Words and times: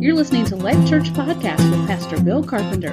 You're 0.00 0.14
listening 0.14 0.44
to 0.44 0.54
Life 0.54 0.88
Church 0.88 1.12
Podcast 1.12 1.68
with 1.72 1.88
Pastor 1.88 2.22
Bill 2.22 2.44
Carpenter. 2.44 2.92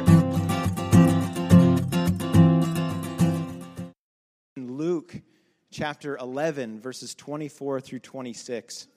In 4.58 4.76
Luke 4.76 5.22
chapter 5.70 6.18
11, 6.18 6.80
verses 6.80 7.14
24 7.14 7.80
through 7.82 8.00
26. 8.00 8.88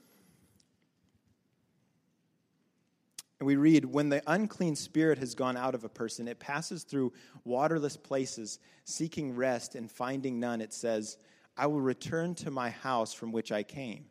And 3.41 3.47
we 3.47 3.57
read, 3.57 3.85
When 3.85 4.09
the 4.09 4.23
unclean 4.27 4.75
spirit 4.75 5.19
has 5.19 5.35
gone 5.35 5.59
out 5.59 5.75
of 5.75 5.85
a 5.85 5.91
person, 5.91 6.29
it 6.29 6.39
passes 6.39 6.85
through 6.85 7.13
waterless 7.45 7.99
places, 7.99 8.59
seeking 8.87 9.37
rest 9.37 9.75
and 9.75 9.91
finding 9.91 10.41
none. 10.41 10.63
It 10.63 10.73
says, 10.73 11.19
I 11.59 11.67
will 11.67 11.83
return 11.83 12.35
to 12.37 12.51
my 12.51 12.71
house 12.71 13.13
from 13.13 13.33
which 13.33 13.53
I 13.53 13.65
came. 13.65 14.07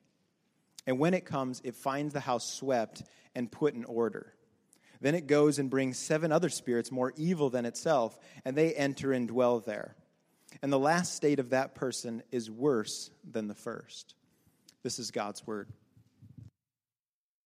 And 0.86 1.00
when 1.00 1.14
it 1.14 1.26
comes, 1.26 1.62
it 1.66 1.76
finds 1.76 2.14
the 2.14 2.22
house 2.22 2.50
swept 2.50 3.04
and 3.38 3.52
put 3.52 3.76
in 3.76 3.86
order. 3.86 4.34
Then 5.00 5.14
it 5.14 5.28
goes 5.28 5.60
and 5.60 5.70
brings 5.70 6.00
seven 6.00 6.32
other 6.32 6.50
spirits 6.50 6.92
more 6.92 7.14
evil 7.16 7.52
than 7.52 7.68
itself, 7.68 8.18
and 8.44 8.58
they 8.58 8.74
enter 8.74 9.14
and 9.14 9.28
dwell 9.28 9.60
there. 9.60 9.96
And 10.64 10.74
the 10.74 10.80
last 10.80 11.14
state 11.14 11.38
of 11.38 11.52
that 11.52 11.76
person 11.76 12.24
is 12.32 12.50
worse 12.50 13.12
than 13.30 13.48
the 13.48 13.54
first. 13.54 14.16
This 14.82 14.98
is 14.98 15.12
God's 15.12 15.46
word. 15.46 15.70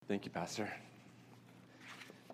Thank 0.08 0.24
you, 0.24 0.32
Pastor. 0.32 0.72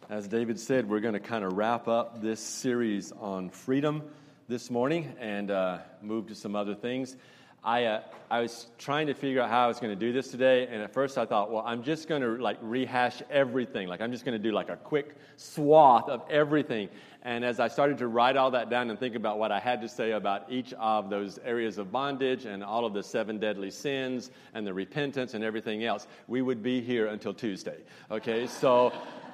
As 0.07 0.27
David 0.27 0.59
said, 0.59 0.87
we're 0.87 0.99
going 0.99 1.15
to 1.15 1.19
kind 1.19 1.43
of 1.43 1.53
wrap 1.53 1.87
up 1.87 2.21
this 2.21 2.39
series 2.39 3.11
on 3.11 3.49
freedom 3.49 4.03
this 4.47 4.69
morning 4.69 5.15
and 5.19 5.49
uh, 5.49 5.79
move 6.03 6.27
to 6.27 6.35
some 6.35 6.55
other 6.55 6.75
things. 6.75 7.17
I, 7.63 7.85
uh, 7.85 8.01
I 8.29 8.41
was 8.41 8.67
trying 8.77 9.07
to 9.07 9.13
figure 9.13 9.41
out 9.41 9.49
how 9.49 9.65
I 9.65 9.67
was 9.67 9.79
going 9.79 9.97
to 9.97 9.99
do 9.99 10.13
this 10.13 10.29
today, 10.29 10.67
and 10.67 10.81
at 10.81 10.93
first 10.93 11.17
I 11.17 11.25
thought, 11.25 11.51
well, 11.51 11.63
I'm 11.65 11.83
just 11.83 12.07
going 12.07 12.21
to 12.21 12.41
like 12.41 12.57
rehash 12.61 13.21
everything. 13.29 13.87
Like 13.87 14.01
I'm 14.01 14.11
just 14.11 14.25
going 14.25 14.41
to 14.41 14.43
do 14.43 14.53
like 14.53 14.69
a 14.69 14.77
quick 14.77 15.15
swath 15.37 16.07
of 16.09 16.23
everything. 16.29 16.89
And 17.23 17.43
as 17.43 17.59
I 17.59 17.67
started 17.67 17.97
to 17.97 18.07
write 18.07 18.37
all 18.37 18.51
that 18.51 18.69
down 18.69 18.89
and 18.89 18.97
think 18.97 19.15
about 19.15 19.37
what 19.37 19.51
I 19.51 19.59
had 19.59 19.81
to 19.81 19.89
say 19.89 20.11
about 20.11 20.49
each 20.49 20.73
of 20.73 21.09
those 21.09 21.39
areas 21.39 21.77
of 21.77 21.91
bondage 21.91 22.45
and 22.45 22.63
all 22.63 22.85
of 22.85 22.93
the 22.93 23.03
seven 23.03 23.37
deadly 23.37 23.71
sins 23.71 24.31
and 24.53 24.65
the 24.65 24.73
repentance 24.73 25.33
and 25.33 25.43
everything 25.43 25.83
else, 25.83 26.07
we 26.27 26.41
would 26.41 26.63
be 26.63 26.79
here 26.79 27.07
until 27.07 27.33
Tuesday. 27.33 27.77
Okay, 28.11 28.47
so 28.47 28.93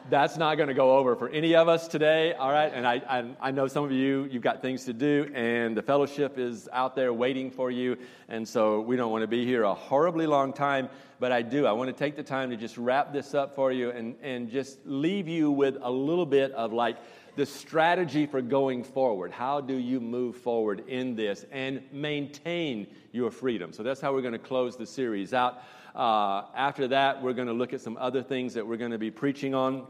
that's 0.09 0.38
not 0.38 0.56
going 0.56 0.68
to 0.68 0.73
go 0.73 0.98
over 0.98 1.16
for 1.16 1.30
any 1.30 1.56
of 1.56 1.68
us 1.68 1.88
today, 1.88 2.34
all 2.34 2.52
right? 2.52 2.72
And 2.73 2.86
I, 2.86 2.96
I, 3.08 3.48
I, 3.48 3.52
know 3.52 3.68
some 3.68 3.84
of 3.84 3.92
you, 3.92 4.28
you've 4.30 4.44
got 4.44 4.62
things 4.62 4.86
to 4.86 4.94
do, 4.94 5.32
and 5.34 5.76
the 5.78 5.82
fellowship 5.82 6.38
is 6.38 6.68
out 6.73 6.95
there 6.95 7.14
waiting 7.14 7.50
for 7.50 7.72
you, 7.72 7.98
and 8.28 8.48
so 8.48 8.82
we 8.82 8.95
don't 8.95 9.12
want 9.12 9.22
to 9.23 9.28
be 9.28 9.45
here 9.45 9.64
a 9.64 9.73
horribly 9.73 10.28
long 10.28 10.54
time, 10.54 10.90
but 11.20 11.32
I 11.32 11.42
do. 11.42 11.66
I 11.66 11.72
want 11.72 11.88
to 11.90 11.94
take 11.94 12.16
the 12.16 12.23
time 12.23 12.50
to 12.50 12.58
just 12.58 12.78
wrap 12.78 13.14
this 13.14 13.34
up 13.34 13.56
for 13.56 13.72
you 13.72 13.92
and, 13.92 14.16
and 14.22 14.50
just 14.52 14.80
leave 14.86 15.28
you 15.28 15.52
with 15.52 15.78
a 15.82 15.92
little 15.92 16.26
bit 16.26 16.52
of 16.52 16.73
like 16.73 16.98
the 17.36 17.45
strategy 17.45 18.26
for 18.26 18.42
going 18.42 18.84
forward. 18.84 19.32
How 19.32 19.62
do 19.62 19.76
you 19.76 20.00
move 20.00 20.36
forward 20.36 20.84
in 20.88 21.16
this 21.16 21.45
and 21.52 21.82
maintain 21.92 22.88
your 23.12 23.32
freedom? 23.32 23.73
So 23.73 23.84
that's 23.84 24.02
how 24.02 24.14
we're 24.14 24.22
going 24.22 24.34
to 24.34 24.40
close 24.40 24.76
the 24.76 24.86
series 24.86 25.34
out. 25.34 25.64
Uh, 25.95 26.45
after 26.55 26.88
that, 26.88 27.22
we're 27.22 27.33
going 27.33 27.47
to 27.47 27.53
look 27.53 27.73
at 27.73 27.81
some 27.81 27.97
other 27.97 28.23
things 28.23 28.55
that 28.55 28.66
we're 28.66 28.77
going 28.77 28.91
to 28.91 28.97
be 28.97 29.11
preaching 29.11 29.53
on. 29.53 29.86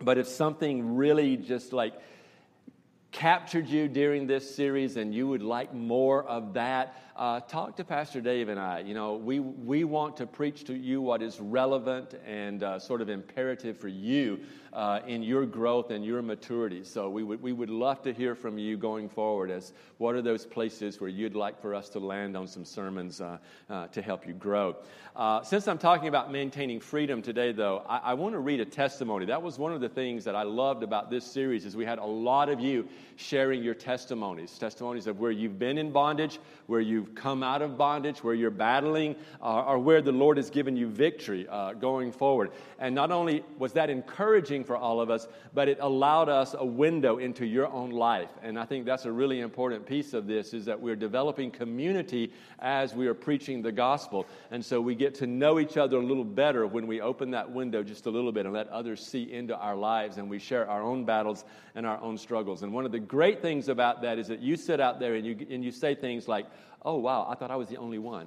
But 0.00 0.16
if 0.16 0.28
something 0.28 0.94
really 0.94 1.36
just 1.36 1.72
like 1.72 1.94
captured 3.10 3.68
you 3.68 3.88
during 3.88 4.26
this 4.26 4.54
series 4.54 4.96
and 4.96 5.12
you 5.12 5.26
would 5.26 5.42
like 5.42 5.74
more 5.74 6.24
of 6.24 6.54
that, 6.54 6.94
uh, 7.16 7.40
talk 7.40 7.76
to 7.76 7.84
Pastor 7.84 8.20
Dave 8.20 8.48
and 8.48 8.58
I. 8.58 8.80
You 8.80 8.94
know, 8.94 9.16
we, 9.16 9.40
we 9.40 9.84
want 9.84 10.16
to 10.18 10.26
preach 10.26 10.64
to 10.64 10.74
you 10.74 11.02
what 11.02 11.20
is 11.20 11.40
relevant 11.40 12.14
and 12.24 12.62
uh, 12.62 12.78
sort 12.78 13.00
of 13.02 13.08
imperative 13.08 13.76
for 13.76 13.88
you 13.88 14.40
uh, 14.72 15.00
in 15.06 15.22
your 15.22 15.46
growth 15.46 15.90
and 15.90 16.04
your 16.04 16.22
maturity. 16.22 16.84
So 16.84 17.10
we 17.10 17.22
would, 17.22 17.42
we 17.42 17.52
would 17.52 17.70
love 17.70 18.02
to 18.02 18.12
hear 18.12 18.34
from 18.34 18.58
you 18.58 18.76
going 18.76 19.08
forward 19.08 19.50
as 19.50 19.72
what 19.98 20.14
are 20.14 20.22
those 20.22 20.46
places 20.46 21.00
where 21.00 21.10
you'd 21.10 21.34
like 21.34 21.60
for 21.60 21.74
us 21.74 21.88
to 21.90 21.98
land 21.98 22.36
on 22.36 22.46
some 22.46 22.64
sermons 22.64 23.20
uh, 23.20 23.38
uh, 23.68 23.86
to 23.88 24.00
help 24.00 24.26
you 24.26 24.32
grow. 24.32 24.76
Uh, 25.16 25.42
since 25.42 25.66
I'm 25.66 25.78
talking 25.78 26.08
about 26.08 26.30
maintaining 26.30 26.78
freedom 26.78 27.20
today, 27.20 27.52
though, 27.52 27.82
I, 27.88 27.98
I 27.98 28.14
want 28.14 28.34
to 28.34 28.38
read 28.38 28.60
a 28.60 28.64
testimony. 28.64 29.26
That 29.26 29.42
was 29.42 29.58
one 29.58 29.72
of 29.72 29.80
the 29.80 29.88
things 29.88 30.24
that 30.24 30.36
I 30.36 30.44
loved 30.44 30.82
about 30.82 31.10
this 31.10 31.24
series 31.24 31.66
is 31.66 31.76
we 31.76 31.84
had 31.84 31.98
a 31.98 32.04
lot 32.04 32.48
of 32.48 32.60
you 32.60 32.88
sharing 33.16 33.62
your 33.62 33.74
testimonies, 33.74 34.56
testimonies 34.56 35.06
of 35.06 35.18
where 35.18 35.32
you've 35.32 35.58
been 35.58 35.78
in 35.78 35.90
bondage, 35.90 36.38
where 36.68 36.80
you've 36.80 37.14
come 37.14 37.42
out 37.42 37.60
of 37.60 37.76
bondage, 37.76 38.22
where 38.22 38.34
you're 38.34 38.50
battling, 38.50 39.16
uh, 39.42 39.64
or 39.64 39.78
where 39.78 40.00
the 40.00 40.12
Lord 40.12 40.36
has 40.36 40.48
given 40.48 40.76
you 40.76 40.86
victory 40.86 41.46
uh, 41.48 41.72
going 41.72 42.12
forward. 42.12 42.52
And 42.78 42.94
not 42.94 43.10
only 43.10 43.44
was 43.58 43.72
that 43.72 43.90
encouraging 43.90 44.59
for 44.64 44.76
all 44.76 45.00
of 45.00 45.10
us, 45.10 45.26
but 45.54 45.68
it 45.68 45.78
allowed 45.80 46.28
us 46.28 46.54
a 46.58 46.64
window 46.64 47.18
into 47.18 47.46
your 47.46 47.66
own 47.68 47.90
life. 47.90 48.30
And 48.42 48.58
I 48.58 48.64
think 48.64 48.86
that's 48.86 49.04
a 49.04 49.12
really 49.12 49.40
important 49.40 49.86
piece 49.86 50.14
of 50.14 50.26
this 50.26 50.54
is 50.54 50.64
that 50.66 50.80
we're 50.80 50.96
developing 50.96 51.50
community 51.50 52.32
as 52.58 52.94
we 52.94 53.06
are 53.06 53.14
preaching 53.14 53.62
the 53.62 53.72
gospel. 53.72 54.26
And 54.50 54.64
so 54.64 54.80
we 54.80 54.94
get 54.94 55.14
to 55.16 55.26
know 55.26 55.58
each 55.58 55.76
other 55.76 55.96
a 55.96 56.04
little 56.04 56.24
better 56.24 56.66
when 56.66 56.86
we 56.86 57.00
open 57.00 57.30
that 57.32 57.50
window 57.50 57.82
just 57.82 58.06
a 58.06 58.10
little 58.10 58.32
bit 58.32 58.46
and 58.46 58.54
let 58.54 58.68
others 58.68 59.04
see 59.04 59.32
into 59.32 59.56
our 59.56 59.76
lives 59.76 60.18
and 60.18 60.28
we 60.28 60.38
share 60.38 60.68
our 60.68 60.82
own 60.82 61.04
battles 61.04 61.44
and 61.74 61.86
our 61.86 62.00
own 62.00 62.18
struggles. 62.18 62.62
And 62.62 62.72
one 62.72 62.84
of 62.84 62.92
the 62.92 63.00
great 63.00 63.42
things 63.42 63.68
about 63.68 64.02
that 64.02 64.18
is 64.18 64.28
that 64.28 64.40
you 64.40 64.56
sit 64.56 64.80
out 64.80 65.00
there 65.00 65.14
and 65.14 65.26
you, 65.26 65.46
and 65.50 65.64
you 65.64 65.70
say 65.70 65.94
things 65.94 66.28
like, 66.28 66.46
oh, 66.82 66.96
wow, 66.96 67.26
I 67.28 67.34
thought 67.34 67.50
I 67.50 67.56
was 67.56 67.68
the 67.68 67.76
only 67.76 67.98
one. 67.98 68.26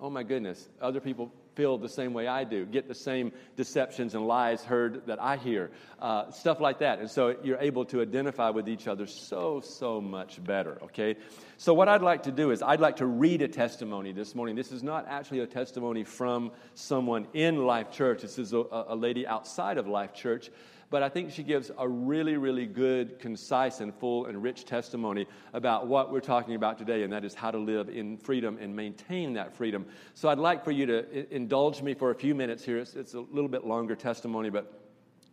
Oh 0.00 0.10
my 0.10 0.22
goodness, 0.22 0.68
other 0.80 1.00
people 1.00 1.32
feel 1.58 1.76
the 1.76 1.88
same 1.88 2.12
way 2.12 2.28
I 2.28 2.44
do, 2.44 2.64
get 2.64 2.86
the 2.86 2.94
same 2.94 3.32
deceptions 3.56 4.14
and 4.14 4.28
lies 4.28 4.62
heard 4.62 5.04
that 5.06 5.20
I 5.20 5.36
hear, 5.36 5.72
uh, 6.00 6.30
stuff 6.30 6.60
like 6.60 6.78
that. 6.78 7.00
And 7.00 7.10
so 7.10 7.34
you're 7.42 7.58
able 7.58 7.84
to 7.86 8.00
identify 8.00 8.50
with 8.50 8.68
each 8.68 8.86
other 8.86 9.08
so, 9.08 9.60
so 9.60 10.00
much 10.00 10.42
better, 10.44 10.78
okay? 10.84 11.16
So, 11.56 11.74
what 11.74 11.88
I'd 11.88 12.00
like 12.00 12.22
to 12.22 12.30
do 12.30 12.52
is, 12.52 12.62
I'd 12.62 12.78
like 12.78 12.98
to 12.98 13.06
read 13.06 13.42
a 13.42 13.48
testimony 13.48 14.12
this 14.12 14.36
morning. 14.36 14.54
This 14.54 14.70
is 14.70 14.84
not 14.84 15.06
actually 15.08 15.40
a 15.40 15.48
testimony 15.48 16.04
from 16.04 16.52
someone 16.74 17.26
in 17.34 17.66
Life 17.66 17.90
Church, 17.90 18.22
this 18.22 18.38
is 18.38 18.52
a, 18.52 18.62
a 18.70 18.94
lady 18.94 19.26
outside 19.26 19.78
of 19.78 19.88
Life 19.88 20.14
Church 20.14 20.50
but 20.90 21.02
I 21.02 21.08
think 21.08 21.30
she 21.30 21.42
gives 21.42 21.70
a 21.76 21.86
really, 21.86 22.36
really 22.36 22.66
good, 22.66 23.18
concise, 23.18 23.80
and 23.80 23.94
full 23.94 24.26
and 24.26 24.42
rich 24.42 24.64
testimony 24.64 25.26
about 25.52 25.86
what 25.86 26.10
we're 26.10 26.20
talking 26.20 26.54
about 26.54 26.78
today, 26.78 27.02
and 27.02 27.12
that 27.12 27.24
is 27.24 27.34
how 27.34 27.50
to 27.50 27.58
live 27.58 27.88
in 27.88 28.16
freedom 28.16 28.58
and 28.60 28.74
maintain 28.74 29.34
that 29.34 29.54
freedom. 29.54 29.84
So 30.14 30.28
I'd 30.28 30.38
like 30.38 30.64
for 30.64 30.70
you 30.70 30.86
to 30.86 31.34
indulge 31.34 31.82
me 31.82 31.94
for 31.94 32.10
a 32.10 32.14
few 32.14 32.34
minutes 32.34 32.64
here. 32.64 32.78
It's, 32.78 32.94
it's 32.94 33.14
a 33.14 33.20
little 33.20 33.48
bit 33.48 33.66
longer 33.66 33.94
testimony, 33.94 34.48
but 34.48 34.87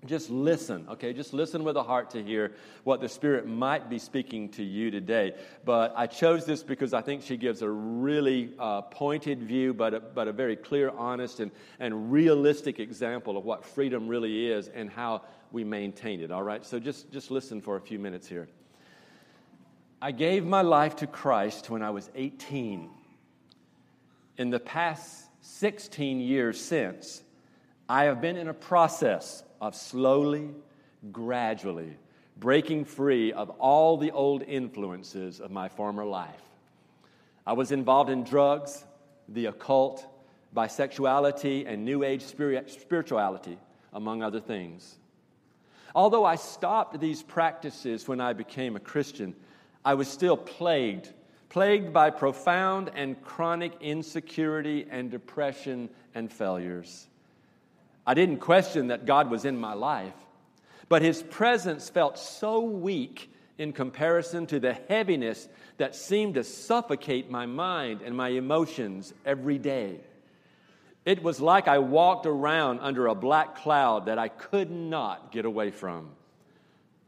just 0.05 0.29
listen, 0.29 0.85
okay? 0.89 1.13
Just 1.13 1.33
listen 1.33 1.63
with 1.63 1.77
a 1.77 1.83
heart 1.83 2.11
to 2.11 2.23
hear 2.23 2.53
what 2.83 3.01
the 3.01 3.09
Spirit 3.09 3.47
might 3.47 3.89
be 3.89 3.97
speaking 3.97 4.49
to 4.49 4.63
you 4.63 4.91
today. 4.91 5.33
But 5.63 5.93
I 5.95 6.07
chose 6.07 6.45
this 6.45 6.63
because 6.63 6.93
I 6.93 7.01
think 7.01 7.23
she 7.23 7.37
gives 7.37 7.61
a 7.61 7.69
really 7.69 8.53
uh, 8.59 8.81
pointed 8.83 9.41
view, 9.43 9.73
but 9.73 9.93
a, 9.93 9.99
but 9.99 10.27
a 10.27 10.31
very 10.31 10.55
clear, 10.55 10.91
honest, 10.91 11.39
and, 11.39 11.51
and 11.79 12.11
realistic 12.11 12.79
example 12.79 13.37
of 13.37 13.45
what 13.45 13.65
freedom 13.65 14.07
really 14.07 14.47
is 14.47 14.67
and 14.67 14.89
how 14.89 15.23
we 15.51 15.63
maintain 15.63 16.21
it, 16.21 16.31
all 16.31 16.43
right? 16.43 16.65
So 16.65 16.79
just, 16.79 17.11
just 17.11 17.31
listen 17.31 17.61
for 17.61 17.75
a 17.77 17.81
few 17.81 17.97
minutes 17.97 18.27
here. 18.27 18.47
I 20.01 20.11
gave 20.11 20.45
my 20.45 20.61
life 20.61 20.97
to 20.97 21.07
Christ 21.07 21.69
when 21.69 21.81
I 21.81 21.89
was 21.89 22.11
18. 22.13 22.89
In 24.37 24.49
the 24.49 24.59
past 24.59 25.29
16 25.41 26.19
years 26.19 26.59
since, 26.59 27.23
I 27.87 28.03
have 28.05 28.19
been 28.19 28.35
in 28.35 28.47
a 28.47 28.53
process 28.53 29.43
of 29.65 29.75
slowly, 29.75 30.51
gradually 31.11 31.97
breaking 32.37 32.85
free 32.85 33.31
of 33.31 33.49
all 33.51 33.97
the 33.97 34.11
old 34.11 34.43
influences 34.43 35.39
of 35.39 35.51
my 35.51 35.69
former 35.69 36.05
life. 36.05 36.41
I 37.45 37.53
was 37.53 37.71
involved 37.71 38.09
in 38.09 38.23
drugs, 38.23 38.83
the 39.29 39.47
occult, 39.47 40.05
bisexuality, 40.55 41.65
and 41.67 41.85
New 41.85 42.03
Age 42.03 42.23
spirituality, 42.23 43.57
among 43.93 44.21
other 44.21 44.39
things. 44.39 44.97
Although 45.93 46.25
I 46.25 46.35
stopped 46.35 46.99
these 46.99 47.23
practices 47.23 48.07
when 48.07 48.19
I 48.19 48.33
became 48.33 48.75
a 48.75 48.81
Christian, 48.81 49.33
I 49.85 49.93
was 49.93 50.07
still 50.07 50.35
plagued, 50.35 51.09
plagued 51.49 51.93
by 51.93 52.09
profound 52.09 52.91
and 52.95 53.21
chronic 53.21 53.73
insecurity 53.79 54.85
and 54.89 55.09
depression 55.09 55.89
and 56.13 56.31
failures. 56.31 57.07
I 58.05 58.13
didn't 58.13 58.37
question 58.37 58.87
that 58.87 59.05
God 59.05 59.29
was 59.29 59.45
in 59.45 59.57
my 59.57 59.73
life, 59.73 60.13
but 60.89 61.01
His 61.01 61.23
presence 61.23 61.89
felt 61.89 62.17
so 62.19 62.61
weak 62.61 63.31
in 63.57 63.73
comparison 63.73 64.45
to 64.47 64.59
the 64.59 64.73
heaviness 64.89 65.47
that 65.77 65.95
seemed 65.95 66.35
to 66.35 66.43
suffocate 66.43 67.31
my 67.31 67.45
mind 67.45 68.01
and 68.01 68.15
my 68.15 68.29
emotions 68.29 69.13
every 69.25 69.57
day. 69.57 69.99
It 71.05 71.23
was 71.23 71.39
like 71.39 71.67
I 71.67 71.79
walked 71.79 72.25
around 72.25 72.79
under 72.79 73.07
a 73.07 73.15
black 73.15 73.57
cloud 73.57 74.07
that 74.07 74.17
I 74.17 74.27
could 74.27 74.71
not 74.71 75.31
get 75.31 75.45
away 75.45 75.71
from. 75.71 76.09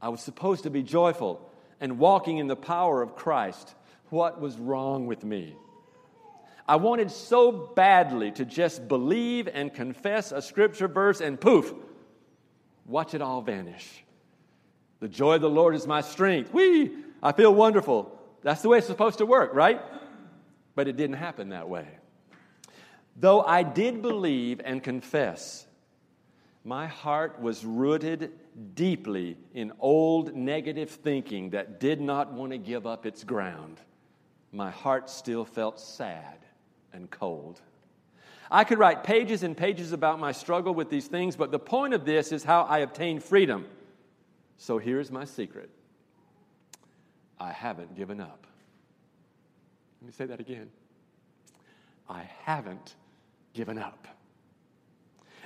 I 0.01 0.09
was 0.09 0.21
supposed 0.21 0.63
to 0.63 0.69
be 0.69 0.83
joyful 0.83 1.49
and 1.81 1.99
walking 1.99 2.37
in 2.37 2.47
the 2.47 2.55
power 2.55 3.01
of 3.01 3.15
Christ. 3.15 3.73
What 4.09 4.39
was 4.39 4.57
wrong 4.57 5.07
with 5.07 5.23
me? 5.23 5.55
I 6.67 6.75
wanted 6.75 7.11
so 7.11 7.51
badly 7.51 8.31
to 8.31 8.45
just 8.45 8.87
believe 8.87 9.47
and 9.47 9.73
confess 9.73 10.33
a 10.33 10.41
scripture 10.41 10.89
verse 10.89 11.21
and 11.21 11.39
poof, 11.39 11.73
watch 12.85 13.13
it 13.13 13.21
all 13.21 13.41
vanish. 13.41 14.03
The 14.99 15.07
joy 15.07 15.35
of 15.35 15.41
the 15.41 15.49
Lord 15.49 15.75
is 15.75 15.87
my 15.87 16.01
strength. 16.01 16.53
Whee! 16.53 16.91
I 17.23 17.31
feel 17.31 17.53
wonderful. 17.53 18.19
That's 18.41 18.61
the 18.61 18.69
way 18.69 18.79
it's 18.79 18.87
supposed 18.87 19.19
to 19.19 19.25
work, 19.25 19.53
right? 19.53 19.81
But 20.75 20.87
it 20.87 20.97
didn't 20.97 21.15
happen 21.15 21.49
that 21.49 21.69
way. 21.69 21.87
Though 23.15 23.41
I 23.41 23.63
did 23.63 24.01
believe 24.01 24.59
and 24.63 24.83
confess, 24.83 25.65
my 26.63 26.87
heart 26.87 27.41
was 27.41 27.63
rooted 27.63 28.33
deeply 28.75 29.37
in 29.53 29.71
old 29.79 30.35
negative 30.35 30.89
thinking 30.89 31.51
that 31.51 31.79
did 31.79 32.01
not 32.01 32.33
want 32.33 32.51
to 32.51 32.57
give 32.57 32.85
up 32.85 33.05
its 33.05 33.23
ground. 33.23 33.79
My 34.51 34.69
heart 34.69 35.09
still 35.09 35.45
felt 35.45 35.79
sad 35.79 36.37
and 36.93 37.09
cold. 37.09 37.61
I 38.49 38.63
could 38.63 38.79
write 38.79 39.03
pages 39.03 39.43
and 39.43 39.55
pages 39.55 39.91
about 39.91 40.19
my 40.19 40.31
struggle 40.31 40.73
with 40.73 40.89
these 40.89 41.07
things, 41.07 41.35
but 41.35 41.51
the 41.51 41.59
point 41.59 41.93
of 41.93 42.05
this 42.05 42.31
is 42.31 42.43
how 42.43 42.63
I 42.63 42.79
obtained 42.79 43.23
freedom. 43.23 43.65
So 44.57 44.77
here's 44.77 45.11
my 45.11 45.25
secret 45.25 45.69
I 47.39 47.51
haven't 47.51 47.95
given 47.95 48.21
up. 48.21 48.47
Let 50.01 50.07
me 50.07 50.13
say 50.13 50.25
that 50.25 50.39
again. 50.39 50.69
I 52.09 52.23
haven't 52.43 52.95
given 53.53 53.77
up. 53.77 54.07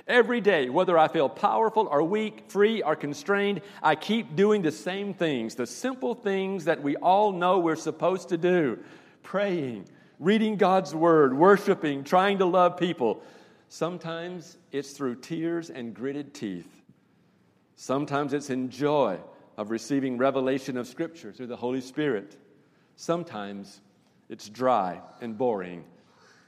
Every 0.06 0.40
day, 0.40 0.68
whether 0.68 0.98
I 0.98 1.08
feel 1.08 1.28
powerful 1.28 1.86
or 1.88 2.02
weak, 2.02 2.44
free 2.48 2.82
or 2.82 2.96
constrained, 2.96 3.60
I 3.82 3.94
keep 3.94 4.34
doing 4.34 4.62
the 4.62 4.72
same 4.72 5.14
things, 5.14 5.54
the 5.54 5.66
simple 5.66 6.14
things 6.14 6.64
that 6.64 6.82
we 6.82 6.96
all 6.96 7.32
know 7.32 7.60
we're 7.60 7.76
supposed 7.76 8.28
to 8.30 8.36
do 8.36 8.78
praying, 9.22 9.86
reading 10.22 10.56
God's 10.56 10.94
word, 10.94 11.36
worshiping, 11.36 12.04
trying 12.04 12.38
to 12.38 12.46
love 12.46 12.76
people. 12.76 13.20
Sometimes 13.68 14.56
it's 14.70 14.92
through 14.92 15.16
tears 15.16 15.68
and 15.68 15.92
gritted 15.92 16.32
teeth. 16.32 16.68
Sometimes 17.74 18.32
it's 18.32 18.48
in 18.48 18.70
joy 18.70 19.18
of 19.56 19.70
receiving 19.70 20.18
revelation 20.18 20.76
of 20.76 20.86
Scripture 20.86 21.32
through 21.32 21.48
the 21.48 21.56
Holy 21.56 21.80
Spirit. 21.80 22.36
Sometimes 22.94 23.80
it's 24.28 24.48
dry 24.48 25.00
and 25.20 25.36
boring 25.36 25.84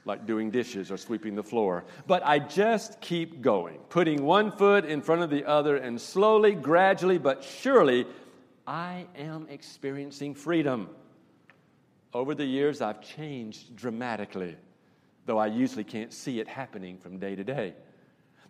like 0.05 0.25
doing 0.25 0.51
dishes 0.51 0.89
or 0.89 0.97
sweeping 0.97 1.35
the 1.35 1.43
floor. 1.43 1.83
But 2.07 2.25
I 2.25 2.39
just 2.39 3.01
keep 3.01 3.41
going, 3.41 3.79
putting 3.89 4.23
one 4.23 4.51
foot 4.51 4.85
in 4.85 5.01
front 5.01 5.23
of 5.23 5.29
the 5.29 5.43
other, 5.45 5.75
and 5.75 5.99
slowly, 5.99 6.53
gradually, 6.53 7.17
but 7.17 7.43
surely, 7.43 8.05
I 8.65 9.07
am 9.17 9.47
experiencing 9.49 10.35
freedom. 10.35 10.89
Over 12.15 12.33
the 12.33 12.45
years, 12.45 12.79
I've 12.79 13.01
changed 13.01 13.75
dramatically, 13.75 14.55
though 15.25 15.37
I 15.37 15.47
usually 15.47 15.83
can't 15.83 16.13
see 16.13 16.39
it 16.39 16.47
happening 16.47 16.97
from 16.97 17.19
day 17.19 17.35
to 17.35 17.43
day. 17.43 17.73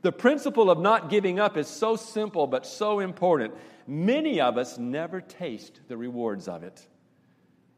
The 0.03 0.11
principle 0.11 0.69
of 0.69 0.77
not 0.77 1.09
giving 1.09 1.39
up 1.39 1.57
is 1.57 1.67
so 1.67 1.95
simple 1.95 2.45
but 2.45 2.67
so 2.67 2.99
important. 2.99 3.55
Many 3.87 4.39
of 4.39 4.59
us 4.59 4.77
never 4.77 5.19
taste 5.19 5.79
the 5.87 5.97
rewards 5.97 6.47
of 6.47 6.61
it. 6.61 6.79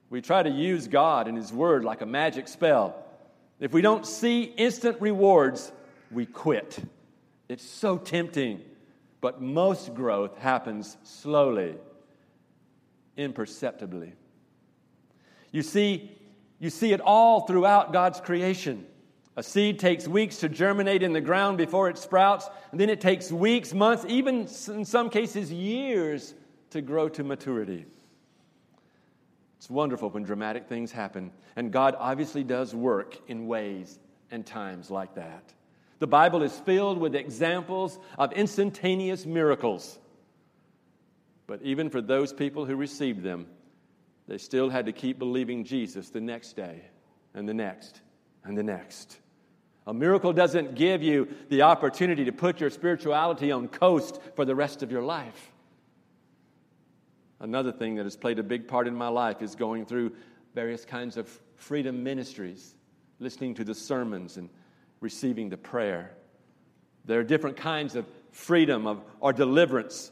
We 0.10 0.20
try 0.20 0.44
to 0.44 0.50
use 0.50 0.90
God 0.90 1.30
and 1.30 1.38
His 1.38 1.54
Word 1.54 1.86
like 1.86 2.02
a 2.02 2.06
magic 2.06 2.50
spell. 2.50 3.02
If 3.62 3.72
we 3.72 3.82
don't 3.82 4.06
see 4.06 4.44
instant 4.44 5.00
rewards, 5.00 5.72
we 6.12 6.26
quit. 6.26 6.80
It's 7.48 7.64
so 7.64 7.98
tempting, 7.98 8.60
but 9.22 9.42
most 9.42 9.94
growth 9.94 10.38
happens 10.38 10.98
slowly, 11.04 11.76
imperceptibly. 13.16 14.12
You 15.52 15.62
see, 15.62 16.12
you 16.60 16.70
see 16.70 16.94
it 16.94 17.02
all 17.02 17.42
throughout 17.42 17.94
God's 17.94 18.20
creation. 18.20 18.86
A 19.36 19.44
seed 19.44 19.78
takes 19.80 20.08
weeks 20.08 20.38
to 20.38 20.50
germinate 20.50 21.04
in 21.04 21.14
the 21.14 21.22
ground 21.22 21.60
before 21.60 21.90
it 21.90 21.98
sprouts, 21.98 22.50
and 22.72 22.80
then 22.80 22.90
it 22.90 23.00
takes 23.00 23.32
weeks, 23.32 23.74
months, 23.74 24.04
even 24.08 24.48
in 24.68 24.84
some 24.84 25.10
cases 25.12 25.52
years 25.52 26.34
to 26.72 26.82
grow 26.82 27.08
to 27.10 27.24
maturity. 27.24 27.86
It's 29.58 29.70
wonderful 29.70 30.10
when 30.10 30.24
dramatic 30.24 30.68
things 30.68 30.92
happen, 30.92 31.32
and 31.56 31.72
God 31.72 31.96
obviously 32.00 32.44
does 32.44 32.74
work 32.74 33.18
in 33.28 33.48
ways 33.48 34.00
and 34.32 34.46
times 34.46 34.90
like 34.90 35.16
that. 35.16 35.54
The 36.00 36.08
Bible 36.08 36.44
is 36.44 36.58
filled 36.60 36.98
with 36.98 37.16
examples 37.16 37.98
of 38.18 38.34
instantaneous 38.34 39.26
miracles. 39.26 39.98
But 41.48 41.62
even 41.62 41.90
for 41.90 42.02
those 42.02 42.34
people 42.34 42.66
who 42.66 42.76
received 42.76 43.24
them, 43.24 43.48
they 44.28 44.38
still 44.38 44.70
had 44.70 44.86
to 44.86 44.92
keep 44.92 45.20
believing 45.20 45.64
Jesus 45.64 46.10
the 46.10 46.22
next 46.22 46.54
day, 46.56 46.82
and 47.34 47.48
the 47.48 47.54
next, 47.54 48.02
and 48.44 48.58
the 48.58 48.64
next. 48.64 49.20
A 49.86 49.94
miracle 49.94 50.34
doesn't 50.34 50.76
give 50.76 51.02
you 51.02 51.30
the 51.48 51.62
opportunity 51.62 52.26
to 52.26 52.34
put 52.34 52.60
your 52.60 52.70
spirituality 52.70 53.52
on 53.52 53.70
coast 53.70 54.20
for 54.36 54.44
the 54.44 54.56
rest 54.56 54.84
of 54.84 54.92
your 54.92 55.02
life. 55.02 55.52
Another 57.40 57.72
thing 57.72 57.96
that 57.96 58.04
has 58.04 58.18
played 58.18 58.40
a 58.40 58.44
big 58.44 58.68
part 58.68 58.88
in 58.88 58.96
my 58.96 59.08
life 59.08 59.42
is 59.42 59.56
going 59.56 59.86
through 59.86 60.12
various 60.54 60.84
kinds 60.84 61.16
of 61.16 61.30
freedom 61.56 62.04
ministries, 62.04 62.76
listening 63.20 63.54
to 63.54 63.64
the 63.64 63.76
sermons 63.76 64.38
and 64.38 64.50
receiving 65.00 65.48
the 65.48 65.58
prayer. 65.58 66.12
There 67.06 67.20
are 67.20 67.24
different 67.24 67.56
kinds 67.56 67.96
of 67.96 68.06
freedom 68.32 68.88
of, 68.88 69.04
or 69.20 69.32
deliverance, 69.32 70.12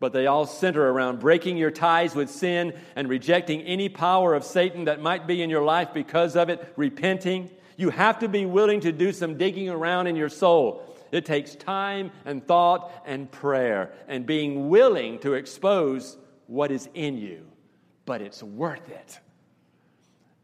but 0.00 0.12
they 0.12 0.26
all 0.26 0.46
center 0.46 0.90
around 0.90 1.20
breaking 1.20 1.56
your 1.56 1.70
ties 1.70 2.14
with 2.14 2.30
sin 2.30 2.74
and 2.96 3.08
rejecting 3.08 3.62
any 3.62 3.88
power 3.88 4.34
of 4.34 4.44
Satan 4.44 4.84
that 4.84 5.00
might 5.00 5.26
be 5.26 5.42
in 5.42 5.50
your 5.50 5.62
life 5.62 5.94
because 5.94 6.36
of 6.36 6.48
it, 6.48 6.72
repenting. 6.76 7.50
You 7.76 7.90
have 7.90 8.18
to 8.20 8.28
be 8.28 8.44
willing 8.44 8.80
to 8.80 8.92
do 8.92 9.12
some 9.12 9.36
digging 9.38 9.68
around 9.68 10.06
in 10.06 10.16
your 10.16 10.28
soul. 10.28 10.82
It 11.10 11.24
takes 11.24 11.54
time 11.54 12.10
and 12.24 12.46
thought 12.46 12.92
and 13.06 13.30
prayer 13.30 13.92
and 14.08 14.26
being 14.26 14.68
willing 14.68 15.20
to 15.20 15.34
expose 15.34 16.16
what 16.46 16.70
is 16.70 16.88
in 16.94 17.16
you, 17.16 17.46
but 18.04 18.20
it's 18.20 18.42
worth 18.42 18.88
it. 18.90 19.20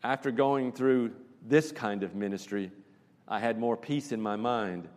After 0.03 0.31
going 0.31 0.73
through 0.73 1.13
this 1.47 1.73
kind 1.73 2.03
of 2.03 2.15
ministry, 2.15 2.71
I 3.29 3.41
had 3.41 3.59
more 3.59 3.77
peace 3.77 4.13
in 4.13 4.21
my 4.21 4.37
mind 4.37 4.89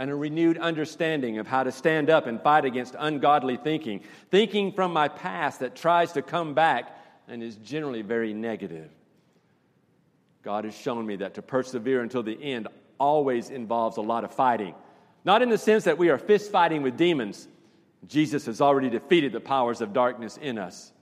and 0.00 0.10
a 0.10 0.14
renewed 0.14 0.56
understanding 0.56 1.36
of 1.36 1.46
how 1.46 1.62
to 1.62 1.70
stand 1.70 2.08
up 2.08 2.26
and 2.26 2.40
fight 2.40 2.64
against 2.64 2.96
ungodly 2.98 3.58
thinking, 3.58 4.00
thinking 4.30 4.72
from 4.72 4.94
my 4.94 5.08
past 5.08 5.60
that 5.60 5.76
tries 5.76 6.12
to 6.12 6.22
come 6.22 6.54
back 6.54 6.96
and 7.28 7.42
is 7.42 7.56
generally 7.56 8.00
very 8.00 8.32
negative. 8.32 8.88
God 10.42 10.64
has 10.64 10.74
shown 10.74 11.06
me 11.06 11.16
that 11.16 11.34
to 11.34 11.42
persevere 11.42 12.00
until 12.00 12.22
the 12.22 12.42
end 12.42 12.66
always 12.98 13.50
involves 13.50 13.98
a 13.98 14.00
lot 14.00 14.24
of 14.24 14.32
fighting. 14.32 14.74
Not 15.26 15.42
in 15.42 15.50
the 15.50 15.58
sense 15.58 15.84
that 15.84 15.98
we 15.98 16.08
are 16.08 16.16
fist 16.16 16.50
fighting 16.50 16.80
with 16.80 16.96
demons, 16.96 17.46
Jesus 18.08 18.46
has 18.46 18.62
already 18.62 18.88
defeated 18.88 19.32
the 19.32 19.40
powers 19.40 19.82
of 19.82 19.92
darkness 19.92 20.38
in 20.38 20.56
us. 20.56 20.92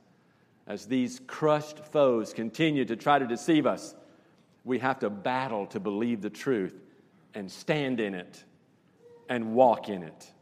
As 0.67 0.87
these 0.87 1.21
crushed 1.29 1.79
foes 1.79 2.33
continue 2.33 2.85
to 2.87 2.97
try 2.97 3.21
to 3.21 3.29
deceive 3.29 3.65
us, 3.65 3.95
we 4.65 4.81
have 4.81 4.99
to 4.99 5.09
battle 5.09 5.67
to 5.67 5.79
believe 5.79 6.21
the 6.21 6.31
truth 6.31 6.75
and 7.33 7.49
stand 7.49 8.01
in 8.01 8.17
it 8.17 8.43
and 9.29 9.55
walk 9.55 9.89
in 9.89 10.03
it. 10.03 10.33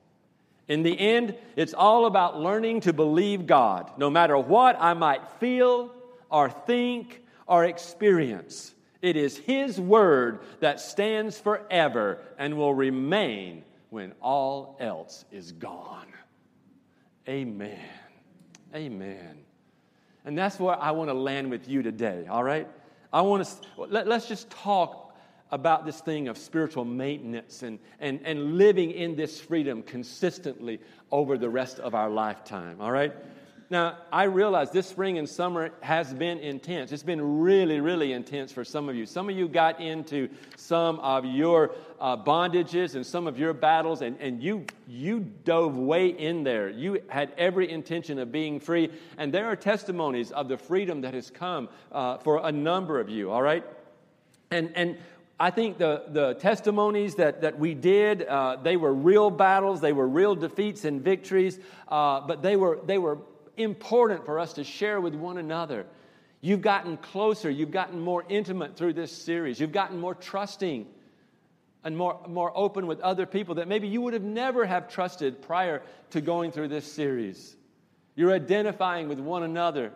In 0.69 0.83
the 0.83 0.99
end, 0.99 1.37
it's 1.55 1.75
all 1.75 2.07
about 2.07 2.41
learning 2.41 2.81
to 2.81 2.93
believe 2.93 3.47
God, 3.47 3.93
no 3.97 4.11
matter 4.11 4.37
what 4.37 4.77
I 4.81 4.95
might 4.95 5.29
feel 5.39 5.93
or 6.29 6.51
think 6.51 7.23
or 7.47 7.65
experience. 7.65 8.75
It 9.01 9.17
is 9.17 9.37
His 9.37 9.81
Word 9.81 10.41
that 10.61 10.81
stands 10.81 11.39
forever 11.39 12.19
and 12.39 12.57
will 12.57 12.75
remain 12.75 13.65
when 13.91 14.13
all 14.21 14.77
else 14.81 15.25
is 15.31 15.53
gone. 15.53 16.09
Amen. 17.29 17.79
Amen. 18.75 19.39
And 20.25 20.37
that's 20.37 20.59
where 20.59 20.77
I 20.77 20.91
want 20.91 21.09
to 21.09 21.15
land 21.15 21.51
with 21.51 21.69
you 21.69 21.83
today, 21.83 22.27
all 22.29 22.43
right? 22.43 22.69
I 23.13 23.21
want 23.21 23.47
to, 23.47 23.83
let, 23.85 24.09
us 24.09 24.27
just 24.27 24.51
talk 24.51 25.06
about 25.51 25.87
this 25.87 26.01
thing 26.01 26.29
of 26.29 26.37
spiritual 26.37 26.85
maintenance 26.85 27.63
and, 27.63 27.79
and, 28.01 28.21
and 28.25 28.57
living 28.57 28.91
in 28.91 29.15
this 29.17 29.41
freedom 29.41 29.83
consistently 29.83 30.81
over 31.11 31.39
the 31.39 31.49
rest 31.49 31.79
of 31.79 31.95
our 31.95 32.11
lifetime, 32.11 32.81
all 32.81 32.91
right? 32.91 33.13
Now, 33.69 33.99
I 34.13 34.25
realize 34.25 34.71
this 34.71 34.87
spring 34.87 35.19
and 35.19 35.29
summer 35.29 35.71
has 35.81 36.15
been 36.15 36.39
intense. 36.39 36.93
It's 36.93 37.03
been 37.03 37.41
really, 37.41 37.81
really 37.81 38.13
intense 38.13 38.53
for 38.53 38.65
some 38.65 38.89
of 38.89 38.95
you. 38.95 39.07
Some 39.07 39.29
of 39.29 39.37
you 39.37 39.49
got 39.49 39.81
into 39.81 40.29
some 40.55 41.01
of 41.01 41.25
your 41.25 41.75
uh, 42.01 42.17
bondages 42.17 42.95
and 42.95 43.05
some 43.05 43.27
of 43.27 43.41
your 43.41 43.53
battles, 43.53 44.03
and, 44.03 44.21
and 44.21 44.41
you, 44.41 44.67
you 44.87 45.21
dove 45.45 45.77
way 45.77 46.09
in 46.09 46.45
there. 46.45 46.69
You 46.69 47.03
had 47.09 47.33
every 47.37 47.69
intention 47.69 48.21
of 48.21 48.31
being 48.31 48.61
free, 48.61 48.89
and 49.19 49.35
there 49.35 49.47
are 49.47 49.57
testimonies 49.57 50.31
of 50.31 50.47
the 50.47 50.57
freedom 50.57 51.01
that 51.01 51.15
has 51.15 51.29
come 51.29 51.69
uh, 51.91 52.19
for 52.19 52.47
a 52.47 52.53
number 52.53 53.01
of 53.01 53.09
you, 53.09 53.33
all 53.33 53.43
right? 53.43 53.65
And, 54.53 54.71
and 54.77 54.97
I 55.39 55.51
think 55.51 55.77
the, 55.77 56.05
the 56.09 56.35
testimonies 56.35 57.17
that, 57.17 57.43
that 57.43 57.59
we 57.59 57.75
did, 57.75 58.23
uh, 58.23 58.57
they 58.63 58.79
were 58.79 58.93
real 58.93 59.31
battles, 59.31 59.83
they 59.83 59.93
were 59.93 60.09
real 60.09 60.35
defeats 60.35 60.87
and 60.87 61.03
victories, 61.03 61.59
uh, 61.89 62.23
but 62.23 62.41
they 62.41 62.57
were, 62.57 62.79
they 62.87 62.97
were 62.97 63.19
important 63.57 64.25
for 64.25 64.39
us 64.39 64.55
to 64.55 64.65
share 64.65 64.99
with 64.99 65.15
one 65.15 65.37
another. 65.37 65.87
You've 66.41 66.63
gotten 66.63 66.97
closer, 66.97 67.51
you've 67.51 67.71
gotten 67.71 68.01
more 68.01 68.25
intimate 68.29 68.77
through 68.77 68.95
this 68.95 69.13
series, 69.13 69.61
you've 69.61 69.73
gotten 69.73 69.99
more 69.99 70.15
trusting 70.15 70.87
and 71.85 71.97
more, 71.97 72.19
more 72.27 72.51
open 72.55 72.87
with 72.87 73.01
other 73.01 73.27
people 73.27 73.57
that 73.57 73.69
maybe 73.69 73.89
you 73.89 74.01
would 74.01 74.15
have 74.15 74.23
never 74.23 74.65
have 74.65 74.89
trusted 74.89 75.43
prior 75.43 75.83
to 76.11 76.23
going 76.23 76.51
through 76.51 76.69
this 76.69 76.91
series. 76.91 77.57
You're 78.15 78.33
identifying 78.33 79.09
with 79.09 79.21
one 79.21 79.43
another. 79.43 79.93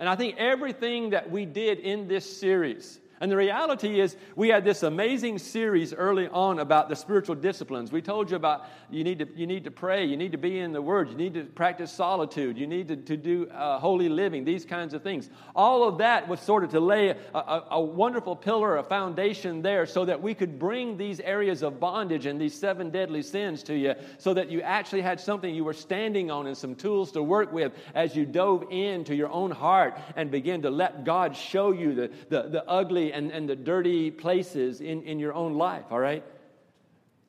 And 0.00 0.08
I 0.08 0.16
think 0.16 0.36
everything 0.38 1.10
that 1.10 1.30
we 1.30 1.46
did 1.46 1.78
in 1.78 2.08
this 2.08 2.38
series 2.38 2.98
and 3.20 3.30
the 3.30 3.36
reality 3.36 4.00
is, 4.00 4.16
we 4.36 4.48
had 4.48 4.64
this 4.64 4.82
amazing 4.82 5.38
series 5.38 5.94
early 5.94 6.28
on 6.28 6.58
about 6.58 6.88
the 6.88 6.96
spiritual 6.96 7.34
disciplines. 7.34 7.92
We 7.92 8.02
told 8.02 8.30
you 8.30 8.36
about 8.36 8.66
you 8.90 9.04
need 9.04 9.20
to, 9.20 9.28
you 9.36 9.46
need 9.46 9.64
to 9.64 9.70
pray, 9.70 10.04
you 10.04 10.16
need 10.16 10.32
to 10.32 10.38
be 10.38 10.58
in 10.58 10.72
the 10.72 10.82
Word, 10.82 11.10
you 11.10 11.16
need 11.16 11.34
to 11.34 11.44
practice 11.44 11.92
solitude, 11.92 12.58
you 12.58 12.66
need 12.66 12.88
to, 12.88 12.96
to 12.96 13.16
do 13.16 13.48
uh, 13.48 13.78
holy 13.78 14.08
living, 14.08 14.44
these 14.44 14.64
kinds 14.64 14.94
of 14.94 15.02
things. 15.02 15.30
All 15.54 15.88
of 15.88 15.98
that 15.98 16.28
was 16.28 16.40
sort 16.40 16.64
of 16.64 16.70
to 16.70 16.80
lay 16.80 17.10
a, 17.10 17.16
a, 17.34 17.66
a 17.72 17.80
wonderful 17.80 18.36
pillar, 18.36 18.76
a 18.76 18.82
foundation 18.82 19.62
there, 19.62 19.86
so 19.86 20.04
that 20.04 20.20
we 20.20 20.34
could 20.34 20.58
bring 20.58 20.96
these 20.96 21.20
areas 21.20 21.62
of 21.62 21.78
bondage 21.80 22.26
and 22.26 22.40
these 22.40 22.54
seven 22.54 22.90
deadly 22.90 23.22
sins 23.22 23.62
to 23.64 23.74
you, 23.74 23.94
so 24.18 24.34
that 24.34 24.50
you 24.50 24.60
actually 24.60 25.02
had 25.02 25.20
something 25.20 25.54
you 25.54 25.64
were 25.64 25.72
standing 25.72 26.30
on 26.30 26.46
and 26.46 26.56
some 26.56 26.74
tools 26.74 27.12
to 27.12 27.22
work 27.22 27.52
with 27.52 27.72
as 27.94 28.16
you 28.16 28.26
dove 28.26 28.64
into 28.70 29.14
your 29.14 29.30
own 29.30 29.50
heart 29.50 29.98
and 30.16 30.30
begin 30.30 30.62
to 30.62 30.70
let 30.70 31.04
God 31.04 31.36
show 31.36 31.72
you 31.72 31.94
the, 31.94 32.10
the, 32.28 32.48
the 32.48 32.64
ugly 32.68 33.03
and, 33.12 33.30
and 33.30 33.48
the 33.48 33.56
dirty 33.56 34.10
places 34.10 34.80
in, 34.80 35.02
in 35.02 35.18
your 35.18 35.34
own 35.34 35.54
life, 35.54 35.84
all 35.90 35.98
right? 35.98 36.24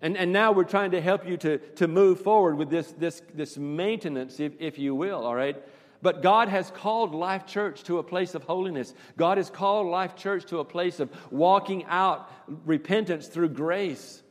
And, 0.01 0.17
and 0.17 0.31
now 0.31 0.51
we're 0.51 0.65
trying 0.65 0.91
to 0.91 1.01
help 1.01 1.27
you 1.27 1.37
to, 1.37 1.57
to 1.57 1.87
move 1.87 2.21
forward 2.21 2.57
with 2.57 2.69
this, 2.69 2.91
this, 2.93 3.21
this 3.33 3.57
maintenance, 3.57 4.39
if, 4.39 4.53
if 4.59 4.77
you 4.77 4.93
will, 4.93 5.25
all 5.25 5.35
right? 5.35 5.61
But 6.01 6.21
God 6.21 6.49
has 6.49 6.69
called 6.69 7.15
Life 7.15 7.47
Church 7.47 7.83
to 7.83 7.97
a 7.97 8.03
place 8.03 8.35
of 8.35 8.43
holiness. 8.43 8.93
God 9.17 9.37
has 9.37 9.49
called 9.49 9.87
Life 9.87 10.15
Church 10.15 10.45
to 10.45 10.59
a 10.59 10.65
place 10.65 10.99
of 10.99 11.09
walking 11.31 11.85
out 11.85 12.31
repentance 12.65 13.27
through 13.27 13.49
grace. 13.49 14.21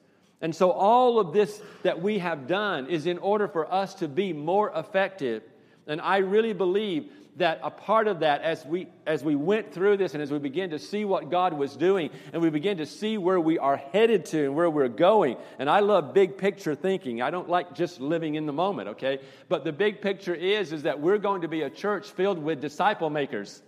And 0.41 0.55
so, 0.55 0.71
all 0.71 1.19
of 1.19 1.33
this 1.33 1.61
that 1.83 2.01
we 2.03 2.19
have 2.19 2.47
done 2.47 2.87
is 2.87 3.07
in 3.07 3.19
order 3.19 3.49
for 3.49 3.73
us 3.73 3.95
to 3.95 4.09
be 4.09 4.33
more 4.33 4.71
effective. 4.77 5.43
And 5.87 6.01
I 6.01 6.19
really 6.19 6.53
believe 6.53 7.11
that 7.37 7.61
a 7.63 7.71
part 7.71 8.07
of 8.07 8.21
that 8.21 8.43
as 8.43 8.65
we 8.65 8.87
as 9.07 9.25
we 9.25 9.35
went 9.35 9.73
through 9.73 9.97
this 9.97 10.15
and 10.15 10.23
as 10.23 10.31
we 10.31 10.39
began 10.39 10.71
to 10.71 10.79
see 10.79 11.05
what 11.05 11.31
God 11.31 11.53
was 11.53 11.77
doing 11.77 12.11
and 12.33 12.41
we 12.41 12.51
began 12.51 12.77
to 12.77 12.87
see 12.87 13.19
where 13.19 13.41
we 13.41 13.59
are 13.59 13.77
headed 13.77 14.25
to 14.27 14.45
and 14.45 14.55
where 14.55 14.71
we're 14.71 14.89
going. 14.89 15.37
And 15.59 15.69
I 15.69 15.81
love 15.81 16.15
big 16.15 16.39
picture 16.39 16.75
thinking. 16.75 17.23
I 17.23 17.31
don't 17.31 17.49
like 17.49 17.75
just 17.75 18.01
living 18.01 18.37
in 18.37 18.47
the 18.47 18.53
moment, 18.53 18.89
okay? 18.91 19.19
But 19.49 19.65
the 19.65 19.73
big 19.73 20.01
picture 20.01 20.35
is 20.35 20.73
is 20.73 20.83
that 20.83 21.01
we're 21.01 21.19
going 21.19 21.43
to 21.43 21.49
be 21.49 21.63
a 21.63 21.71
church 21.71 22.11
filled 22.11 22.39
with 22.39 22.61
disciple 22.61 23.11
makers. 23.11 23.63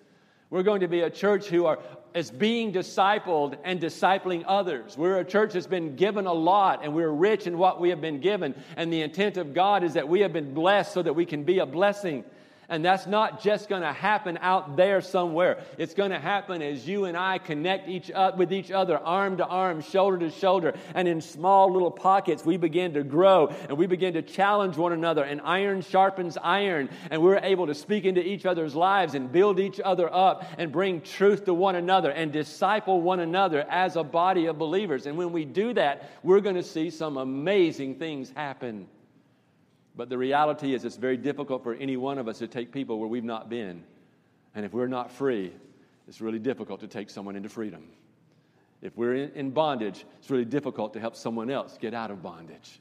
We're 0.48 0.62
going 0.62 0.80
to 0.82 0.88
be 0.88 1.00
a 1.00 1.10
church 1.10 1.46
who 1.46 1.66
are 1.66 1.78
is 2.16 2.30
being 2.30 2.72
discipled 2.72 3.58
and 3.62 3.78
discipling 3.78 4.42
others. 4.46 4.96
We're 4.96 5.18
a 5.18 5.24
church 5.24 5.52
that's 5.52 5.66
been 5.66 5.96
given 5.96 6.24
a 6.24 6.32
lot 6.32 6.82
and 6.82 6.94
we're 6.94 7.10
rich 7.10 7.46
in 7.46 7.58
what 7.58 7.78
we 7.78 7.90
have 7.90 8.00
been 8.00 8.20
given. 8.20 8.54
And 8.76 8.90
the 8.90 9.02
intent 9.02 9.36
of 9.36 9.52
God 9.52 9.84
is 9.84 9.92
that 9.94 10.08
we 10.08 10.20
have 10.20 10.32
been 10.32 10.54
blessed 10.54 10.94
so 10.94 11.02
that 11.02 11.12
we 11.12 11.26
can 11.26 11.44
be 11.44 11.58
a 11.58 11.66
blessing. 11.66 12.24
And 12.68 12.84
that's 12.84 13.06
not 13.06 13.42
just 13.42 13.68
going 13.68 13.82
to 13.82 13.92
happen 13.92 14.38
out 14.40 14.76
there 14.76 15.00
somewhere. 15.00 15.58
It's 15.78 15.94
going 15.94 16.10
to 16.10 16.18
happen 16.18 16.62
as 16.62 16.86
you 16.86 17.04
and 17.04 17.16
I 17.16 17.38
connect 17.38 17.88
each 17.88 18.10
up 18.10 18.36
with 18.36 18.52
each 18.52 18.70
other, 18.70 18.98
arm 18.98 19.36
to 19.36 19.46
arm, 19.46 19.82
shoulder 19.82 20.18
to 20.18 20.30
shoulder, 20.30 20.74
and 20.94 21.06
in 21.06 21.20
small 21.20 21.72
little 21.72 21.90
pockets 21.90 22.44
we 22.44 22.56
begin 22.56 22.94
to 22.94 23.04
grow 23.04 23.48
and 23.68 23.78
we 23.78 23.86
begin 23.86 24.14
to 24.14 24.22
challenge 24.22 24.76
one 24.76 24.92
another. 24.92 25.22
And 25.22 25.40
iron 25.42 25.82
sharpens 25.82 26.36
iron, 26.42 26.88
and 27.10 27.22
we're 27.22 27.38
able 27.38 27.68
to 27.68 27.74
speak 27.74 28.04
into 28.04 28.26
each 28.26 28.46
other's 28.46 28.74
lives 28.74 29.14
and 29.14 29.30
build 29.30 29.60
each 29.60 29.80
other 29.84 30.12
up 30.12 30.44
and 30.58 30.72
bring 30.72 31.00
truth 31.00 31.44
to 31.44 31.54
one 31.54 31.76
another 31.76 32.10
and 32.10 32.32
disciple 32.32 33.00
one 33.00 33.20
another 33.20 33.64
as 33.70 33.96
a 33.96 34.02
body 34.02 34.46
of 34.46 34.58
believers. 34.58 35.06
And 35.06 35.16
when 35.16 35.32
we 35.32 35.44
do 35.44 35.72
that, 35.74 36.10
we're 36.22 36.40
going 36.40 36.56
to 36.56 36.62
see 36.62 36.90
some 36.90 37.16
amazing 37.16 37.96
things 37.96 38.32
happen. 38.34 38.88
But 39.96 40.10
the 40.10 40.18
reality 40.18 40.74
is, 40.74 40.84
it's 40.84 40.96
very 40.96 41.16
difficult 41.16 41.62
for 41.62 41.74
any 41.74 41.96
one 41.96 42.18
of 42.18 42.28
us 42.28 42.38
to 42.38 42.46
take 42.46 42.70
people 42.70 42.98
where 42.98 43.08
we've 43.08 43.24
not 43.24 43.48
been. 43.48 43.82
And 44.54 44.64
if 44.64 44.72
we're 44.72 44.88
not 44.88 45.10
free, 45.10 45.52
it's 46.06 46.20
really 46.20 46.38
difficult 46.38 46.80
to 46.80 46.86
take 46.86 47.08
someone 47.08 47.34
into 47.34 47.48
freedom. 47.48 47.84
If 48.82 48.96
we're 48.96 49.14
in 49.14 49.50
bondage, 49.50 50.04
it's 50.18 50.30
really 50.30 50.44
difficult 50.44 50.92
to 50.92 51.00
help 51.00 51.16
someone 51.16 51.50
else 51.50 51.78
get 51.80 51.94
out 51.94 52.10
of 52.10 52.22
bondage. 52.22 52.78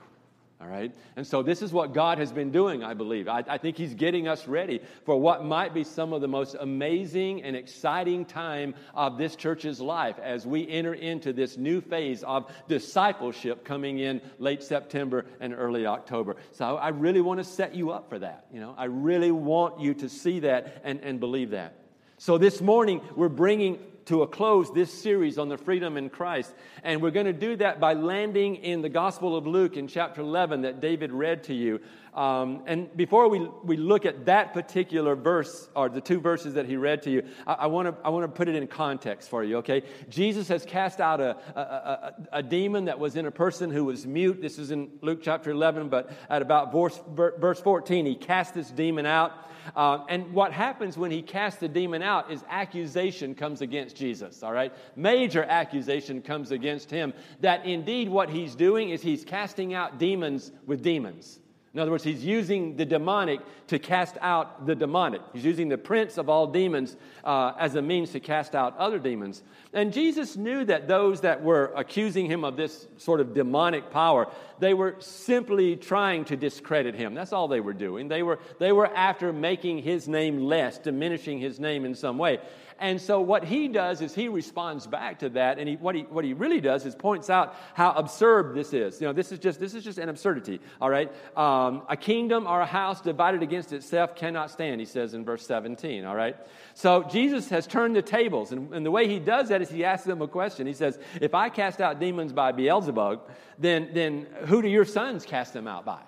All 0.62 0.68
right? 0.68 0.94
And 1.18 1.28
so, 1.28 1.44
this 1.44 1.62
is 1.62 1.74
what 1.74 1.94
God 1.94 2.18
has 2.18 2.32
been 2.32 2.50
doing, 2.50 2.82
I 2.82 2.94
believe. 2.94 3.28
I, 3.28 3.44
I, 3.46 3.58
think 3.58 3.76
He's 3.76 3.94
getting 3.94 4.30
us 4.30 4.48
ready 4.48 4.80
for 5.04 5.20
what 5.20 5.44
might 5.44 5.74
be 5.74 5.84
some 5.84 6.14
of 6.14 6.22
the 6.22 6.30
most 6.30 6.56
amazing 6.58 7.44
and 7.44 7.58
exciting 7.58 8.24
time 8.24 8.74
of 8.94 9.18
this 9.18 9.36
church's 9.36 9.82
life 9.82 10.18
as 10.18 10.48
we 10.48 10.66
enter 10.70 10.94
into 10.94 11.34
this 11.34 11.58
new 11.58 11.82
phase 11.82 12.24
of 12.24 12.50
discipleship 12.70 13.66
coming 13.66 14.00
in 14.00 14.22
late 14.40 14.64
September 14.64 15.26
and 15.42 15.54
early 15.54 15.86
October. 15.86 16.38
So, 16.54 16.78
I 16.78 16.90
really 16.90 17.22
want 17.22 17.40
to 17.40 17.44
set 17.44 17.76
you 17.76 17.92
up 17.92 18.08
for 18.08 18.20
that. 18.20 18.46
You 18.54 18.62
know, 18.62 18.76
I 18.78 18.86
really 18.86 19.32
want 19.32 19.82
you 19.82 19.94
to 19.96 20.08
see 20.08 20.40
that 20.40 20.82
and, 20.86 21.02
and 21.02 21.20
believe 21.20 21.50
that. 21.50 21.74
So, 22.18 22.38
this 22.38 22.62
morning, 22.62 23.02
we're 23.18 23.28
bringing 23.28 23.78
to 24.06 24.22
a 24.22 24.28
close 24.28 24.72
this 24.72 24.94
series 24.94 25.38
on 25.38 25.50
the 25.50 25.58
freedom 25.58 25.98
in 25.98 26.10
Christ. 26.10 26.54
And 26.84 27.02
we're 27.02 27.12
going 27.12 27.26
to 27.26 27.34
do 27.34 27.56
that 27.58 27.80
by 27.80 27.94
landing 27.94 28.58
in 28.58 28.82
the 28.82 28.90
Gospel 28.90 29.36
of 29.36 29.48
Luke 29.48 29.78
in 29.78 29.88
chapter 29.88 30.22
11 30.22 30.62
that 30.62 30.80
David 30.80 31.12
read 31.12 31.44
to 31.46 31.54
you. 31.54 31.80
Um, 32.16 32.64
and 32.66 32.96
before 32.96 33.28
we, 33.28 33.40
we 33.64 33.76
look 33.76 34.06
at 34.06 34.26
that 34.26 34.54
particular 34.54 35.16
verse, 35.16 35.68
or 35.76 35.90
the 35.90 36.00
two 36.00 36.22
verses 36.22 36.54
that 36.54 36.66
he 36.66 36.78
read 36.78 37.04
to 37.04 37.12
you, 37.12 37.24
I, 37.46 37.68
want 37.68 37.90
to 37.90 38.06
I 38.06 38.10
wanna 38.10 38.30
put 38.30 38.48
it 38.48 38.56
in 38.56 38.66
context 38.68 39.30
for 39.30 39.44
you, 39.44 39.58
okay? 39.58 39.84
Jesus 40.08 40.48
has 40.48 40.64
cast 40.64 41.02
out 41.02 41.20
a, 41.20 41.36
a, 41.56 41.60
a, 41.60 42.14
a, 42.34 42.44
demon 42.44 42.86
that 42.86 42.98
was 42.98 43.18
in 43.18 43.26
a 43.26 43.32
person 43.32 43.70
who 43.70 43.84
was 43.84 44.08
mute. 44.08 44.42
This 44.42 44.58
is 44.58 44.72
in 44.72 44.92
Luke 45.02 45.20
chapter 45.22 45.52
11, 45.52 45.90
but 45.90 46.10
at 46.30 46.42
about 46.42 46.72
verse, 46.72 47.02
verse 47.38 47.60
14, 47.60 48.06
he 48.06 48.16
cast 48.16 48.54
this 48.54 48.72
demon 48.72 49.06
out. 49.06 49.34
Uh, 49.76 50.06
and 50.08 50.32
what 50.32 50.54
happens 50.54 50.98
when 50.98 51.12
he 51.12 51.22
casts 51.22 51.60
the 51.60 51.68
demon 51.68 52.02
out 52.02 52.32
is 52.32 52.46
accusation 52.50 53.36
comes 53.36 53.60
against 53.60 53.98
Jesus, 53.98 54.42
all 54.42 54.54
right? 54.54 54.72
Major 54.96 55.44
accusation 55.44 56.22
comes 56.22 56.52
against 56.52 56.90
him 56.90 57.14
that 57.42 57.66
indeed 57.66 58.08
what 58.08 58.30
he's 58.30 58.56
doing 58.56 58.92
is 58.92 59.02
he's 59.02 59.26
casting 59.26 59.74
out 59.74 59.98
demons 59.98 60.52
with 60.66 60.82
demons. 60.82 61.40
In 61.76 61.82
other 61.82 61.92
words, 61.92 62.06
he's 62.06 62.24
using 62.24 62.78
the 62.78 62.86
demonic 62.86 63.42
to 63.68 63.78
cast 63.80 64.16
out 64.22 64.66
the 64.66 64.76
demonic. 64.76 65.22
He's 65.34 65.44
using 65.44 65.68
the 65.68 65.78
prince 65.78 66.18
of 66.18 66.30
all 66.30 66.48
demons 66.48 66.96
uh, 67.26 67.52
as 67.60 67.76
a 67.76 67.82
means 67.82 68.12
to 68.12 68.22
cast 68.22 68.56
out 68.56 68.78
other 68.78 68.98
demons. 68.98 69.44
And 69.74 69.92
Jesus 69.92 70.38
knew 70.38 70.64
that 70.64 70.88
those 70.88 71.20
that 71.22 71.44
were 71.44 71.74
accusing 71.76 72.28
him 72.28 72.46
of 72.46 72.56
this 72.56 72.88
sort 72.96 73.20
of 73.20 73.34
demonic 73.34 73.92
power, 73.92 74.32
they 74.58 74.74
were 74.74 74.96
simply 75.00 75.76
trying 75.76 76.24
to 76.26 76.38
discredit 76.38 76.96
him. 76.96 77.14
That's 77.14 77.34
all 77.34 77.50
they 77.50 77.60
were 77.60 77.74
doing. 77.74 78.08
They 78.08 78.24
were, 78.24 78.40
they 78.58 78.72
were 78.72 78.88
after 78.88 79.34
making 79.34 79.80
his 79.80 80.08
name 80.08 80.46
less, 80.46 80.78
diminishing 80.78 81.40
his 81.40 81.60
name 81.60 81.84
in 81.84 81.94
some 81.94 82.18
way. 82.18 82.40
And 82.78 83.00
so 83.00 83.22
what 83.22 83.46
he 83.46 83.70
does 83.70 84.02
is 84.02 84.14
he 84.14 84.28
responds 84.28 84.86
back 84.86 85.20
to 85.20 85.30
that, 85.30 85.60
and 85.60 85.70
he, 85.70 85.76
what, 85.76 85.96
he, 85.96 86.02
what 86.04 86.26
he 86.26 86.34
really 86.34 86.60
does 86.60 86.86
is 86.86 86.94
points 86.94 87.30
out 87.30 87.56
how 87.74 87.92
absurd 87.92 88.54
this 88.54 88.74
is. 88.74 89.00
You 89.00 89.08
know, 89.08 89.14
this 89.14 89.32
is 89.32 89.40
just, 89.40 89.62
this 89.62 89.74
is 89.74 89.84
just 89.84 89.98
an 89.98 90.10
absurdity, 90.10 90.60
all 90.82 90.90
right? 90.90 91.10
Um, 91.38 91.84
a 91.88 91.96
kingdom 91.96 92.48
or 92.48 92.60
a 92.60 92.66
house 92.66 93.00
divided 93.00 93.42
against 93.44 93.72
itself 93.72 94.16
cannot 94.16 94.52
stand, 94.52 94.82
he 94.82 94.86
says 94.86 95.14
in 95.14 95.24
verse 95.24 95.46
17, 95.48 96.04
all 96.04 96.16
right? 96.16 96.36
So 96.74 97.04
Jesus 97.04 97.48
has 97.50 97.66
turned 97.66 97.96
the 97.96 98.02
tables, 98.02 98.52
and, 98.52 98.74
and 98.74 98.86
the 98.86 98.92
way 98.92 99.08
he 99.08 99.20
does 99.20 99.50
that 99.50 99.62
is 99.62 99.70
he 99.70 99.86
asks 99.86 100.06
them 100.06 100.22
a 100.22 100.28
question. 100.28 100.68
He 100.68 100.74
says, 100.74 101.00
if 101.22 101.34
I 101.34 101.50
cast 101.50 101.80
out 101.80 102.02
demons 102.02 102.34
by 102.34 102.52
Beelzebub, 102.52 103.30
then, 103.58 103.90
then 103.94 104.28
who 104.48 104.62
do 104.62 104.68
your 104.68 104.86
sons 104.86 105.26
cast 105.26 105.54
them 105.54 105.68
out 105.68 105.86
by? 105.86 106.02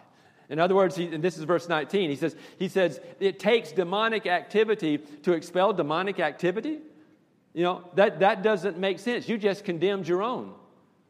In 0.50 0.60
other 0.60 0.76
words, 0.76 0.96
he, 0.96 1.06
and 1.06 1.24
this 1.24 1.38
is 1.38 1.44
verse 1.44 1.68
19, 1.68 2.10
he 2.10 2.16
says, 2.16 2.36
he 2.58 2.70
says, 2.70 3.02
it 3.20 3.40
takes 3.40 3.72
demonic 3.72 4.26
activity 4.26 5.00
to 5.24 5.34
expel 5.34 5.74
demonic 5.74 6.20
activity. 6.20 6.80
You 7.54 7.64
know, 7.64 7.84
that, 7.96 8.20
that 8.20 8.44
doesn't 8.44 8.78
make 8.78 9.00
sense. 9.00 9.28
You 9.28 9.38
just 9.38 9.66
condemned 9.66 10.08
your 10.08 10.24
own. 10.24 10.54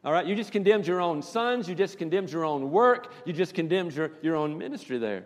All 0.03 0.11
right? 0.11 0.25
You 0.25 0.35
just 0.35 0.51
condemned 0.51 0.87
your 0.87 1.01
own 1.01 1.21
sons. 1.21 1.67
You 1.67 1.75
just 1.75 1.97
condemned 1.97 2.31
your 2.31 2.45
own 2.45 2.71
work. 2.71 3.11
You 3.25 3.33
just 3.33 3.53
condemned 3.53 3.93
your, 3.93 4.11
your 4.21 4.35
own 4.35 4.57
ministry 4.57 4.97
there. 4.97 5.25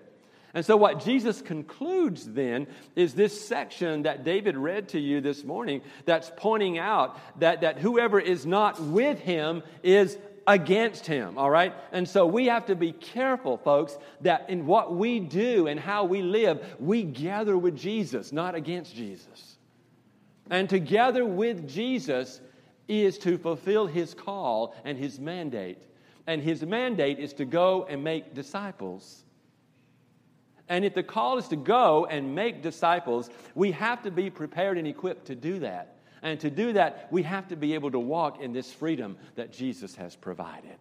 And 0.53 0.65
so, 0.65 0.75
what 0.75 1.03
Jesus 1.05 1.41
concludes 1.41 2.25
then 2.25 2.67
is 2.95 3.13
this 3.13 3.47
section 3.47 4.03
that 4.03 4.25
David 4.25 4.57
read 4.57 4.89
to 4.89 4.99
you 4.99 5.21
this 5.21 5.45
morning 5.45 5.81
that's 6.05 6.29
pointing 6.35 6.77
out 6.77 7.17
that, 7.39 7.61
that 7.61 7.79
whoever 7.79 8.19
is 8.19 8.45
not 8.45 8.81
with 8.81 9.19
him 9.19 9.63
is 9.81 10.17
against 10.47 11.05
him, 11.05 11.37
all 11.37 11.49
right? 11.49 11.73
And 11.91 12.07
so 12.07 12.25
we 12.25 12.47
have 12.47 12.65
to 12.67 12.75
be 12.75 12.91
careful, 12.91 13.57
folks, 13.57 13.97
that 14.21 14.49
in 14.49 14.65
what 14.65 14.95
we 14.95 15.19
do 15.19 15.67
and 15.67 15.79
how 15.79 16.05
we 16.05 16.21
live, 16.21 16.75
we 16.79 17.03
gather 17.03 17.57
with 17.57 17.77
Jesus, 17.77 18.31
not 18.31 18.55
against 18.55 18.95
Jesus. 18.95 19.57
And 20.49 20.69
together 20.69 21.25
with 21.25 21.67
Jesus 21.67 22.41
is 22.87 23.17
to 23.19 23.37
fulfill 23.37 23.87
his 23.87 24.13
call 24.13 24.75
and 24.83 24.97
his 24.97 25.19
mandate. 25.19 25.83
And 26.27 26.41
his 26.41 26.63
mandate 26.63 27.19
is 27.19 27.33
to 27.33 27.45
go 27.45 27.85
and 27.89 28.03
make 28.03 28.33
disciples. 28.33 29.23
And 30.67 30.85
if 30.85 30.93
the 30.93 31.03
call 31.03 31.37
is 31.37 31.47
to 31.49 31.55
go 31.55 32.05
and 32.05 32.35
make 32.35 32.61
disciples, 32.61 33.29
we 33.55 33.71
have 33.71 34.03
to 34.03 34.11
be 34.11 34.29
prepared 34.29 34.77
and 34.77 34.87
equipped 34.87 35.25
to 35.27 35.35
do 35.35 35.59
that. 35.59 35.97
And 36.21 36.39
to 36.41 36.49
do 36.49 36.73
that, 36.73 37.07
we 37.11 37.23
have 37.23 37.47
to 37.47 37.55
be 37.55 37.73
able 37.73 37.91
to 37.91 37.99
walk 37.99 38.41
in 38.41 38.53
this 38.53 38.71
freedom 38.71 39.17
that 39.35 39.51
Jesus 39.51 39.95
has 39.95 40.15
provided. 40.15 40.77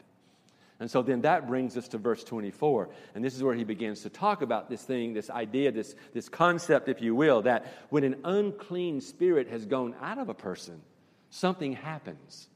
And 0.81 0.91
so 0.91 1.03
then 1.03 1.21
that 1.23 1.47
brings 1.47 1.77
us 1.77 1.89
to 1.89 1.99
verse 1.99 2.25
24. 2.25 2.89
And 3.15 3.23
this 3.23 3.37
is 3.37 3.43
where 3.43 3.55
he 3.55 3.65
begins 3.65 4.03
to 4.03 4.11
talk 4.11 4.41
about 4.41 4.71
this 4.71 4.83
thing, 4.83 5.13
this 5.13 5.29
idea, 5.29 5.71
this, 5.73 5.95
this 6.15 6.29
concept, 6.29 6.89
if 6.89 7.03
you 7.03 7.15
will, 7.15 7.43
that 7.43 7.67
when 7.91 8.03
an 8.03 8.17
unclean 8.25 9.03
spirit 9.03 9.49
has 9.49 9.67
gone 9.67 9.95
out 10.01 10.17
of 10.17 10.31
a 10.31 10.35
person, 10.35 10.81
something 11.29 11.75
happens. 11.75 12.49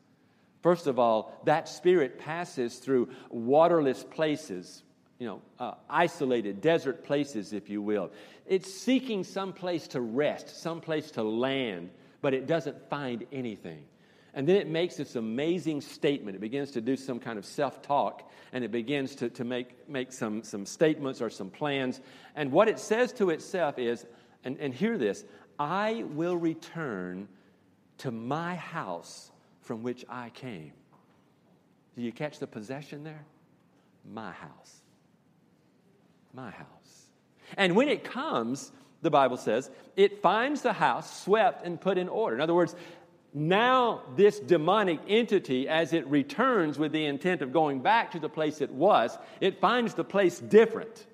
First 0.62 0.86
of 0.86 0.98
all, 0.98 1.38
that 1.44 1.68
spirit 1.68 2.18
passes 2.18 2.78
through 2.78 3.10
waterless 3.28 4.02
places, 4.02 4.82
you 5.18 5.26
know, 5.26 5.42
uh, 5.58 5.74
isolated 5.90 6.62
desert 6.62 7.04
places, 7.04 7.52
if 7.52 7.68
you 7.68 7.82
will. 7.82 8.10
It's 8.46 8.72
seeking 8.72 9.24
some 9.24 9.52
place 9.52 9.88
to 9.88 10.00
rest, 10.00 10.62
some 10.62 10.80
place 10.80 11.10
to 11.12 11.22
land, 11.22 11.90
but 12.24 12.32
it 12.32 12.46
doesn't 12.46 12.88
find 12.88 13.26
anything. 13.32 13.84
And 14.32 14.48
then 14.48 14.56
it 14.56 14.66
makes 14.66 14.96
this 14.96 15.14
amazing 15.14 15.82
statement. 15.82 16.34
It 16.34 16.40
begins 16.40 16.70
to 16.70 16.80
do 16.80 16.96
some 16.96 17.20
kind 17.20 17.38
of 17.38 17.44
self 17.44 17.82
talk 17.82 18.30
and 18.54 18.64
it 18.64 18.70
begins 18.70 19.14
to, 19.16 19.28
to 19.28 19.44
make, 19.44 19.86
make 19.90 20.10
some, 20.10 20.42
some 20.42 20.64
statements 20.64 21.20
or 21.20 21.28
some 21.28 21.50
plans. 21.50 22.00
And 22.34 22.50
what 22.50 22.66
it 22.66 22.78
says 22.78 23.12
to 23.14 23.28
itself 23.28 23.78
is, 23.78 24.06
and, 24.42 24.58
and 24.58 24.72
hear 24.72 24.96
this 24.96 25.26
I 25.58 26.06
will 26.12 26.38
return 26.38 27.28
to 27.98 28.10
my 28.10 28.54
house 28.54 29.30
from 29.60 29.82
which 29.82 30.06
I 30.08 30.30
came. 30.30 30.72
Do 31.94 32.00
you 32.00 32.10
catch 32.10 32.38
the 32.38 32.46
possession 32.46 33.04
there? 33.04 33.26
My 34.10 34.32
house. 34.32 34.80
My 36.32 36.52
house. 36.52 37.10
And 37.58 37.76
when 37.76 37.90
it 37.90 38.02
comes, 38.02 38.72
the 39.04 39.10
Bible 39.10 39.36
says, 39.36 39.70
it 39.96 40.22
finds 40.22 40.62
the 40.62 40.72
house 40.72 41.22
swept 41.22 41.64
and 41.64 41.80
put 41.80 41.98
in 41.98 42.08
order. 42.08 42.34
In 42.34 42.40
other 42.40 42.54
words, 42.54 42.74
now 43.32 44.02
this 44.16 44.40
demonic 44.40 45.00
entity, 45.06 45.68
as 45.68 45.92
it 45.92 46.06
returns 46.08 46.78
with 46.78 46.90
the 46.90 47.04
intent 47.04 47.42
of 47.42 47.52
going 47.52 47.80
back 47.80 48.12
to 48.12 48.18
the 48.18 48.28
place 48.28 48.60
it 48.60 48.70
was, 48.70 49.16
it 49.40 49.60
finds 49.60 49.94
the 49.94 50.04
place 50.04 50.40
different. 50.40 51.06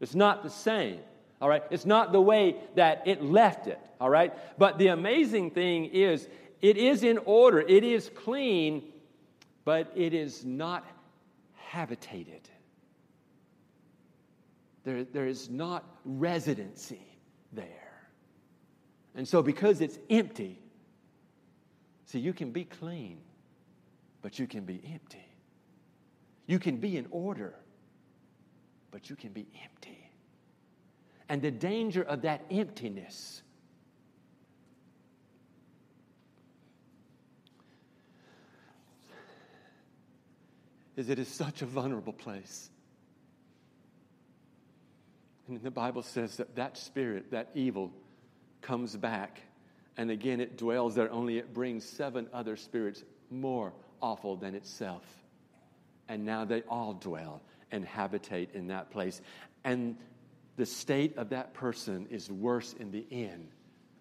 It's 0.00 0.14
not 0.14 0.42
the 0.42 0.50
same. 0.50 1.00
All 1.40 1.48
right? 1.48 1.64
It's 1.70 1.84
not 1.84 2.12
the 2.12 2.20
way 2.20 2.56
that 2.76 3.02
it 3.06 3.22
left 3.22 3.66
it. 3.66 3.80
All 4.00 4.08
right? 4.08 4.32
But 4.56 4.78
the 4.78 4.88
amazing 4.88 5.50
thing 5.50 5.86
is, 5.86 6.28
it 6.60 6.76
is 6.76 7.02
in 7.02 7.18
order, 7.18 7.60
it 7.60 7.82
is 7.82 8.10
clean, 8.14 8.84
but 9.64 9.90
it 9.96 10.14
is 10.14 10.44
not 10.44 10.86
habitated. 11.56 12.48
There, 14.84 15.04
there 15.04 15.26
is 15.26 15.50
not 15.50 15.84
residency 16.04 17.11
there. 17.52 17.68
And 19.14 19.28
so, 19.28 19.42
because 19.42 19.80
it's 19.80 19.98
empty, 20.08 20.62
See, 22.12 22.18
you 22.18 22.34
can 22.34 22.50
be 22.50 22.64
clean, 22.64 23.22
but 24.20 24.38
you 24.38 24.46
can 24.46 24.66
be 24.66 24.82
empty. 24.92 25.24
You 26.46 26.58
can 26.58 26.76
be 26.76 26.98
in 26.98 27.06
order, 27.10 27.54
but 28.90 29.08
you 29.08 29.16
can 29.16 29.32
be 29.32 29.46
empty. 29.64 30.10
And 31.30 31.40
the 31.40 31.50
danger 31.50 32.02
of 32.02 32.20
that 32.20 32.44
emptiness 32.50 33.40
is 40.94 41.08
it 41.08 41.18
is 41.18 41.28
such 41.28 41.62
a 41.62 41.66
vulnerable 41.66 42.12
place. 42.12 42.68
And 45.52 45.62
the 45.62 45.70
Bible 45.70 46.02
says 46.02 46.38
that 46.38 46.56
that 46.56 46.78
spirit, 46.78 47.30
that 47.32 47.50
evil, 47.54 47.92
comes 48.62 48.96
back 48.96 49.40
and 49.96 50.10
again, 50.10 50.40
it 50.40 50.56
dwells 50.56 50.94
there, 50.94 51.10
only 51.12 51.38
it 51.38 51.52
brings 51.52 51.84
seven 51.84 52.28
other 52.32 52.56
spirits 52.56 53.04
more 53.30 53.72
awful 54.00 54.36
than 54.36 54.54
itself. 54.54 55.04
And 56.08 56.24
now 56.24 56.44
they 56.44 56.62
all 56.62 56.94
dwell 56.94 57.42
and 57.70 57.84
habitate 57.84 58.54
in 58.54 58.68
that 58.68 58.90
place. 58.90 59.20
And 59.64 59.96
the 60.56 60.66
state 60.66 61.16
of 61.16 61.30
that 61.30 61.54
person 61.54 62.06
is 62.10 62.30
worse 62.30 62.72
in 62.74 62.90
the 62.90 63.06
end 63.10 63.48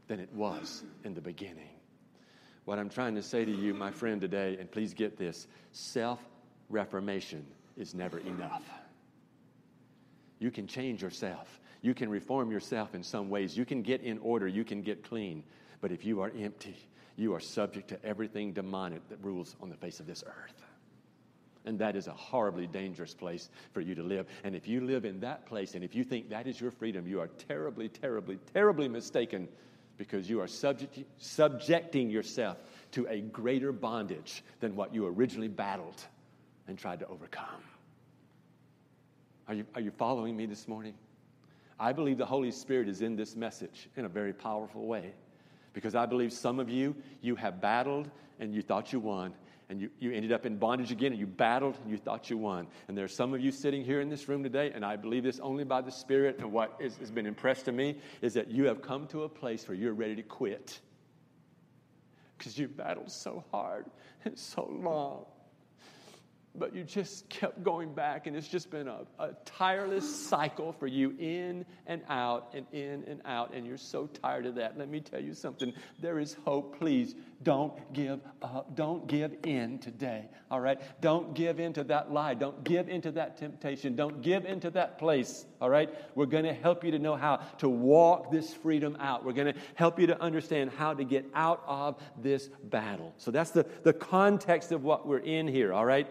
than 0.07 0.19
it 0.19 0.31
was 0.33 0.83
in 1.03 1.13
the 1.13 1.21
beginning. 1.21 1.69
What 2.65 2.79
I'm 2.79 2.89
trying 2.89 3.15
to 3.15 3.23
say 3.23 3.43
to 3.43 3.51
you, 3.51 3.73
my 3.73 3.91
friend, 3.91 4.21
today, 4.21 4.57
and 4.59 4.71
please 4.71 4.93
get 4.93 5.17
this 5.17 5.47
self 5.71 6.19
reformation 6.69 7.45
is 7.77 7.93
never 7.93 8.19
enough. 8.19 8.63
You 10.41 10.49
can 10.49 10.65
change 10.65 11.03
yourself. 11.03 11.61
You 11.83 11.93
can 11.93 12.09
reform 12.09 12.51
yourself 12.51 12.95
in 12.95 13.03
some 13.03 13.29
ways. 13.29 13.55
You 13.55 13.63
can 13.63 13.83
get 13.83 14.01
in 14.01 14.17
order. 14.17 14.47
You 14.47 14.63
can 14.63 14.81
get 14.81 15.03
clean. 15.03 15.43
But 15.81 15.91
if 15.91 16.03
you 16.03 16.19
are 16.21 16.31
empty, 16.35 16.75
you 17.15 17.35
are 17.35 17.39
subject 17.39 17.89
to 17.89 18.03
everything 18.03 18.51
demonic 18.51 19.07
that 19.09 19.19
rules 19.21 19.55
on 19.61 19.69
the 19.69 19.75
face 19.75 19.99
of 19.99 20.07
this 20.07 20.23
earth. 20.25 20.63
And 21.63 21.77
that 21.77 21.95
is 21.95 22.07
a 22.07 22.13
horribly 22.13 22.65
dangerous 22.65 23.13
place 23.13 23.49
for 23.71 23.81
you 23.81 23.93
to 23.93 24.01
live. 24.01 24.25
And 24.43 24.55
if 24.55 24.67
you 24.67 24.81
live 24.81 25.05
in 25.05 25.19
that 25.19 25.45
place 25.45 25.75
and 25.75 25.83
if 25.83 25.93
you 25.93 26.03
think 26.03 26.29
that 26.29 26.47
is 26.47 26.59
your 26.59 26.71
freedom, 26.71 27.05
you 27.05 27.19
are 27.21 27.27
terribly, 27.27 27.87
terribly, 27.87 28.39
terribly 28.51 28.87
mistaken 28.87 29.47
because 29.95 30.27
you 30.27 30.41
are 30.41 30.47
subject, 30.47 30.97
subjecting 31.19 32.09
yourself 32.09 32.57
to 32.93 33.05
a 33.09 33.21
greater 33.21 33.71
bondage 33.71 34.43
than 34.59 34.75
what 34.75 34.91
you 34.91 35.05
originally 35.05 35.47
battled 35.47 36.01
and 36.67 36.79
tried 36.79 36.99
to 36.99 37.07
overcome. 37.07 37.61
Are 39.47 39.53
you, 39.53 39.65
are 39.75 39.81
you 39.81 39.91
following 39.91 40.35
me 40.35 40.45
this 40.45 40.67
morning? 40.67 40.93
I 41.79 41.93
believe 41.93 42.17
the 42.17 42.25
Holy 42.25 42.51
Spirit 42.51 42.87
is 42.87 43.01
in 43.01 43.15
this 43.15 43.35
message 43.35 43.89
in 43.97 44.05
a 44.05 44.09
very 44.09 44.33
powerful 44.33 44.85
way. 44.85 45.13
Because 45.73 45.95
I 45.95 46.05
believe 46.05 46.31
some 46.31 46.59
of 46.59 46.69
you, 46.69 46.95
you 47.21 47.35
have 47.35 47.59
battled 47.59 48.09
and 48.39 48.53
you 48.53 48.61
thought 48.61 48.93
you 48.93 48.99
won. 48.99 49.33
And 49.69 49.81
you, 49.81 49.89
you 49.99 50.11
ended 50.11 50.31
up 50.31 50.45
in 50.45 50.57
bondage 50.57 50.91
again 50.91 51.13
and 51.13 51.19
you 51.19 51.25
battled 51.25 51.77
and 51.81 51.89
you 51.89 51.97
thought 51.97 52.29
you 52.29 52.37
won. 52.37 52.67
And 52.87 52.97
there 52.97 53.05
are 53.05 53.09
some 53.09 53.33
of 53.33 53.39
you 53.39 53.51
sitting 53.51 53.83
here 53.83 54.01
in 54.01 54.09
this 54.09 54.27
room 54.27 54.43
today, 54.43 54.71
and 54.75 54.85
I 54.85 54.97
believe 54.97 55.23
this 55.23 55.39
only 55.39 55.63
by 55.63 55.81
the 55.81 55.91
Spirit. 55.91 56.37
And 56.39 56.51
what 56.51 56.75
is, 56.79 56.97
has 56.97 57.09
been 57.09 57.25
impressed 57.25 57.65
to 57.65 57.71
me 57.71 57.97
is 58.21 58.33
that 58.33 58.51
you 58.51 58.65
have 58.65 58.81
come 58.81 59.07
to 59.07 59.23
a 59.23 59.29
place 59.29 59.67
where 59.67 59.75
you're 59.75 59.93
ready 59.93 60.15
to 60.17 60.23
quit. 60.23 60.79
Because 62.37 62.57
you 62.57 62.67
battled 62.67 63.11
so 63.11 63.43
hard 63.51 63.85
and 64.25 64.37
so 64.37 64.69
long 64.71 65.25
but 66.53 66.75
you 66.75 66.83
just 66.83 67.29
kept 67.29 67.63
going 67.63 67.93
back, 67.93 68.27
and 68.27 68.35
it's 68.35 68.47
just 68.47 68.69
been 68.69 68.87
a, 68.87 69.01
a, 69.19 69.29
tireless 69.45 70.27
cycle 70.27 70.73
for 70.73 70.87
you 70.87 71.15
in 71.17 71.65
and 71.87 72.01
out 72.09 72.53
and 72.53 72.65
in 72.73 73.05
and 73.07 73.21
out, 73.23 73.53
and 73.53 73.65
you're 73.65 73.77
so 73.77 74.07
tired 74.07 74.45
of 74.45 74.55
that. 74.55 74.77
Let 74.77 74.89
me 74.89 74.99
tell 74.99 75.21
you 75.21 75.33
something 75.33 75.73
there 76.01 76.19
is 76.19 76.35
hope. 76.43 76.77
Please 76.77 77.15
don't 77.43 77.93
give 77.93 78.19
up. 78.41 78.75
Don't 78.75 79.07
give 79.07 79.33
in 79.45 79.79
today, 79.79 80.25
all 80.49 80.59
right? 80.59 80.79
Don't 81.01 81.33
give 81.33 81.59
in 81.59 81.71
to 81.73 81.85
that 81.85 82.11
lie. 82.11 82.33
Don't 82.33 82.63
give 82.65 82.89
into 82.89 83.11
that 83.13 83.37
temptation. 83.37 83.95
Don't 83.95 84.21
give 84.21 84.45
into 84.45 84.69
that 84.71 84.99
place, 84.99 85.45
all 85.61 85.69
right? 85.69 85.89
We're 86.15 86.25
going 86.25 86.43
to 86.43 86.53
help 86.53 86.83
you 86.83 86.91
to 86.91 86.99
know 86.99 87.15
how 87.15 87.37
to 87.59 87.69
walk 87.69 88.29
this 88.29 88.53
freedom 88.53 88.97
out. 88.99 89.23
We're 89.23 89.33
going 89.33 89.53
to 89.53 89.59
help 89.75 89.99
you 89.99 90.07
to 90.07 90.21
understand 90.21 90.71
how 90.71 90.93
to 90.93 91.05
get 91.05 91.25
out 91.33 91.63
of 91.65 92.01
this 92.21 92.49
battle. 92.63 93.13
So 93.17 93.31
that's 93.31 93.51
the, 93.51 93.65
the 93.83 93.93
context 93.93 94.73
of 94.73 94.83
what 94.83 95.07
we're 95.07 95.19
in 95.19 95.47
here, 95.47 95.71
all 95.71 95.85
right? 95.85 96.07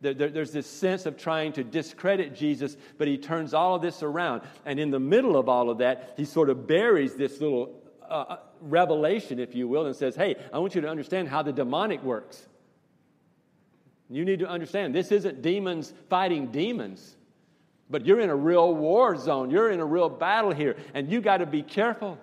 There, 0.00 0.14
there, 0.14 0.30
there's 0.30 0.52
this 0.52 0.66
sense 0.66 1.04
of 1.04 1.16
trying 1.18 1.52
to 1.52 1.64
discredit 1.64 2.34
Jesus, 2.34 2.76
but 2.96 3.06
he 3.06 3.18
turns 3.18 3.52
all 3.52 3.74
of 3.74 3.82
this 3.82 4.02
around. 4.02 4.42
And 4.64 4.80
in 4.80 4.90
the 4.90 5.00
middle 5.00 5.36
of 5.36 5.48
all 5.48 5.68
of 5.68 5.78
that, 5.78 6.14
he 6.16 6.24
sort 6.24 6.48
of 6.48 6.66
buries 6.66 7.14
this 7.14 7.40
little 7.40 7.82
uh, 8.02 8.14
uh, 8.14 8.36
revelation, 8.62 9.38
if 9.38 9.54
you 9.54 9.68
will, 9.68 9.86
and 9.86 9.94
says, 9.94 10.16
Hey, 10.16 10.36
I 10.52 10.58
want 10.58 10.74
you 10.74 10.80
to 10.80 10.88
understand 10.88 11.28
how 11.28 11.42
the 11.42 11.52
demonic 11.52 12.02
works. 12.02 12.46
You 14.08 14.24
need 14.24 14.40
to 14.40 14.48
understand 14.48 14.94
this 14.94 15.12
isn't 15.12 15.42
demons 15.42 15.92
fighting 16.08 16.50
demons, 16.50 17.16
but 17.88 18.06
you're 18.06 18.20
in 18.20 18.30
a 18.30 18.36
real 18.36 18.74
war 18.74 19.16
zone. 19.16 19.50
You're 19.50 19.70
in 19.70 19.80
a 19.80 19.84
real 19.84 20.08
battle 20.08 20.52
here, 20.52 20.76
and 20.94 21.08
you 21.08 21.20
got 21.20 21.36
to 21.36 21.46
be 21.46 21.62
careful. 21.62 22.18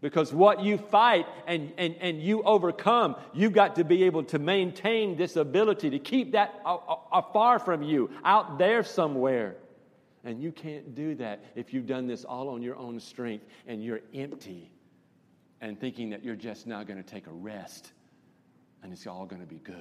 Because 0.00 0.32
what 0.32 0.62
you 0.62 0.76
fight 0.76 1.26
and, 1.46 1.72
and, 1.78 1.96
and 2.00 2.20
you 2.20 2.42
overcome, 2.42 3.16
you've 3.32 3.54
got 3.54 3.76
to 3.76 3.84
be 3.84 4.04
able 4.04 4.24
to 4.24 4.38
maintain 4.38 5.16
this 5.16 5.36
ability 5.36 5.90
to 5.90 5.98
keep 5.98 6.32
that 6.32 6.60
uh, 6.66 6.76
uh, 6.76 6.96
afar 7.12 7.58
from 7.58 7.82
you, 7.82 8.10
out 8.24 8.58
there 8.58 8.82
somewhere. 8.82 9.56
And 10.22 10.42
you 10.42 10.52
can't 10.52 10.94
do 10.94 11.14
that 11.16 11.44
if 11.54 11.72
you've 11.72 11.86
done 11.86 12.06
this 12.06 12.24
all 12.24 12.48
on 12.48 12.62
your 12.62 12.76
own 12.76 13.00
strength 13.00 13.46
and 13.66 13.82
you're 13.82 14.00
empty 14.12 14.70
and 15.60 15.80
thinking 15.80 16.10
that 16.10 16.22
you're 16.22 16.36
just 16.36 16.66
now 16.66 16.82
going 16.82 17.02
to 17.02 17.08
take 17.08 17.26
a 17.26 17.32
rest 17.32 17.92
and 18.82 18.92
it's 18.92 19.06
all 19.06 19.24
going 19.24 19.40
to 19.40 19.46
be 19.46 19.58
good. 19.58 19.74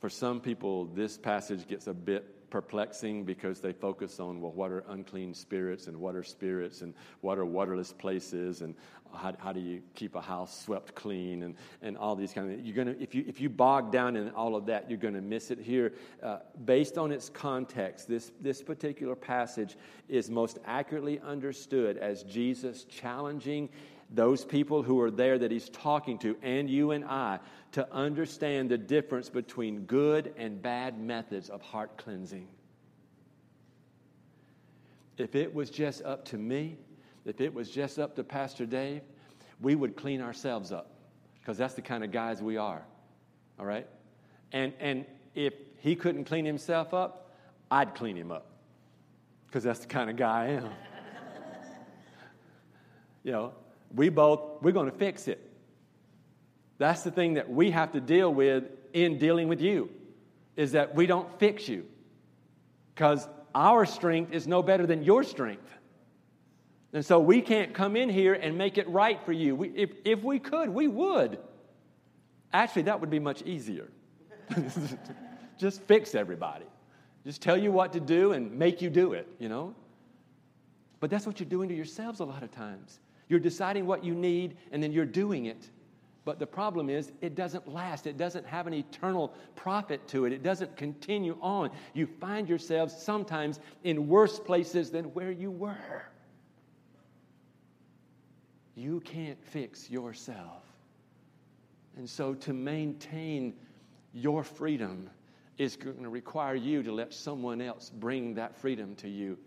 For 0.00 0.08
some 0.08 0.40
people, 0.40 0.84
this 0.84 1.18
passage 1.18 1.66
gets 1.66 1.88
a 1.88 1.94
bit 1.94 2.37
perplexing 2.50 3.24
because 3.24 3.60
they 3.60 3.72
focus 3.72 4.20
on, 4.20 4.40
well, 4.40 4.52
what 4.52 4.70
are 4.70 4.84
unclean 4.88 5.34
spirits 5.34 5.86
and 5.86 5.96
what 5.96 6.14
are 6.14 6.22
spirits 6.22 6.82
and 6.82 6.94
what 7.20 7.38
are 7.38 7.44
waterless 7.44 7.92
places 7.92 8.62
and 8.62 8.74
how, 9.14 9.34
how 9.38 9.52
do 9.52 9.60
you 9.60 9.82
keep 9.94 10.14
a 10.14 10.20
house 10.20 10.62
swept 10.64 10.94
clean 10.94 11.42
and, 11.42 11.54
and 11.82 11.96
all 11.96 12.14
these 12.14 12.32
kind 12.32 12.48
of 12.48 12.54
things. 12.54 12.66
you're 12.66 12.76
gonna 12.76 12.96
if 13.00 13.14
you 13.14 13.24
if 13.26 13.40
you 13.40 13.48
bog 13.48 13.90
down 13.90 14.16
in 14.16 14.30
all 14.30 14.54
of 14.54 14.66
that 14.66 14.88
you're 14.88 14.98
going 14.98 15.14
to 15.14 15.20
miss 15.20 15.50
it 15.50 15.58
here 15.58 15.92
uh, 16.22 16.38
based 16.64 16.98
on 16.98 17.10
its 17.10 17.28
context 17.28 18.08
this 18.08 18.32
this 18.40 18.62
particular 18.62 19.14
passage 19.14 19.76
is 20.08 20.30
most 20.30 20.58
accurately 20.66 21.20
understood 21.20 21.96
as 21.96 22.22
jesus 22.24 22.84
challenging 22.84 23.68
those 24.10 24.44
people 24.44 24.82
who 24.82 25.00
are 25.00 25.10
there 25.10 25.38
that 25.38 25.50
he's 25.50 25.68
talking 25.68 26.18
to 26.18 26.36
and 26.42 26.68
you 26.70 26.92
and 26.92 27.04
i 27.04 27.38
to 27.72 27.92
understand 27.92 28.70
the 28.70 28.78
difference 28.78 29.28
between 29.28 29.82
good 29.82 30.34
and 30.36 30.60
bad 30.60 30.98
methods 30.98 31.48
of 31.50 31.60
heart 31.62 31.96
cleansing 31.98 32.48
if 35.16 35.34
it 35.34 35.52
was 35.52 35.68
just 35.68 36.02
up 36.04 36.24
to 36.24 36.38
me 36.38 36.78
if 37.28 37.42
it 37.42 37.52
was 37.52 37.70
just 37.70 37.98
up 37.98 38.16
to 38.16 38.24
Pastor 38.24 38.64
Dave, 38.64 39.02
we 39.60 39.74
would 39.74 39.96
clean 39.96 40.22
ourselves 40.22 40.72
up 40.72 40.92
because 41.40 41.58
that's 41.58 41.74
the 41.74 41.82
kind 41.82 42.02
of 42.02 42.10
guys 42.10 42.40
we 42.40 42.56
are. 42.56 42.82
All 43.58 43.66
right? 43.66 43.86
And, 44.52 44.72
and 44.80 45.04
if 45.34 45.52
he 45.76 45.94
couldn't 45.94 46.24
clean 46.24 46.46
himself 46.46 46.94
up, 46.94 47.36
I'd 47.70 47.94
clean 47.94 48.16
him 48.16 48.32
up 48.32 48.46
because 49.46 49.62
that's 49.62 49.80
the 49.80 49.88
kind 49.88 50.08
of 50.08 50.16
guy 50.16 50.44
I 50.44 50.48
am. 50.52 50.70
you 53.24 53.32
know, 53.32 53.52
we 53.94 54.08
both, 54.08 54.62
we're 54.62 54.72
going 54.72 54.90
to 54.90 54.96
fix 54.96 55.28
it. 55.28 55.47
That's 56.78 57.02
the 57.02 57.10
thing 57.10 57.34
that 57.34 57.50
we 57.50 57.72
have 57.72 57.92
to 57.92 58.00
deal 58.00 58.32
with 58.32 58.64
in 58.92 59.18
dealing 59.18 59.48
with 59.48 59.60
you 59.60 59.90
is 60.56 60.72
that 60.72 60.94
we 60.94 61.06
don't 61.06 61.38
fix 61.38 61.68
you 61.68 61.84
because 62.94 63.28
our 63.54 63.84
strength 63.84 64.32
is 64.32 64.46
no 64.46 64.62
better 64.62 64.86
than 64.86 65.02
your 65.02 65.22
strength. 65.22 65.70
And 66.92 67.04
so 67.04 67.18
we 67.20 67.42
can't 67.42 67.74
come 67.74 67.96
in 67.96 68.08
here 68.08 68.34
and 68.34 68.56
make 68.56 68.78
it 68.78 68.88
right 68.88 69.20
for 69.24 69.32
you. 69.32 69.54
We, 69.54 69.68
if, 69.70 69.90
if 70.04 70.22
we 70.22 70.38
could, 70.38 70.70
we 70.70 70.88
would. 70.88 71.38
Actually, 72.52 72.82
that 72.82 73.00
would 73.00 73.10
be 73.10 73.18
much 73.18 73.42
easier. 73.42 73.90
Just 75.58 75.82
fix 75.82 76.14
everybody. 76.14 76.64
Just 77.26 77.42
tell 77.42 77.58
you 77.58 77.70
what 77.70 77.92
to 77.92 78.00
do 78.00 78.32
and 78.32 78.52
make 78.52 78.80
you 78.80 78.88
do 78.88 79.12
it, 79.12 79.28
you 79.38 79.48
know? 79.48 79.74
But 81.00 81.10
that's 81.10 81.26
what 81.26 81.40
you're 81.40 81.48
doing 81.48 81.68
to 81.68 81.74
yourselves 81.74 82.20
a 82.20 82.24
lot 82.24 82.42
of 82.42 82.50
times. 82.50 83.00
You're 83.28 83.40
deciding 83.40 83.86
what 83.86 84.02
you 84.02 84.14
need 84.14 84.56
and 84.72 84.82
then 84.82 84.92
you're 84.92 85.04
doing 85.04 85.46
it. 85.46 85.68
But 86.28 86.38
the 86.38 86.46
problem 86.46 86.90
is, 86.90 87.10
it 87.22 87.34
doesn't 87.34 87.66
last. 87.66 88.06
It 88.06 88.18
doesn't 88.18 88.44
have 88.44 88.66
an 88.66 88.74
eternal 88.74 89.32
profit 89.56 90.06
to 90.08 90.26
it. 90.26 90.32
It 90.34 90.42
doesn't 90.42 90.76
continue 90.76 91.38
on. 91.40 91.70
You 91.94 92.06
find 92.06 92.46
yourselves 92.46 92.94
sometimes 92.94 93.60
in 93.82 94.08
worse 94.08 94.38
places 94.38 94.90
than 94.90 95.06
where 95.14 95.30
you 95.30 95.50
were. 95.50 96.02
You 98.74 99.00
can't 99.00 99.42
fix 99.42 99.88
yourself. 99.88 100.64
And 101.96 102.06
so 102.06 102.34
to 102.34 102.52
maintain 102.52 103.54
your 104.12 104.44
freedom 104.44 105.08
is 105.56 105.76
going 105.76 106.02
to 106.02 106.10
require 106.10 106.56
you 106.56 106.82
to 106.82 106.92
let 106.92 107.14
someone 107.14 107.62
else 107.62 107.88
bring 107.88 108.34
that 108.34 108.54
freedom 108.54 108.94
to 108.96 109.08
you 109.08 109.38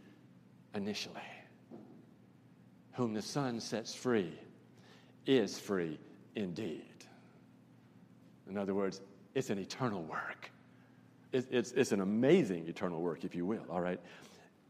initially. 0.73 1.21
Whom 2.93 3.13
the 3.13 3.21
Son 3.21 3.59
sets 3.59 3.93
free 3.93 4.33
is 5.27 5.59
free 5.59 5.99
indeed. 6.35 6.83
In 8.49 8.57
other 8.57 8.73
words, 8.73 9.01
it's 9.33 9.49
an 9.49 9.59
eternal 9.59 10.03
work. 10.03 10.51
It's, 11.31 11.47
it's, 11.49 11.71
it's 11.71 11.91
an 11.91 12.01
amazing 12.01 12.67
eternal 12.67 13.01
work, 13.01 13.23
if 13.23 13.35
you 13.35 13.45
will, 13.45 13.65
all 13.69 13.79
right? 13.79 13.99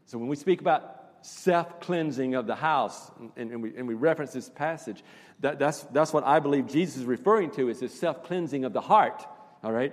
So 0.06 0.18
when 0.18 0.28
we 0.28 0.36
speak 0.36 0.60
about 0.60 1.02
self 1.22 1.80
cleansing 1.80 2.34
of 2.34 2.46
the 2.46 2.54
house. 2.54 3.10
And, 3.36 3.50
and, 3.50 3.62
we, 3.62 3.76
and 3.76 3.88
we 3.88 3.94
reference 3.94 4.32
this 4.32 4.48
passage. 4.48 5.02
That, 5.40 5.58
that's, 5.58 5.80
that's 5.84 6.12
what 6.12 6.24
I 6.24 6.40
believe 6.40 6.66
Jesus 6.66 6.98
is 6.98 7.04
referring 7.04 7.50
to 7.52 7.68
is 7.68 7.80
this 7.80 7.98
self 7.98 8.24
cleansing 8.24 8.64
of 8.64 8.72
the 8.72 8.80
heart. 8.80 9.24
All 9.64 9.72
right? 9.72 9.92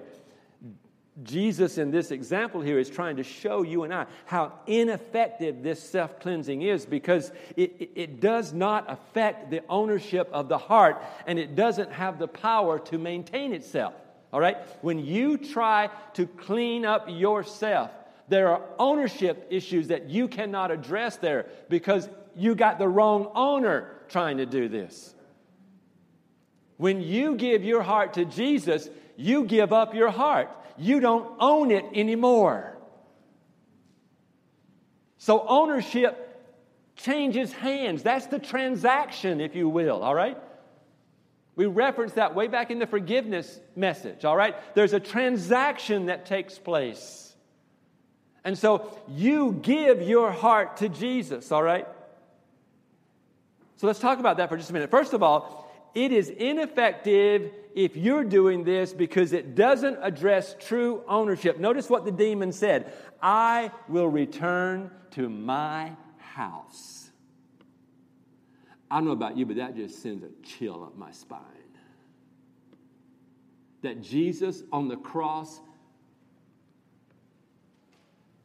Jesus, 1.23 1.77
in 1.77 1.91
this 1.91 2.11
example 2.11 2.61
here, 2.61 2.79
is 2.79 2.89
trying 2.89 3.17
to 3.17 3.23
show 3.23 3.61
you 3.61 3.83
and 3.83 3.93
I 3.93 4.05
how 4.25 4.53
ineffective 4.67 5.61
this 5.63 5.81
self 5.81 6.19
cleansing 6.19 6.61
is 6.61 6.85
because 6.85 7.31
it, 7.57 7.91
it, 7.95 8.21
does 8.21 8.53
not 8.53 8.89
affect 8.89 9.49
the 9.51 9.61
ownership 9.67 10.29
of 10.31 10.47
the 10.47 10.57
heart 10.57 11.03
and 11.27 11.37
it 11.37 11.55
doesn't 11.55 11.91
have 11.91 12.19
the 12.19 12.27
power 12.27 12.79
to 12.79 12.97
maintain 12.97 13.53
itself. 13.53 13.93
All 14.31 14.39
right? 14.39 14.57
When 14.81 14.99
you 14.99 15.37
try 15.37 15.89
to 16.13 16.25
clean 16.25 16.85
up 16.85 17.07
yourself, 17.09 17.91
there 18.29 18.49
are 18.49 18.61
ownership 18.77 19.47
issues 19.49 19.87
that 19.87 20.09
you 20.09 20.27
cannot 20.27 20.71
address 20.71 21.17
there 21.17 21.47
because 21.67 22.07
you 22.35 22.55
got 22.55 22.79
the 22.79 22.87
wrong 22.87 23.31
owner 23.35 23.91
trying 24.07 24.37
to 24.37 24.45
do 24.45 24.69
this. 24.69 25.13
When 26.77 27.01
you 27.01 27.35
give 27.35 27.63
your 27.63 27.81
heart 27.81 28.13
to 28.13 28.23
Jesus, 28.23 28.89
you 29.17 29.43
give 29.43 29.73
up 29.73 29.93
your 29.93 30.11
heart. 30.11 30.49
You 30.79 30.99
don't 30.99 31.35
own 31.39 31.71
it 31.71 31.85
anymore. 31.93 32.77
So 35.17 35.45
ownership 35.47 36.25
changes 36.95 37.51
hands. 37.51 38.03
That's 38.03 38.27
the 38.27 38.39
transaction, 38.39 39.41
if 39.41 39.55
you 39.55 39.67
will, 39.69 40.01
all 40.01 40.15
right? 40.15 40.37
We 41.55 41.65
referenced 41.65 42.15
that 42.15 42.35
way 42.35 42.47
back 42.47 42.71
in 42.71 42.79
the 42.79 42.87
forgiveness 42.87 43.59
message, 43.75 44.23
all 44.23 44.37
right? 44.37 44.55
There's 44.75 44.93
a 44.93 44.99
transaction 44.99 46.05
that 46.05 46.25
takes 46.25 46.57
place. 46.57 47.35
And 48.45 48.57
so 48.57 48.97
you 49.09 49.59
give 49.61 50.01
your 50.01 50.31
heart 50.31 50.77
to 50.77 50.87
Jesus, 50.87 51.51
all 51.51 51.61
right? 51.61 51.85
So 53.75 53.87
let's 53.87 53.99
talk 53.99 54.19
about 54.19 54.37
that 54.37 54.49
for 54.49 54.57
just 54.57 54.69
a 54.69 54.73
minute. 54.73 54.89
First 54.89 55.13
of 55.13 55.21
all, 55.21 55.69
it 55.93 56.11
is 56.11 56.29
ineffective 56.29 57.51
if 57.79 57.95
you're 57.95 58.25
doing 58.25 58.65
this 58.65 58.91
because 58.91 59.31
it 59.31 59.55
doesn't 59.55 59.97
address 60.01 60.53
true 60.59 61.01
ownership. 61.07 61.57
Notice 61.57 61.89
what 61.89 62.03
the 62.03 62.11
demon 62.11 62.51
said 62.51 62.91
I 63.21 63.71
will 63.87 64.09
return 64.09 64.91
to 65.11 65.29
my 65.29 65.93
house. 66.17 67.09
I 68.91 68.97
don't 68.97 69.05
know 69.05 69.11
about 69.11 69.37
you, 69.37 69.45
but 69.45 69.55
that 69.57 69.77
just 69.77 70.01
sends 70.01 70.23
a 70.23 70.29
chill 70.43 70.83
up 70.83 70.97
my 70.97 71.11
spine. 71.11 71.39
That 73.81 74.01
Jesus 74.01 74.61
on 74.73 74.89
the 74.89 74.97
cross 74.97 75.61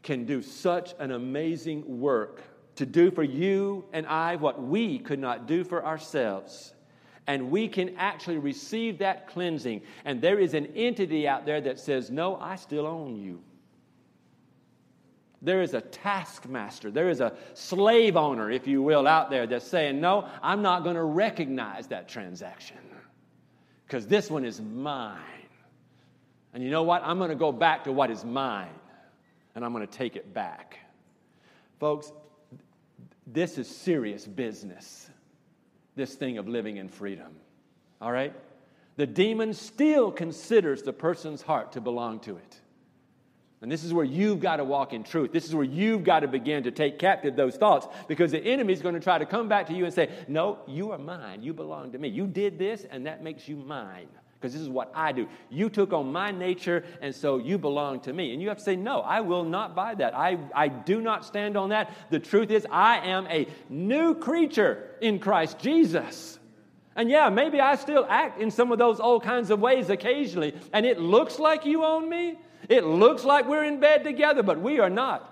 can 0.04 0.26
do 0.26 0.42
such 0.42 0.94
an 1.00 1.10
amazing 1.10 1.98
work 1.98 2.42
to 2.76 2.86
do 2.86 3.10
for 3.10 3.24
you 3.24 3.84
and 3.92 4.06
I 4.06 4.36
what 4.36 4.62
we 4.62 5.00
could 5.00 5.18
not 5.18 5.48
do 5.48 5.64
for 5.64 5.84
ourselves. 5.84 6.73
And 7.26 7.50
we 7.50 7.68
can 7.68 7.96
actually 7.96 8.38
receive 8.38 8.98
that 8.98 9.28
cleansing. 9.28 9.82
And 10.04 10.20
there 10.20 10.38
is 10.38 10.54
an 10.54 10.66
entity 10.74 11.26
out 11.26 11.46
there 11.46 11.60
that 11.62 11.80
says, 11.80 12.10
No, 12.10 12.36
I 12.36 12.56
still 12.56 12.86
own 12.86 13.16
you. 13.16 13.40
There 15.40 15.62
is 15.62 15.74
a 15.74 15.80
taskmaster, 15.80 16.90
there 16.90 17.10
is 17.10 17.20
a 17.20 17.34
slave 17.54 18.16
owner, 18.16 18.50
if 18.50 18.66
you 18.66 18.82
will, 18.82 19.06
out 19.06 19.30
there 19.30 19.46
that's 19.46 19.66
saying, 19.66 20.00
No, 20.00 20.28
I'm 20.42 20.62
not 20.62 20.84
going 20.84 20.96
to 20.96 21.04
recognize 21.04 21.86
that 21.88 22.08
transaction 22.08 22.78
because 23.86 24.06
this 24.06 24.30
one 24.30 24.44
is 24.44 24.60
mine. 24.60 25.20
And 26.52 26.62
you 26.62 26.70
know 26.70 26.82
what? 26.82 27.02
I'm 27.04 27.18
going 27.18 27.30
to 27.30 27.36
go 27.36 27.52
back 27.52 27.84
to 27.84 27.92
what 27.92 28.10
is 28.10 28.24
mine 28.24 28.68
and 29.54 29.64
I'm 29.64 29.72
going 29.72 29.86
to 29.86 29.92
take 29.92 30.16
it 30.16 30.32
back. 30.32 30.78
Folks, 31.78 32.12
this 33.26 33.58
is 33.58 33.68
serious 33.68 34.26
business, 34.26 35.10
this 35.96 36.14
thing 36.14 36.38
of 36.38 36.48
living 36.48 36.76
in 36.76 36.88
freedom. 36.88 37.36
All 38.00 38.12
right? 38.12 38.34
The 38.96 39.06
demon 39.06 39.54
still 39.54 40.10
considers 40.10 40.82
the 40.82 40.92
person's 40.92 41.42
heart 41.42 41.72
to 41.72 41.80
belong 41.80 42.20
to 42.20 42.36
it. 42.36 42.60
And 43.60 43.72
this 43.72 43.82
is 43.82 43.94
where 43.94 44.04
you've 44.04 44.40
got 44.40 44.56
to 44.56 44.64
walk 44.64 44.92
in 44.92 45.04
truth. 45.04 45.32
This 45.32 45.46
is 45.46 45.54
where 45.54 45.64
you've 45.64 46.04
got 46.04 46.20
to 46.20 46.28
begin 46.28 46.64
to 46.64 46.70
take 46.70 46.98
captive 46.98 47.34
those 47.34 47.56
thoughts 47.56 47.86
because 48.08 48.30
the 48.30 48.44
enemy 48.44 48.74
is 48.74 48.82
going 48.82 48.94
to 48.94 49.00
try 49.00 49.16
to 49.16 49.24
come 49.24 49.48
back 49.48 49.66
to 49.68 49.74
you 49.74 49.86
and 49.86 49.94
say, 49.94 50.10
No, 50.28 50.58
you 50.66 50.92
are 50.92 50.98
mine. 50.98 51.42
You 51.42 51.54
belong 51.54 51.92
to 51.92 51.98
me. 51.98 52.08
You 52.08 52.26
did 52.26 52.58
this, 52.58 52.84
and 52.90 53.06
that 53.06 53.22
makes 53.22 53.48
you 53.48 53.56
mine 53.56 54.08
because 54.44 54.52
this 54.52 54.60
is 54.60 54.68
what 54.68 54.92
I 54.94 55.12
do. 55.12 55.26
You 55.48 55.70
took 55.70 55.94
on 55.94 56.12
my 56.12 56.30
nature, 56.30 56.84
and 57.00 57.14
so 57.14 57.38
you 57.38 57.56
belong 57.56 58.00
to 58.00 58.12
me. 58.12 58.34
And 58.34 58.42
you 58.42 58.48
have 58.48 58.58
to 58.58 58.62
say, 58.62 58.76
No, 58.76 59.00
I 59.00 59.22
will 59.22 59.42
not 59.42 59.74
buy 59.74 59.94
that. 59.94 60.14
I, 60.14 60.36
I 60.54 60.68
do 60.68 61.00
not 61.00 61.24
stand 61.24 61.56
on 61.56 61.70
that. 61.70 61.90
The 62.10 62.18
truth 62.18 62.50
is, 62.50 62.66
I 62.70 62.98
am 62.98 63.26
a 63.28 63.48
new 63.70 64.14
creature 64.14 64.90
in 65.00 65.18
Christ 65.18 65.58
Jesus. 65.60 66.38
And 66.94 67.08
yeah, 67.08 67.30
maybe 67.30 67.58
I 67.58 67.76
still 67.76 68.04
act 68.06 68.38
in 68.38 68.50
some 68.50 68.70
of 68.70 68.76
those 68.76 69.00
old 69.00 69.22
kinds 69.22 69.48
of 69.48 69.60
ways 69.60 69.88
occasionally, 69.88 70.54
and 70.74 70.84
it 70.84 71.00
looks 71.00 71.38
like 71.38 71.64
you 71.64 71.82
own 71.82 72.10
me. 72.10 72.38
It 72.68 72.84
looks 72.84 73.24
like 73.24 73.48
we're 73.48 73.64
in 73.64 73.80
bed 73.80 74.04
together, 74.04 74.42
but 74.42 74.60
we 74.60 74.78
are 74.78 74.90
not. 74.90 75.26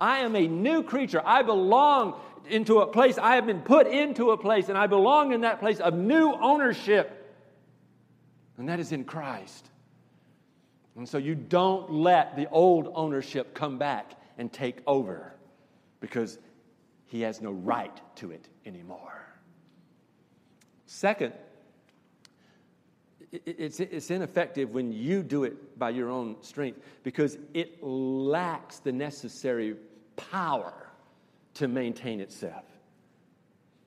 I 0.00 0.18
am 0.18 0.34
a 0.34 0.48
new 0.48 0.82
creature. 0.82 1.22
I 1.24 1.42
belong 1.42 2.20
into 2.46 2.80
a 2.80 2.86
place, 2.86 3.18
I 3.18 3.36
have 3.36 3.46
been 3.46 3.60
put 3.60 3.86
into 3.86 4.30
a 4.30 4.36
place, 4.36 4.68
and 4.68 4.78
I 4.78 4.86
belong 4.86 5.32
in 5.32 5.42
that 5.42 5.60
place 5.60 5.80
of 5.80 5.94
new 5.94 6.32
ownership. 6.32 7.20
And 8.56 8.68
that 8.68 8.80
is 8.80 8.92
in 8.92 9.04
Christ. 9.04 9.68
And 10.96 11.08
so 11.08 11.18
you 11.18 11.34
don't 11.34 11.92
let 11.92 12.36
the 12.36 12.48
old 12.50 12.90
ownership 12.94 13.54
come 13.54 13.78
back 13.78 14.12
and 14.38 14.52
take 14.52 14.78
over 14.86 15.34
because 16.00 16.38
he 17.06 17.22
has 17.22 17.40
no 17.40 17.50
right 17.52 18.00
to 18.16 18.30
it 18.30 18.48
anymore. 18.64 19.26
Second, 20.86 21.32
it's, 23.32 23.80
it's 23.80 24.10
ineffective 24.10 24.70
when 24.70 24.92
you 24.92 25.22
do 25.22 25.44
it 25.44 25.78
by 25.78 25.90
your 25.90 26.08
own 26.08 26.36
strength 26.42 26.80
because 27.02 27.38
it 27.52 27.82
lacks 27.82 28.78
the 28.78 28.92
necessary 28.92 29.76
power 30.16 30.72
to 31.54 31.68
maintain 31.68 32.20
itself. 32.20 32.64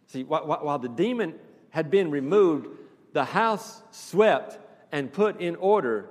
See, 0.07 0.23
while 0.23 0.79
the 0.79 0.89
demon 0.89 1.35
had 1.69 1.91
been 1.91 2.09
removed, 2.11 2.67
the 3.13 3.25
house 3.25 3.81
swept 3.91 4.57
and 4.91 5.11
put 5.11 5.41
in 5.41 5.55
order. 5.57 6.09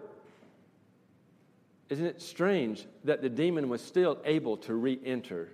Isn't 1.89 2.07
it 2.07 2.21
strange 2.21 2.87
that 3.05 3.23
the 3.23 3.29
demon 3.29 3.69
was 3.69 3.81
still 3.81 4.19
able 4.25 4.59
to 4.59 4.75
re 4.75 5.01
enter? 5.05 5.49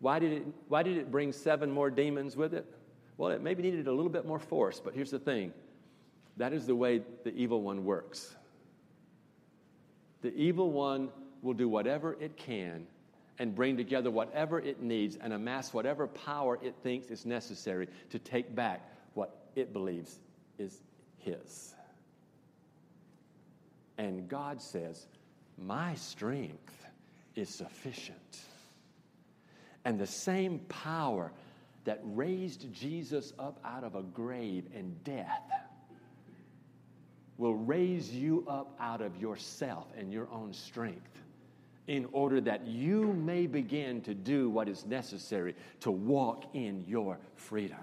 Why 0.00 0.18
did, 0.18 0.32
it, 0.32 0.46
why 0.68 0.82
did 0.82 0.98
it 0.98 1.10
bring 1.10 1.32
seven 1.32 1.70
more 1.70 1.90
demons 1.90 2.36
with 2.36 2.52
it? 2.52 2.66
Well, 3.16 3.30
it 3.30 3.40
maybe 3.40 3.62
needed 3.62 3.86
a 3.86 3.92
little 3.92 4.10
bit 4.10 4.26
more 4.26 4.38
force, 4.38 4.80
but 4.84 4.92
here's 4.92 5.10
the 5.10 5.18
thing 5.18 5.52
that 6.36 6.52
is 6.52 6.66
the 6.66 6.74
way 6.74 7.00
the 7.22 7.32
evil 7.34 7.62
one 7.62 7.84
works. 7.84 8.34
The 10.20 10.34
evil 10.34 10.70
one 10.70 11.10
will 11.42 11.54
do 11.54 11.68
whatever 11.68 12.16
it 12.20 12.36
can 12.36 12.86
and 13.38 13.54
bring 13.54 13.76
together 13.76 14.10
whatever 14.10 14.60
it 14.60 14.82
needs 14.82 15.16
and 15.16 15.32
amass 15.32 15.72
whatever 15.74 16.06
power 16.06 16.58
it 16.62 16.74
thinks 16.82 17.08
is 17.08 17.26
necessary 17.26 17.88
to 18.10 18.18
take 18.18 18.54
back 18.54 18.88
what 19.14 19.48
it 19.56 19.72
believes 19.72 20.18
is 20.58 20.82
his. 21.18 21.74
And 23.98 24.28
God 24.28 24.60
says, 24.60 25.06
My 25.58 25.94
strength 25.94 26.86
is 27.34 27.48
sufficient. 27.48 28.40
And 29.84 29.98
the 29.98 30.06
same 30.06 30.60
power 30.68 31.32
that 31.84 32.00
raised 32.04 32.72
Jesus 32.72 33.32
up 33.38 33.60
out 33.64 33.84
of 33.84 33.94
a 33.94 34.02
grave 34.02 34.64
and 34.74 35.02
death 35.04 35.42
will 37.36 37.54
raise 37.54 38.10
you 38.12 38.44
up 38.48 38.74
out 38.80 39.02
of 39.02 39.16
yourself 39.20 39.86
and 39.98 40.12
your 40.12 40.28
own 40.30 40.52
strength 40.52 41.23
in 41.86 42.06
order 42.12 42.40
that 42.40 42.66
you 42.66 43.12
may 43.12 43.46
begin 43.46 44.00
to 44.02 44.14
do 44.14 44.48
what 44.48 44.68
is 44.68 44.86
necessary 44.86 45.54
to 45.80 45.90
walk 45.90 46.44
in 46.54 46.84
your 46.86 47.18
freedom. 47.36 47.78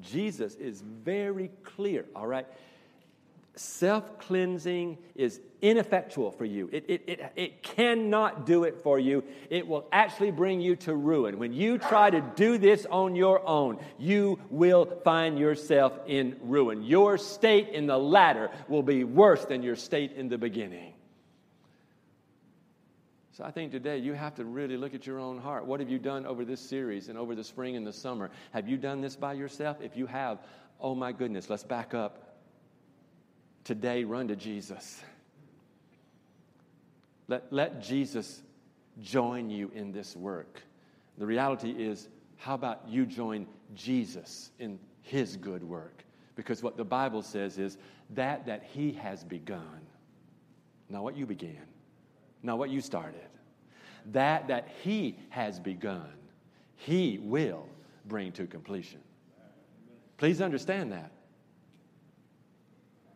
Jesus 0.00 0.54
is 0.54 0.82
very 0.82 1.50
clear, 1.62 2.06
all 2.14 2.26
right? 2.26 2.46
Self 3.54 4.18
cleansing 4.18 4.96
is 5.14 5.38
ineffectual 5.60 6.30
for 6.30 6.46
you. 6.46 6.70
It, 6.72 6.86
it, 6.88 7.02
it, 7.06 7.32
it 7.36 7.62
cannot 7.62 8.46
do 8.46 8.64
it 8.64 8.78
for 8.82 8.98
you. 8.98 9.24
It 9.50 9.66
will 9.66 9.86
actually 9.92 10.30
bring 10.30 10.62
you 10.62 10.74
to 10.76 10.94
ruin. 10.94 11.38
When 11.38 11.52
you 11.52 11.76
try 11.76 12.08
to 12.08 12.22
do 12.34 12.56
this 12.56 12.86
on 12.90 13.14
your 13.14 13.46
own, 13.46 13.78
you 13.98 14.38
will 14.48 14.86
find 15.04 15.38
yourself 15.38 15.92
in 16.06 16.36
ruin. 16.42 16.82
Your 16.82 17.18
state 17.18 17.68
in 17.68 17.86
the 17.86 17.98
latter 17.98 18.50
will 18.68 18.82
be 18.82 19.04
worse 19.04 19.44
than 19.44 19.62
your 19.62 19.76
state 19.76 20.12
in 20.12 20.30
the 20.30 20.38
beginning. 20.38 20.91
I 23.42 23.50
think 23.50 23.72
today 23.72 23.98
you 23.98 24.12
have 24.12 24.34
to 24.36 24.44
really 24.44 24.76
look 24.76 24.94
at 24.94 25.06
your 25.06 25.18
own 25.18 25.38
heart. 25.38 25.66
What 25.66 25.80
have 25.80 25.88
you 25.88 25.98
done 25.98 26.26
over 26.26 26.44
this 26.44 26.60
series 26.60 27.08
and 27.08 27.18
over 27.18 27.34
the 27.34 27.44
spring 27.44 27.76
and 27.76 27.86
the 27.86 27.92
summer? 27.92 28.30
Have 28.52 28.68
you 28.68 28.76
done 28.76 29.00
this 29.00 29.16
by 29.16 29.34
yourself? 29.34 29.78
If 29.80 29.96
you 29.96 30.06
have, 30.06 30.38
oh 30.80 30.94
my 30.94 31.12
goodness, 31.12 31.50
let's 31.50 31.64
back 31.64 31.94
up. 31.94 32.36
Today, 33.64 34.04
run 34.04 34.28
to 34.28 34.36
Jesus. 34.36 35.00
Let, 37.28 37.52
let 37.52 37.80
Jesus 37.80 38.42
join 39.00 39.50
you 39.50 39.70
in 39.74 39.92
this 39.92 40.16
work. 40.16 40.62
The 41.18 41.26
reality 41.26 41.70
is, 41.70 42.08
how 42.36 42.54
about 42.54 42.88
you 42.88 43.06
join 43.06 43.46
Jesus 43.74 44.50
in 44.58 44.78
his 45.02 45.36
good 45.36 45.62
work? 45.62 46.04
Because 46.34 46.62
what 46.62 46.76
the 46.76 46.84
Bible 46.84 47.22
says 47.22 47.58
is 47.58 47.78
that 48.10 48.46
that 48.46 48.64
he 48.64 48.92
has 48.92 49.22
begun, 49.22 49.80
not 50.88 51.02
what 51.04 51.16
you 51.16 51.26
began 51.26 51.71
not 52.42 52.58
what 52.58 52.70
you 52.70 52.80
started. 52.80 53.20
That 54.12 54.48
that 54.48 54.68
he 54.82 55.16
has 55.30 55.60
begun, 55.60 56.08
he 56.76 57.18
will 57.22 57.66
bring 58.06 58.32
to 58.32 58.46
completion. 58.46 59.00
Please 60.16 60.40
understand 60.40 60.92
that. 60.92 61.10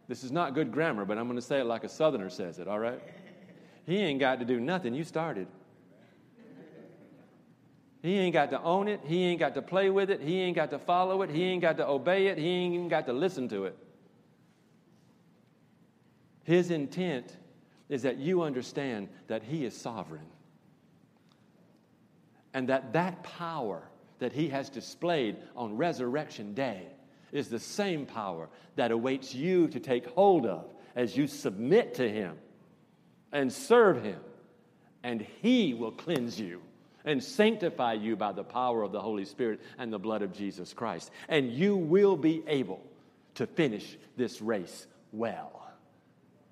This 0.09 0.23
is 0.23 0.31
not 0.31 0.55
good 0.55 0.71
grammar, 0.71 1.05
but 1.05 1.19
I'm 1.19 1.25
going 1.25 1.39
to 1.39 1.43
say 1.43 1.61
it 1.61 1.65
like 1.65 1.83
a 1.85 1.89
southerner 1.89 2.31
says 2.31 2.59
it, 2.59 2.69
all 2.69 2.79
right? 2.79 3.01
He 3.87 3.99
ain't 3.99 4.21
got 4.21 4.39
to 4.39 4.45
do 4.45 4.61
nothing. 4.61 4.95
You 4.95 5.05
started. 5.05 5.49
He 8.03 8.19
ain't 8.19 8.33
got 8.33 8.51
to 8.51 8.62
own 8.62 8.87
it. 8.87 9.01
He 9.05 9.25
ain't 9.25 9.41
got 9.41 9.55
to 9.55 9.62
play 9.62 9.91
with 9.91 10.11
it. 10.11 10.21
He 10.21 10.41
ain't 10.41 10.55
got 10.55 10.71
to 10.71 10.79
follow 10.79 11.23
it. 11.23 11.31
He 11.31 11.43
ain't 11.43 11.62
got 11.62 11.77
to 11.79 11.89
obey 11.89 12.29
it. 12.29 12.39
He 12.39 12.47
ain't 12.47 12.75
even 12.75 12.89
got 12.89 13.07
to 13.07 13.12
listen 13.12 13.49
to 13.49 13.65
it. 13.65 13.77
His 16.45 16.71
intent 16.71 17.37
is 17.88 18.03
that 18.03 18.18
you 18.18 18.42
understand 18.42 19.09
that 19.29 19.42
He 19.42 19.64
is 19.64 19.77
sovereign. 19.77 20.27
And 22.55 22.68
that 22.68 22.92
that 22.94 23.22
power 23.22 23.83
that 24.18 24.33
He 24.33 24.49
has 24.49 24.70
displayed 24.70 25.37
on 25.55 25.77
Resurrection 25.77 26.55
Day 26.55 26.87
is 27.33 27.49
the 27.49 27.61
same 27.61 28.07
power 28.07 28.49
that 28.77 28.90
awaits 28.90 29.35
you 29.35 29.68
to 29.68 29.81
take 29.81 30.07
hold 30.07 30.46
of 30.46 30.64
as 30.94 31.16
you 31.16 31.27
submit 31.27 31.94
to 31.94 32.09
Him 32.09 32.37
and 33.33 33.53
serve 33.53 34.03
Him, 34.03 34.20
and 35.03 35.27
He 35.42 35.75
will 35.75 35.92
cleanse 35.92 36.40
you 36.40 36.62
and 37.05 37.22
sanctify 37.22 37.92
you 37.92 38.16
by 38.16 38.33
the 38.33 38.42
power 38.42 38.83
of 38.83 38.90
the 38.90 39.01
Holy 39.01 39.25
Spirit 39.25 39.61
and 39.79 39.92
the 39.92 39.99
blood 39.99 40.22
of 40.22 40.33
Jesus 40.33 40.72
Christ. 40.72 41.11
And 41.29 41.53
you 41.53 41.77
will 41.77 42.16
be 42.16 42.42
able 42.49 42.83
to 43.35 43.46
finish 43.46 43.96
this 44.16 44.40
race 44.40 44.87
well 45.12 45.66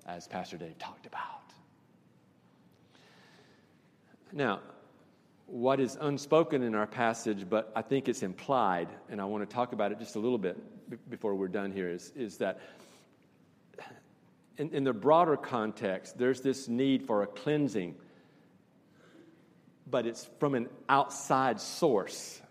as 0.05 0.27
Pastor 0.27 0.57
Dave 0.57 0.77
talked 0.77 1.05
about. 1.05 1.21
Now, 4.31 4.59
what 5.47 5.79
is 5.79 5.97
unspoken 5.99 6.63
in 6.63 6.75
our 6.75 6.87
passage, 6.87 7.45
but 7.49 7.71
I 7.75 7.81
think 7.81 8.09
it's 8.09 8.23
implied, 8.23 8.89
and 9.09 9.21
I 9.21 9.25
want 9.25 9.47
to 9.47 9.53
talk 9.53 9.73
about 9.73 9.91
it 9.91 9.99
just 9.99 10.15
a 10.15 10.19
little 10.19 10.37
bit 10.37 10.57
before 11.09 11.35
we're 11.35 11.47
done 11.47 11.71
here, 11.71 11.89
is, 11.89 12.11
is 12.15 12.37
that 12.37 12.59
in, 14.57 14.71
in 14.71 14.83
the 14.83 14.93
broader 14.93 15.37
context, 15.37 16.17
there's 16.17 16.41
this 16.41 16.67
need 16.67 17.03
for 17.03 17.23
a 17.23 17.27
cleansing, 17.27 17.95
but 19.87 20.05
it's 20.05 20.27
from 20.39 20.55
an 20.55 20.67
outside 20.89 21.59
source. 21.59 22.41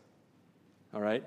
All 0.93 1.01
right? 1.01 1.25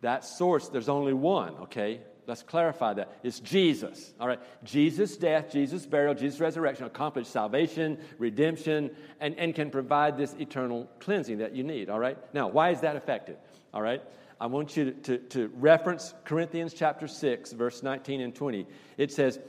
That 0.00 0.24
source, 0.24 0.68
there's 0.68 0.88
only 0.88 1.12
one, 1.12 1.54
okay? 1.62 2.00
Let's 2.26 2.42
clarify 2.42 2.94
that. 2.94 3.18
It's 3.24 3.40
Jesus. 3.40 4.14
All 4.20 4.28
right. 4.28 4.38
Jesus' 4.62 5.16
death, 5.16 5.50
Jesus' 5.50 5.86
burial, 5.86 6.14
Jesus' 6.14 6.38
resurrection 6.38 6.86
accomplished 6.86 7.30
salvation, 7.30 7.98
redemption, 8.18 8.90
and, 9.20 9.36
and 9.38 9.54
can 9.54 9.70
provide 9.70 10.16
this 10.16 10.34
eternal 10.38 10.88
cleansing 11.00 11.38
that 11.38 11.54
you 11.54 11.64
need. 11.64 11.90
All 11.90 11.98
right. 11.98 12.16
Now, 12.32 12.48
why 12.48 12.70
is 12.70 12.80
that 12.82 12.94
effective? 12.94 13.36
All 13.74 13.82
right. 13.82 14.02
I 14.40 14.46
want 14.46 14.76
you 14.76 14.92
to, 14.92 14.92
to, 14.92 15.18
to 15.18 15.50
reference 15.56 16.14
Corinthians 16.24 16.74
chapter 16.74 17.08
6, 17.08 17.52
verse 17.52 17.82
19 17.82 18.20
and 18.20 18.34
20. 18.34 18.66
It 18.98 19.12
says, 19.12 19.40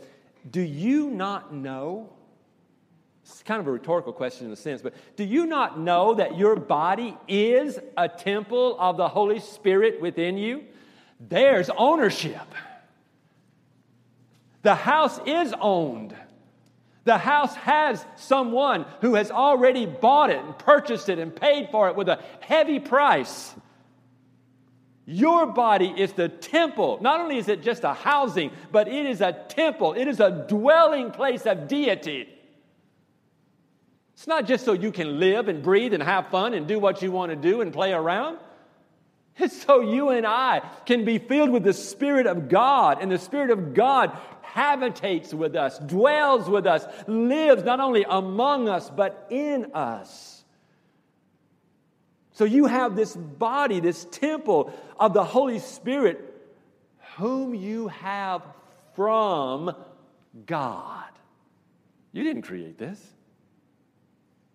Do 0.50 0.62
you 0.62 1.12
not 1.12 1.54
know? 1.54 2.10
It's 3.24 3.44
kind 3.44 3.60
of 3.60 3.68
a 3.68 3.72
rhetorical 3.72 4.14
question 4.14 4.48
in 4.48 4.54
a 4.54 4.56
sense, 4.56 4.82
but 4.82 4.94
do 5.16 5.24
you 5.24 5.46
not 5.46 5.80
know 5.80 6.16
that 6.16 6.38
your 6.38 6.56
body 6.56 7.16
is 7.28 7.80
a 7.96 8.10
temple 8.10 8.78
of 8.80 8.98
the 8.98 9.08
Holy 9.08 9.40
Spirit 9.40 10.02
within 10.02 10.38
you? 10.38 10.64
There's 11.20 11.70
ownership. 11.70 12.48
The 14.62 14.76
house 14.76 15.20
is 15.26 15.54
owned. 15.60 16.16
The 17.06 17.18
house 17.18 17.54
has 17.56 18.04
someone 18.16 18.86
who 19.02 19.16
has 19.16 19.30
already 19.30 19.86
bought 19.86 20.30
it 20.30 20.44
and 20.44 20.58
purchased 20.58 21.10
it 21.10 21.20
and 21.20 21.36
paid 21.36 21.70
for 21.70 21.90
it 21.90 21.96
with 21.96 22.08
a 22.08 22.24
heavy 22.40 22.80
price. 22.80 23.54
Your 25.06 25.48
body 25.48 25.94
is 25.98 26.14
the 26.14 26.30
temple. 26.30 27.00
Not 27.02 27.20
only 27.20 27.38
is 27.38 27.50
it 27.50 27.62
just 27.62 27.84
a 27.84 27.94
housing, 27.94 28.52
but 28.72 28.88
it 28.88 29.06
is 29.06 29.20
a 29.20 29.34
temple. 29.34 29.94
It 29.94 30.08
is 30.08 30.22
a 30.22 30.46
dwelling 30.48 31.12
place 31.12 31.46
of 31.46 31.68
deity. 31.68 32.30
It's 34.14 34.28
not 34.28 34.48
just 34.48 34.64
so 34.64 34.72
you 34.72 34.94
can 34.94 35.20
live 35.20 35.50
and 35.50 35.62
breathe 35.62 35.94
and 35.94 36.02
have 36.02 36.30
fun 36.30 36.54
and 36.54 36.68
do 36.68 36.80
what 36.80 37.02
you 37.02 37.12
want 37.12 37.32
to 37.32 37.36
do 37.36 37.60
and 37.60 37.74
play 37.74 37.92
around. 37.92 38.38
So 39.50 39.82
you 39.82 40.10
and 40.10 40.26
I 40.26 40.62
can 40.86 41.06
be 41.06 41.18
filled 41.18 41.50
with 41.50 41.64
the 41.64 41.74
Spirit 41.74 42.28
of 42.28 42.50
God, 42.50 43.00
and 43.02 43.12
the 43.12 43.18
Spirit 43.18 43.50
of 43.50 43.74
God 43.74 44.18
habitates 44.42 45.34
with 45.34 45.56
us, 45.56 45.80
dwells 45.80 46.48
with 46.50 46.68
us, 46.68 46.86
lives 47.08 47.64
not 47.64 47.80
only 47.80 48.06
among 48.08 48.70
us, 48.70 48.90
but 48.90 49.28
in 49.32 49.72
us. 49.74 50.44
So 52.34 52.46
you 52.46 52.66
have 52.66 52.96
this 52.96 53.16
body, 53.16 53.80
this 53.80 54.06
temple 54.06 54.74
of 55.00 55.14
the 55.14 55.24
Holy 55.24 55.60
Spirit, 55.60 56.20
whom 57.18 57.54
you 57.54 57.88
have 57.90 58.44
from 58.96 59.76
God. 60.46 61.10
You 62.12 62.24
didn't 62.24 62.44
create 62.44 62.78
this. 62.78 63.00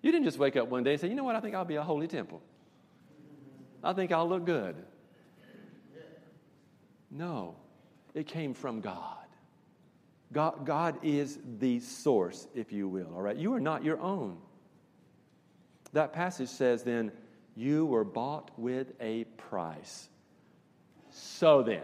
You 0.02 0.12
didn't 0.12 0.24
just 0.24 0.38
wake 0.38 0.56
up 0.56 0.68
one 0.68 0.84
day 0.84 0.92
and 0.92 1.00
say, 1.00 1.08
you 1.08 1.14
know 1.14 1.24
what, 1.24 1.34
I 1.36 1.40
think 1.40 1.54
I'll 1.54 1.64
be 1.64 1.76
a 1.76 1.82
holy 1.82 2.06
temple. 2.06 2.40
I 3.82 3.92
think 3.92 4.12
I'll 4.12 4.28
look 4.28 4.44
good. 4.44 4.76
No, 7.10 7.56
it 8.14 8.26
came 8.26 8.54
from 8.54 8.80
God. 8.80 9.16
God, 10.32 10.66
God 10.66 10.98
is 11.02 11.38
the 11.58 11.80
source, 11.80 12.46
if 12.54 12.70
you 12.70 12.86
will, 12.86 13.14
all 13.14 13.22
right? 13.22 13.36
You 13.36 13.54
are 13.54 13.60
not 13.60 13.82
your 13.82 13.98
own. 14.00 14.36
That 15.92 16.12
passage 16.12 16.50
says 16.50 16.82
then, 16.82 17.12
you 17.56 17.86
were 17.86 18.04
bought 18.04 18.50
with 18.58 18.92
a 19.00 19.24
price. 19.24 20.08
So 21.10 21.62
then, 21.62 21.82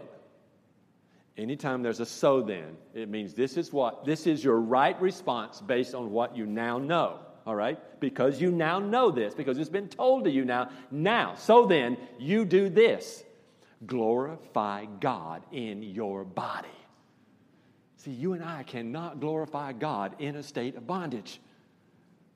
anytime 1.37 1.81
there's 1.81 1.99
a 1.99 2.05
so 2.05 2.41
then, 2.41 2.77
it 2.93 3.09
means 3.09 3.33
this 3.33 3.57
is 3.57 3.73
what, 3.73 4.05
this 4.05 4.27
is 4.27 4.43
your 4.43 4.59
right 4.59 4.99
response 5.01 5.59
based 5.59 5.95
on 5.95 6.11
what 6.11 6.37
you 6.37 6.45
now 6.45 6.77
know, 6.77 7.19
all 7.45 7.55
right? 7.55 7.79
Because 7.99 8.41
you 8.41 8.51
now 8.51 8.79
know 8.79 9.11
this, 9.11 9.33
because 9.33 9.57
it's 9.57 9.69
been 9.69 9.87
told 9.87 10.23
to 10.23 10.31
you 10.31 10.45
now. 10.45 10.69
Now, 10.91 11.35
so 11.35 11.65
then, 11.65 11.97
you 12.17 12.45
do 12.45 12.69
this 12.69 13.23
glorify 13.85 14.85
God 14.99 15.43
in 15.51 15.83
your 15.83 16.23
body. 16.23 16.67
See, 17.97 18.11
you 18.11 18.33
and 18.33 18.43
I 18.43 18.63
cannot 18.63 19.19
glorify 19.19 19.73
God 19.73 20.15
in 20.19 20.35
a 20.35 20.43
state 20.43 20.75
of 20.75 20.87
bondage. 20.87 21.39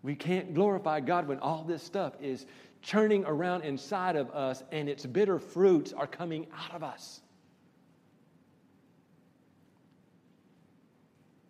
We 0.04 0.16
can't 0.16 0.54
glorify 0.54 1.00
God 1.00 1.28
when 1.28 1.40
all 1.40 1.64
this 1.64 1.84
stuff 1.84 2.14
is 2.22 2.46
churning 2.82 3.26
around 3.26 3.64
inside 3.64 4.16
of 4.16 4.32
us 4.32 4.64
and 4.72 4.88
its 4.88 5.06
bitter 5.06 5.40
fruits 5.40 5.92
are 5.94 6.08
coming 6.08 6.48
out 6.58 6.76
of 6.76 6.84
us. 6.84 7.22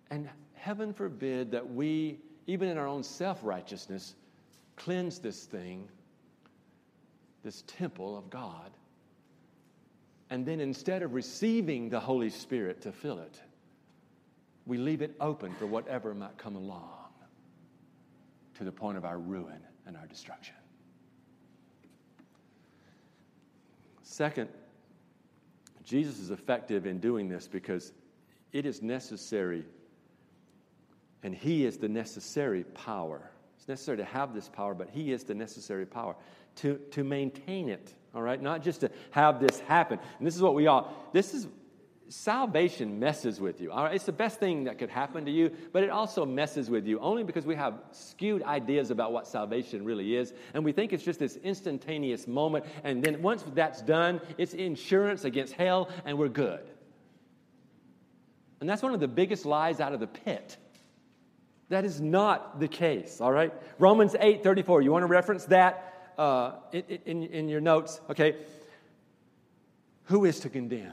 And 0.10 0.28
heaven 0.56 0.94
forbid 0.94 1.52
that 1.52 1.72
we, 1.72 2.20
even 2.50 2.68
in 2.68 2.80
our 2.80 2.88
own 2.88 3.04
self 3.04 3.40
righteousness, 3.44 4.16
cleanse 4.76 5.20
this 5.20 5.44
thing, 5.44 5.88
this 7.44 7.64
temple 7.68 8.18
of 8.18 8.28
God, 8.32 8.72
and 10.32 10.44
then 10.44 10.60
instead 10.60 11.04
of 11.04 11.14
receiving 11.14 11.90
the 11.90 12.00
Holy 12.00 12.32
Spirit 12.32 12.82
to 12.82 12.92
fill 12.92 13.20
it, 13.20 13.40
we 14.66 14.80
leave 14.80 15.04
it 15.04 15.16
open 15.22 15.54
for 15.60 15.68
whatever 15.68 16.16
might 16.16 16.38
come 16.40 16.56
along 16.56 16.90
to 18.56 18.64
the 18.64 18.72
point 18.72 18.98
of 18.98 19.06
our 19.06 19.20
ruin 19.20 19.62
and 19.86 19.96
our 19.96 20.08
destruction. 20.08 20.56
Second, 24.02 24.50
Jesus 25.84 26.18
is 26.20 26.32
effective 26.32 26.88
in 26.88 27.00
doing 27.00 27.30
this 27.30 27.48
because 27.48 27.94
it 28.54 28.66
is 28.66 28.82
necessary, 28.82 29.66
and 31.24 31.34
He 31.34 31.66
is 31.66 31.78
the 31.78 31.90
necessary 31.90 32.64
power. 32.64 33.30
It's 33.58 33.68
necessary 33.68 33.98
to 33.98 34.06
have 34.06 34.34
this 34.34 34.50
power, 34.50 34.74
but 34.74 34.90
He 34.90 35.12
is 35.12 35.24
the 35.24 35.36
necessary 35.36 35.86
power 35.86 36.16
to, 36.58 36.78
to 36.92 37.04
maintain 37.04 37.70
it, 37.70 37.94
all 38.14 38.22
right? 38.22 38.42
Not 38.42 38.64
just 38.64 38.82
to 38.82 38.92
have 39.12 39.40
this 39.40 39.60
happen. 39.62 40.00
And 40.18 40.28
this 40.28 40.36
is 40.36 40.42
what 40.42 40.56
we 40.56 40.68
all, 40.68 40.94
this 41.14 41.34
is, 41.34 41.48
salvation 42.10 43.00
messes 43.00 43.40
with 43.40 43.62
you. 43.62 43.72
All 43.72 43.84
right? 43.84 43.94
It's 43.94 44.06
the 44.06 44.12
best 44.12 44.40
thing 44.40 44.66
that 44.66 44.78
could 44.78 44.90
happen 44.90 45.26
to 45.26 45.32
you, 45.32 45.52
but 45.72 45.84
it 45.84 45.90
also 45.90 46.26
messes 46.26 46.70
with 46.70 46.86
you 46.86 47.00
only 47.00 47.24
because 47.24 47.46
we 47.46 47.56
have 47.56 47.76
skewed 47.92 48.44
ideas 48.44 48.92
about 48.92 49.14
what 49.14 49.28
salvation 49.28 49.86
really 49.86 50.16
is. 50.16 50.34
And 50.54 50.66
we 50.66 50.72
think 50.72 50.92
it's 50.92 51.04
just 51.04 51.20
this 51.20 51.38
instantaneous 51.38 52.28
moment. 52.28 52.66
And 52.84 53.04
then 53.04 53.22
once 53.22 53.46
that's 53.54 53.82
done, 53.82 54.22
it's 54.38 54.54
insurance 54.54 55.24
against 55.24 55.54
hell, 55.54 55.90
and 56.04 56.18
we're 56.18 56.30
good. 56.30 56.68
And 58.60 58.68
that's 58.68 58.82
one 58.82 58.94
of 58.94 59.00
the 59.00 59.08
biggest 59.08 59.46
lies 59.46 59.80
out 59.80 59.94
of 59.94 60.00
the 60.00 60.08
pit. 60.08 60.58
That 61.70 61.86
is 61.86 62.02
not 62.02 62.60
the 62.60 62.68
case, 62.68 63.22
all 63.22 63.32
right? 63.32 63.54
Romans 63.78 64.16
8 64.20 64.44
34. 64.44 64.82
You 64.82 64.92
want 64.92 65.04
to 65.04 65.08
reference 65.08 65.46
that 65.46 66.12
uh, 66.18 66.54
in, 66.72 67.00
in, 67.06 67.24
in 67.24 67.50
your 67.50 67.62
notes? 67.62 68.02
Okay. 68.10 68.36
Who 70.06 70.26
is 70.26 70.40
to 70.42 70.50
condemn? 70.50 70.92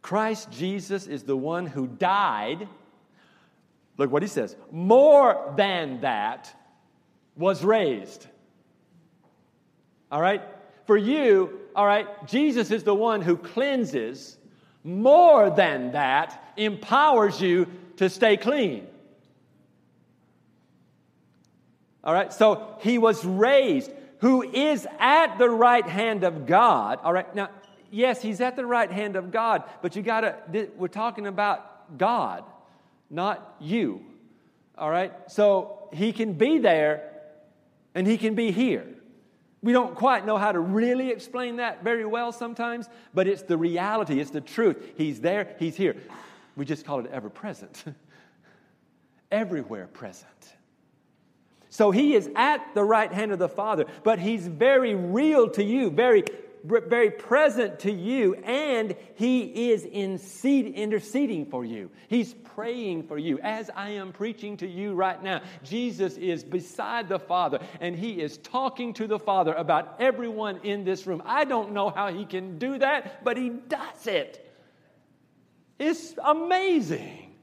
Christ 0.00 0.50
Jesus 0.50 1.06
is 1.06 1.24
the 1.24 1.36
one 1.36 1.66
who 1.66 1.86
died. 1.86 2.68
Look 3.98 4.10
what 4.10 4.22
he 4.22 4.28
says 4.28 4.56
more 4.70 5.52
than 5.56 6.00
that 6.00 6.54
was 7.36 7.64
raised. 7.64 8.26
All 10.10 10.20
right? 10.20 10.42
For 10.86 10.96
you, 10.96 11.60
all 11.74 11.86
right, 11.86 12.06
Jesus 12.26 12.70
is 12.70 12.84
the 12.84 12.94
one 12.94 13.22
who 13.22 13.36
cleanses. 13.36 14.36
More 14.84 15.50
than 15.50 15.92
that, 15.92 16.52
empowers 16.56 17.40
you 17.40 17.66
to 17.96 18.10
stay 18.10 18.36
clean. 18.36 18.86
All 22.04 22.14
right, 22.14 22.32
so 22.32 22.76
he 22.80 22.98
was 22.98 23.24
raised, 23.24 23.92
who 24.18 24.42
is 24.42 24.86
at 24.98 25.38
the 25.38 25.48
right 25.48 25.86
hand 25.86 26.24
of 26.24 26.46
God. 26.46 26.98
All 27.02 27.12
right, 27.12 27.32
now 27.34 27.50
yes, 27.92 28.20
he's 28.20 28.40
at 28.40 28.56
the 28.56 28.66
right 28.66 28.90
hand 28.90 29.14
of 29.14 29.30
God, 29.30 29.62
but 29.82 29.94
you 29.94 30.02
got 30.02 30.22
to, 30.22 30.68
we're 30.76 30.88
talking 30.88 31.28
about 31.28 31.98
God, 31.98 32.42
not 33.08 33.56
you. 33.60 34.04
All 34.76 34.90
right? 34.90 35.12
So 35.30 35.88
he 35.92 36.12
can 36.12 36.32
be 36.32 36.58
there 36.58 37.08
and 37.94 38.06
he 38.06 38.16
can 38.16 38.34
be 38.34 38.50
here. 38.50 38.86
We 39.62 39.72
don't 39.72 39.94
quite 39.94 40.26
know 40.26 40.38
how 40.38 40.50
to 40.50 40.58
really 40.58 41.10
explain 41.10 41.56
that 41.56 41.84
very 41.84 42.04
well 42.04 42.32
sometimes, 42.32 42.88
but 43.14 43.28
it's 43.28 43.42
the 43.42 43.56
reality, 43.56 44.18
it's 44.18 44.30
the 44.30 44.40
truth. 44.40 44.76
He's 44.96 45.20
there, 45.20 45.54
he's 45.60 45.76
here. 45.76 45.94
We 46.56 46.64
just 46.64 46.84
call 46.84 47.00
it 47.00 47.06
ever 47.12 47.30
present, 47.30 47.84
everywhere 49.30 49.86
present. 49.86 50.56
So 51.72 51.90
he 51.90 52.14
is 52.14 52.28
at 52.36 52.74
the 52.74 52.84
right 52.84 53.10
hand 53.10 53.32
of 53.32 53.38
the 53.38 53.48
Father, 53.48 53.86
but 54.04 54.18
he's 54.18 54.46
very 54.46 54.94
real 54.94 55.48
to 55.52 55.64
you, 55.64 55.90
very 55.90 56.22
very 56.64 57.10
present 57.10 57.80
to 57.80 57.90
you, 57.90 58.34
and 58.34 58.94
He 59.16 59.70
is 59.70 59.84
interceding 59.84 61.46
for 61.46 61.64
you. 61.64 61.90
He's 62.08 62.34
praying 62.34 63.04
for 63.04 63.18
you. 63.18 63.38
As 63.40 63.70
I 63.74 63.90
am 63.90 64.12
preaching 64.12 64.56
to 64.58 64.66
you 64.68 64.94
right 64.94 65.20
now, 65.22 65.40
Jesus 65.64 66.16
is 66.18 66.44
beside 66.44 67.08
the 67.08 67.18
Father, 67.18 67.58
and 67.80 67.96
He 67.96 68.20
is 68.20 68.38
talking 68.38 68.94
to 68.94 69.06
the 69.06 69.18
Father 69.18 69.54
about 69.54 69.96
everyone 69.98 70.60
in 70.62 70.84
this 70.84 71.06
room. 71.06 71.22
I 71.24 71.44
don't 71.44 71.72
know 71.72 71.90
how 71.90 72.12
He 72.12 72.24
can 72.24 72.58
do 72.58 72.78
that, 72.78 73.24
but 73.24 73.36
He 73.36 73.48
does 73.48 74.06
it. 74.06 74.48
It's 75.80 76.14
amazing. 76.22 77.34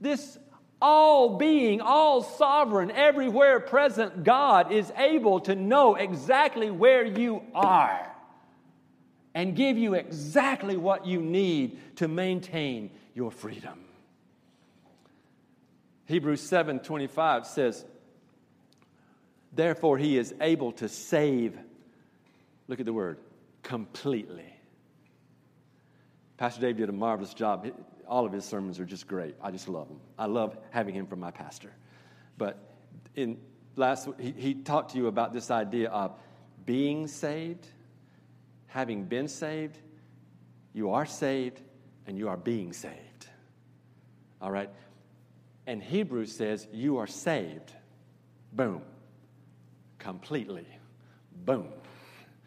This 0.00 0.38
all 0.82 1.36
being, 1.36 1.80
all 1.80 2.22
sovereign, 2.22 2.90
everywhere 2.90 3.60
present 3.60 4.24
God 4.24 4.72
is 4.72 4.92
able 4.96 5.40
to 5.40 5.54
know 5.54 5.94
exactly 5.94 6.70
where 6.70 7.04
you 7.04 7.42
are 7.54 8.10
and 9.34 9.54
give 9.54 9.78
you 9.78 9.94
exactly 9.94 10.76
what 10.76 11.06
you 11.06 11.20
need 11.20 11.78
to 11.96 12.08
maintain 12.08 12.90
your 13.14 13.30
freedom. 13.30 13.84
Hebrews 16.06 16.40
7:25 16.42 17.46
says, 17.46 17.84
"Therefore 19.52 19.98
he 19.98 20.18
is 20.18 20.34
able 20.40 20.72
to 20.72 20.88
save 20.88 21.58
look 22.66 22.80
at 22.80 22.86
the 22.86 22.92
word, 22.92 23.18
completely." 23.62 24.46
Pastor 26.36 26.62
Dave 26.62 26.78
did 26.78 26.88
a 26.88 26.92
marvelous 26.92 27.34
job. 27.34 27.70
All 28.10 28.26
of 28.26 28.32
his 28.32 28.44
sermons 28.44 28.78
are 28.78 28.84
just 28.84 29.06
great. 29.06 29.36
I 29.40 29.50
just 29.50 29.68
love 29.68 29.88
them. 29.88 30.00
I 30.18 30.26
love 30.26 30.58
having 30.70 30.94
him 30.94 31.06
for 31.06 31.16
my 31.16 31.30
pastor. 31.30 31.72
But 32.36 32.58
in 33.16 33.38
last 33.76 34.06
he, 34.18 34.34
he 34.36 34.54
talked 34.54 34.92
to 34.92 34.98
you 34.98 35.06
about 35.06 35.32
this 35.32 35.50
idea 35.50 35.88
of 35.88 36.12
being 36.66 37.06
saved 37.06 37.66
having 38.70 39.04
been 39.04 39.28
saved, 39.28 39.76
you 40.72 40.90
are 40.90 41.06
saved 41.06 41.60
and 42.06 42.16
you 42.16 42.28
are 42.28 42.36
being 42.36 42.72
saved. 42.72 43.26
All 44.40 44.50
right? 44.50 44.70
And 45.66 45.82
Hebrews 45.82 46.32
says 46.32 46.66
you 46.72 46.98
are 46.98 47.06
saved. 47.06 47.72
Boom. 48.52 48.82
Completely. 49.98 50.66
Boom. 51.44 51.68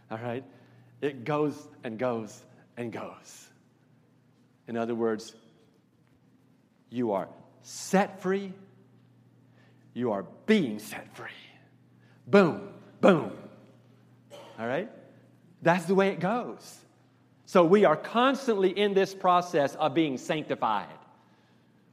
All 0.09 0.17
right? 0.17 0.43
It 1.01 1.25
goes 1.25 1.67
and 1.83 1.99
goes 1.99 2.41
and 2.77 2.91
goes. 2.91 3.49
In 4.67 4.77
other 4.77 4.95
words, 4.95 5.35
you 6.93 7.13
are 7.13 7.27
set 7.63 8.21
free, 8.21 8.53
you 9.95 10.11
are 10.11 10.25
being 10.45 10.77
set 10.77 11.15
free. 11.15 11.29
Boom, 12.27 12.69
boom. 13.01 13.31
All 14.59 14.67
right? 14.67 14.89
That's 15.63 15.85
the 15.85 15.95
way 15.95 16.09
it 16.09 16.19
goes. 16.19 16.77
So 17.47 17.65
we 17.65 17.85
are 17.85 17.95
constantly 17.95 18.69
in 18.69 18.93
this 18.93 19.15
process 19.15 19.73
of 19.73 19.95
being 19.95 20.19
sanctified. 20.19 20.87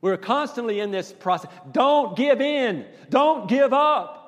We're 0.02 0.18
constantly 0.18 0.80
in 0.80 0.90
this 0.90 1.12
process. 1.12 1.50
Don't 1.72 2.14
give 2.14 2.42
in, 2.42 2.84
don't 3.08 3.48
give 3.48 3.72
up. 3.72 4.18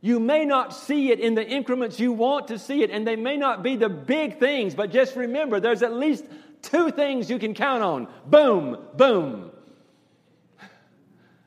You 0.00 0.18
may 0.18 0.46
not 0.46 0.74
see 0.74 1.12
it 1.12 1.20
in 1.20 1.34
the 1.34 1.46
increments 1.46 2.00
you 2.00 2.10
want 2.10 2.48
to 2.48 2.58
see 2.58 2.82
it, 2.82 2.90
and 2.90 3.06
they 3.06 3.16
may 3.16 3.36
not 3.36 3.62
be 3.62 3.76
the 3.76 3.88
big 3.88 4.40
things, 4.40 4.74
but 4.74 4.90
just 4.90 5.14
remember 5.14 5.60
there's 5.60 5.82
at 5.82 5.92
least 5.92 6.24
two 6.62 6.90
things 6.90 7.30
you 7.30 7.38
can 7.38 7.54
count 7.54 7.84
on 7.84 8.08
boom, 8.26 8.78
boom. 8.96 9.52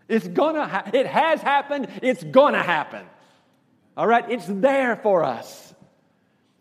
It's 0.08 0.28
gonna, 0.28 0.68
ha- 0.68 0.89
it 0.93 1.08
has 1.08 1.41
happened, 1.41 1.88
it's 2.01 2.24
gonna 2.24 2.62
happen. 2.62 3.06
All 3.95 4.08
right, 4.08 4.30
it's 4.30 4.45
there 4.47 4.95
for 4.97 5.24
us. 5.24 5.74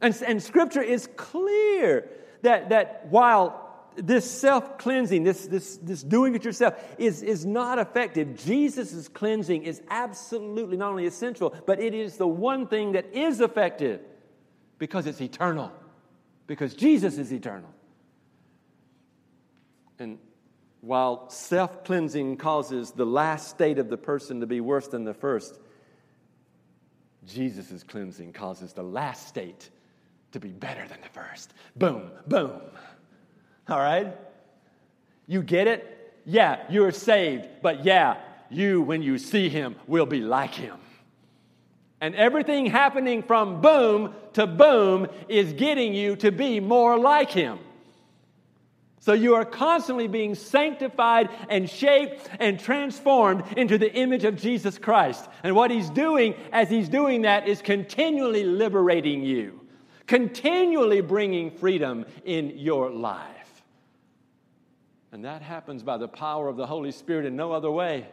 And, 0.00 0.16
and 0.26 0.42
scripture 0.42 0.82
is 0.82 1.08
clear 1.16 2.08
that, 2.42 2.70
that 2.70 3.06
while 3.08 3.62
this 3.96 4.30
self 4.30 4.78
cleansing, 4.78 5.24
this, 5.24 5.46
this, 5.46 5.76
this 5.78 6.02
doing 6.02 6.34
it 6.34 6.44
yourself, 6.44 6.74
is, 6.98 7.22
is 7.22 7.44
not 7.44 7.78
effective. 7.78 8.36
Jesus' 8.36 9.08
cleansing 9.08 9.62
is 9.62 9.82
absolutely 9.90 10.76
not 10.76 10.90
only 10.90 11.06
essential, 11.06 11.54
but 11.66 11.80
it 11.80 11.94
is 11.94 12.16
the 12.16 12.26
one 12.26 12.66
thing 12.66 12.92
that 12.92 13.14
is 13.14 13.40
effective 13.40 14.00
because 14.78 15.06
it's 15.06 15.20
eternal, 15.20 15.70
because 16.46 16.74
Jesus 16.74 17.18
is 17.18 17.32
eternal. 17.32 17.70
And 19.98 20.18
while 20.82 21.30
self 21.30 21.84
cleansing 21.84 22.36
causes 22.36 22.90
the 22.90 23.06
last 23.06 23.48
state 23.48 23.78
of 23.78 23.88
the 23.88 23.96
person 23.96 24.40
to 24.40 24.46
be 24.46 24.60
worse 24.60 24.88
than 24.88 25.04
the 25.04 25.14
first, 25.14 25.58
Jesus' 27.24 27.84
cleansing 27.84 28.32
causes 28.32 28.72
the 28.72 28.82
last 28.82 29.28
state 29.28 29.70
to 30.32 30.40
be 30.40 30.48
better 30.48 30.86
than 30.88 31.00
the 31.00 31.08
first. 31.08 31.54
Boom, 31.76 32.10
boom. 32.26 32.60
All 33.68 33.78
right? 33.78 34.16
You 35.28 35.42
get 35.42 35.68
it? 35.68 36.14
Yeah, 36.24 36.64
you're 36.68 36.90
saved, 36.90 37.46
but 37.62 37.84
yeah, 37.84 38.16
you, 38.50 38.82
when 38.82 39.02
you 39.02 39.18
see 39.18 39.48
him, 39.48 39.76
will 39.86 40.06
be 40.06 40.20
like 40.20 40.54
him. 40.54 40.78
And 42.00 42.16
everything 42.16 42.66
happening 42.66 43.22
from 43.22 43.60
boom 43.60 44.14
to 44.32 44.48
boom 44.48 45.06
is 45.28 45.52
getting 45.52 45.94
you 45.94 46.16
to 46.16 46.32
be 46.32 46.58
more 46.58 46.98
like 46.98 47.30
him. 47.30 47.60
So 49.02 49.14
you 49.14 49.34
are 49.34 49.44
constantly 49.44 50.06
being 50.06 50.36
sanctified 50.36 51.28
and 51.48 51.68
shaped 51.68 52.30
and 52.38 52.58
transformed 52.58 53.42
into 53.56 53.76
the 53.76 53.92
image 53.92 54.22
of 54.22 54.36
Jesus 54.36 54.78
Christ. 54.78 55.28
And 55.42 55.56
what 55.56 55.72
he's 55.72 55.90
doing 55.90 56.36
as 56.52 56.70
he's 56.70 56.88
doing 56.88 57.22
that 57.22 57.48
is 57.48 57.60
continually 57.62 58.44
liberating 58.44 59.24
you, 59.24 59.60
continually 60.06 61.00
bringing 61.00 61.50
freedom 61.50 62.06
in 62.24 62.56
your 62.58 62.90
life. 62.90 63.64
And 65.10 65.24
that 65.24 65.42
happens 65.42 65.82
by 65.82 65.96
the 65.96 66.06
power 66.06 66.46
of 66.46 66.56
the 66.56 66.68
Holy 66.68 66.92
Spirit 66.92 67.26
in 67.26 67.34
no 67.34 67.50
other 67.50 67.72
way. 67.72 68.06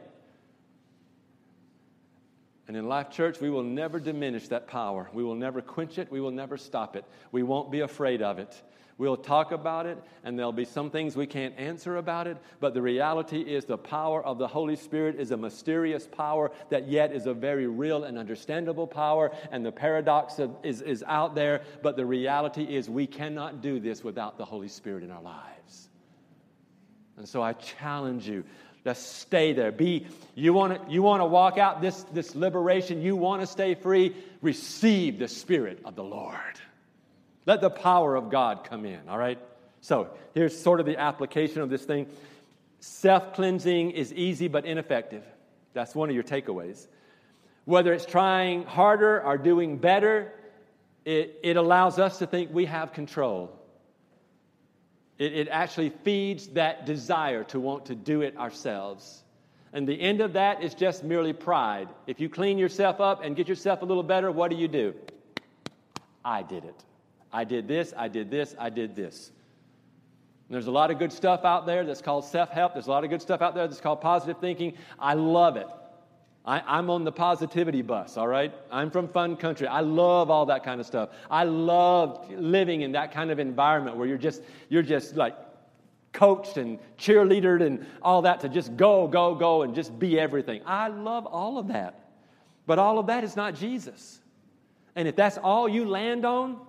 And 2.67 2.75
in 2.75 2.87
Life 2.87 3.11
Church, 3.11 3.39
we 3.39 3.51
will 3.51 3.61
never 3.61 3.99
diminish 3.99 4.47
that 4.47 4.65
power. 4.65 5.07
We 5.13 5.23
will 5.23 5.35
never 5.35 5.61
quench 5.61 5.99
it. 5.99 6.11
We 6.11 6.19
will 6.19 6.31
never 6.31 6.57
stop 6.57 6.95
it. 6.95 7.05
We 7.31 7.43
won't 7.43 7.69
be 7.69 7.81
afraid 7.81 8.23
of 8.23 8.39
it. 8.39 8.59
We'll 8.99 9.15
talk 9.15 9.53
about 9.53 9.85
it, 9.85 9.97
and 10.25 10.37
there'll 10.37 10.51
be 10.51 10.65
some 10.65 10.91
things 10.91 11.15
we 11.15 11.25
can't 11.25 11.57
answer 11.57 11.95
about 11.95 12.27
it, 12.27 12.35
but 12.59 12.73
the 12.73 12.81
reality 12.81 13.39
is 13.39 13.63
the 13.63 13.77
power 13.77 14.21
of 14.21 14.37
the 14.37 14.47
Holy 14.47 14.75
Spirit 14.75 15.15
is 15.17 15.31
a 15.31 15.37
mysterious 15.37 16.05
power 16.05 16.51
that 16.69 16.89
yet 16.89 17.13
is 17.13 17.25
a 17.25 17.33
very 17.33 17.65
real 17.65 18.03
and 18.03 18.17
understandable 18.17 18.87
power, 18.87 19.31
and 19.53 19.65
the 19.65 19.71
paradox 19.71 20.37
of, 20.37 20.53
is, 20.63 20.81
is 20.81 21.01
out 21.07 21.33
there, 21.33 21.61
but 21.81 21.95
the 21.95 22.05
reality 22.05 22.63
is 22.63 22.89
we 22.89 23.07
cannot 23.07 23.61
do 23.61 23.79
this 23.79 24.03
without 24.03 24.37
the 24.37 24.43
Holy 24.43 24.67
Spirit 24.67 25.05
in 25.05 25.11
our 25.11 25.23
lives. 25.23 25.87
And 27.15 27.27
so 27.27 27.41
I 27.41 27.53
challenge 27.53 28.27
you. 28.27 28.43
Let's 28.83 28.99
stay 28.99 29.53
there. 29.53 29.71
Be 29.71 30.07
you 30.35 30.51
want 30.51 30.87
to 30.87 30.91
you 30.91 31.01
want 31.01 31.21
to 31.21 31.25
walk 31.25 31.57
out 31.57 31.81
this, 31.81 32.03
this 32.13 32.35
liberation, 32.35 33.01
you 33.01 33.15
want 33.15 33.41
to 33.41 33.47
stay 33.47 33.75
free, 33.75 34.13
receive 34.41 35.19
the 35.19 35.27
Spirit 35.29 35.79
of 35.85 35.95
the 35.95 36.03
Lord. 36.03 36.59
Let 37.49 37.61
the 37.61 37.71
power 37.71 38.15
of 38.15 38.29
God 38.29 38.63
come 38.63 38.85
in, 38.85 39.09
all 39.09 39.17
right? 39.17 39.39
So 39.81 40.11
here's 40.35 40.55
sort 40.55 40.79
of 40.79 40.85
the 40.85 40.99
application 40.99 41.63
of 41.63 41.71
this 41.71 41.83
thing. 41.83 42.05
Self 42.79 43.33
cleansing 43.33 43.89
is 43.89 44.13
easy 44.13 44.47
but 44.47 44.65
ineffective. 44.65 45.23
That's 45.73 45.95
one 45.95 46.09
of 46.09 46.13
your 46.13 46.23
takeaways. 46.23 46.85
Whether 47.65 47.91
it's 47.91 48.05
trying 48.05 48.65
harder 48.65 49.19
or 49.23 49.39
doing 49.39 49.79
better, 49.79 50.31
it, 51.05 51.39
it 51.41 51.57
allows 51.57 51.97
us 51.97 52.19
to 52.19 52.27
think 52.27 52.53
we 52.53 52.65
have 52.65 52.93
control. 52.93 53.59
It, 55.17 55.33
it 55.33 55.47
actually 55.47 55.89
feeds 55.89 56.49
that 56.49 56.85
desire 56.85 57.45
to 57.45 57.59
want 57.59 57.87
to 57.87 57.95
do 57.95 58.21
it 58.21 58.37
ourselves. 58.37 59.23
And 59.73 59.87
the 59.87 59.99
end 59.99 60.21
of 60.21 60.33
that 60.33 60.61
is 60.61 60.75
just 60.75 61.03
merely 61.03 61.33
pride. 61.33 61.87
If 62.05 62.19
you 62.19 62.29
clean 62.29 62.59
yourself 62.59 63.01
up 63.01 63.23
and 63.23 63.35
get 63.35 63.47
yourself 63.47 63.81
a 63.81 63.85
little 63.85 64.03
better, 64.03 64.31
what 64.31 64.51
do 64.51 64.55
you 64.55 64.67
do? 64.67 64.93
I 66.23 66.43
did 66.43 66.63
it. 66.63 66.83
I 67.31 67.43
did 67.43 67.67
this, 67.67 67.93
I 67.95 68.07
did 68.07 68.31
this, 68.31 68.55
I 68.57 68.69
did 68.69 68.95
this. 68.95 69.31
And 70.47 70.55
there's 70.55 70.67
a 70.67 70.71
lot 70.71 70.89
of 70.89 70.97
good 70.97 71.13
stuff 71.13 71.45
out 71.45 71.65
there 71.65 71.85
that's 71.85 72.01
called 72.01 72.25
self 72.25 72.49
help. 72.49 72.73
There's 72.73 72.87
a 72.87 72.91
lot 72.91 73.03
of 73.03 73.09
good 73.09 73.21
stuff 73.21 73.41
out 73.41 73.53
there 73.53 73.67
that's 73.67 73.81
called 73.81 74.01
positive 74.01 74.39
thinking. 74.39 74.73
I 74.97 75.13
love 75.13 75.57
it. 75.57 75.67
I, 76.45 76.79
am 76.79 76.89
on 76.89 77.03
the 77.03 77.11
positivity 77.11 77.83
bus, 77.83 78.17
all 78.17 78.27
right? 78.27 78.51
I'm 78.71 78.89
from 78.89 79.07
fun 79.09 79.35
country. 79.35 79.67
I 79.67 79.81
love 79.81 80.31
all 80.31 80.47
that 80.47 80.63
kind 80.63 80.79
of 80.79 80.87
stuff. 80.87 81.09
I 81.29 81.43
love 81.43 82.31
living 82.31 82.81
in 82.81 82.93
that 82.93 83.11
kind 83.11 83.29
of 83.29 83.37
environment 83.37 83.97
where 83.97 84.07
you're 84.07 84.17
just, 84.17 84.41
you're 84.69 84.81
just 84.81 85.15
like 85.15 85.35
coached 86.11 86.57
and 86.57 86.79
cheerleadered 86.97 87.61
and 87.61 87.85
all 88.01 88.23
that 88.23 88.39
to 88.39 88.49
just 88.49 88.75
go, 88.75 89.07
go, 89.07 89.35
go 89.35 89.61
and 89.61 89.75
just 89.75 89.99
be 89.99 90.19
everything. 90.19 90.61
I 90.65 90.87
love 90.87 91.27
all 91.27 91.59
of 91.59 91.67
that. 91.67 92.09
But 92.65 92.79
all 92.79 92.97
of 92.97 93.07
that 93.07 93.23
is 93.23 93.35
not 93.35 93.53
Jesus. 93.53 94.19
And 94.95 95.07
if 95.07 95.15
that's 95.15 95.37
all 95.37 95.69
you 95.69 95.85
land 95.85 96.25
on, 96.25 96.59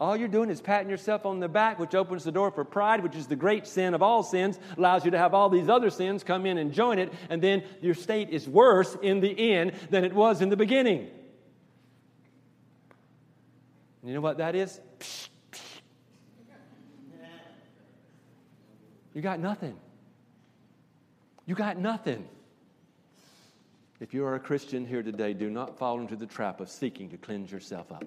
all 0.00 0.16
you're 0.16 0.28
doing 0.28 0.48
is 0.48 0.60
patting 0.60 0.88
yourself 0.88 1.26
on 1.26 1.40
the 1.40 1.48
back, 1.48 1.78
which 1.78 1.94
opens 1.94 2.22
the 2.22 2.30
door 2.30 2.50
for 2.52 2.64
pride, 2.64 3.02
which 3.02 3.16
is 3.16 3.26
the 3.26 3.36
great 3.36 3.66
sin 3.66 3.94
of 3.94 4.02
all 4.02 4.22
sins, 4.22 4.58
allows 4.76 5.04
you 5.04 5.10
to 5.10 5.18
have 5.18 5.34
all 5.34 5.48
these 5.48 5.68
other 5.68 5.90
sins 5.90 6.22
come 6.22 6.46
in 6.46 6.56
and 6.56 6.72
join 6.72 6.98
it, 6.98 7.12
and 7.28 7.42
then 7.42 7.64
your 7.80 7.94
state 7.94 8.30
is 8.30 8.48
worse 8.48 8.96
in 9.02 9.20
the 9.20 9.52
end 9.54 9.72
than 9.90 10.04
it 10.04 10.12
was 10.12 10.40
in 10.40 10.50
the 10.50 10.56
beginning. 10.56 11.08
You 14.04 14.14
know 14.14 14.20
what 14.20 14.38
that 14.38 14.54
is? 14.54 14.80
You 19.14 19.22
got 19.22 19.40
nothing. 19.40 19.76
You 21.44 21.56
got 21.56 21.76
nothing. 21.76 22.28
If 23.98 24.14
you 24.14 24.24
are 24.24 24.36
a 24.36 24.40
Christian 24.40 24.86
here 24.86 25.02
today, 25.02 25.34
do 25.34 25.50
not 25.50 25.76
fall 25.76 26.00
into 26.00 26.14
the 26.14 26.26
trap 26.26 26.60
of 26.60 26.70
seeking 26.70 27.08
to 27.10 27.16
cleanse 27.16 27.50
yourself 27.50 27.90
up. 27.90 28.04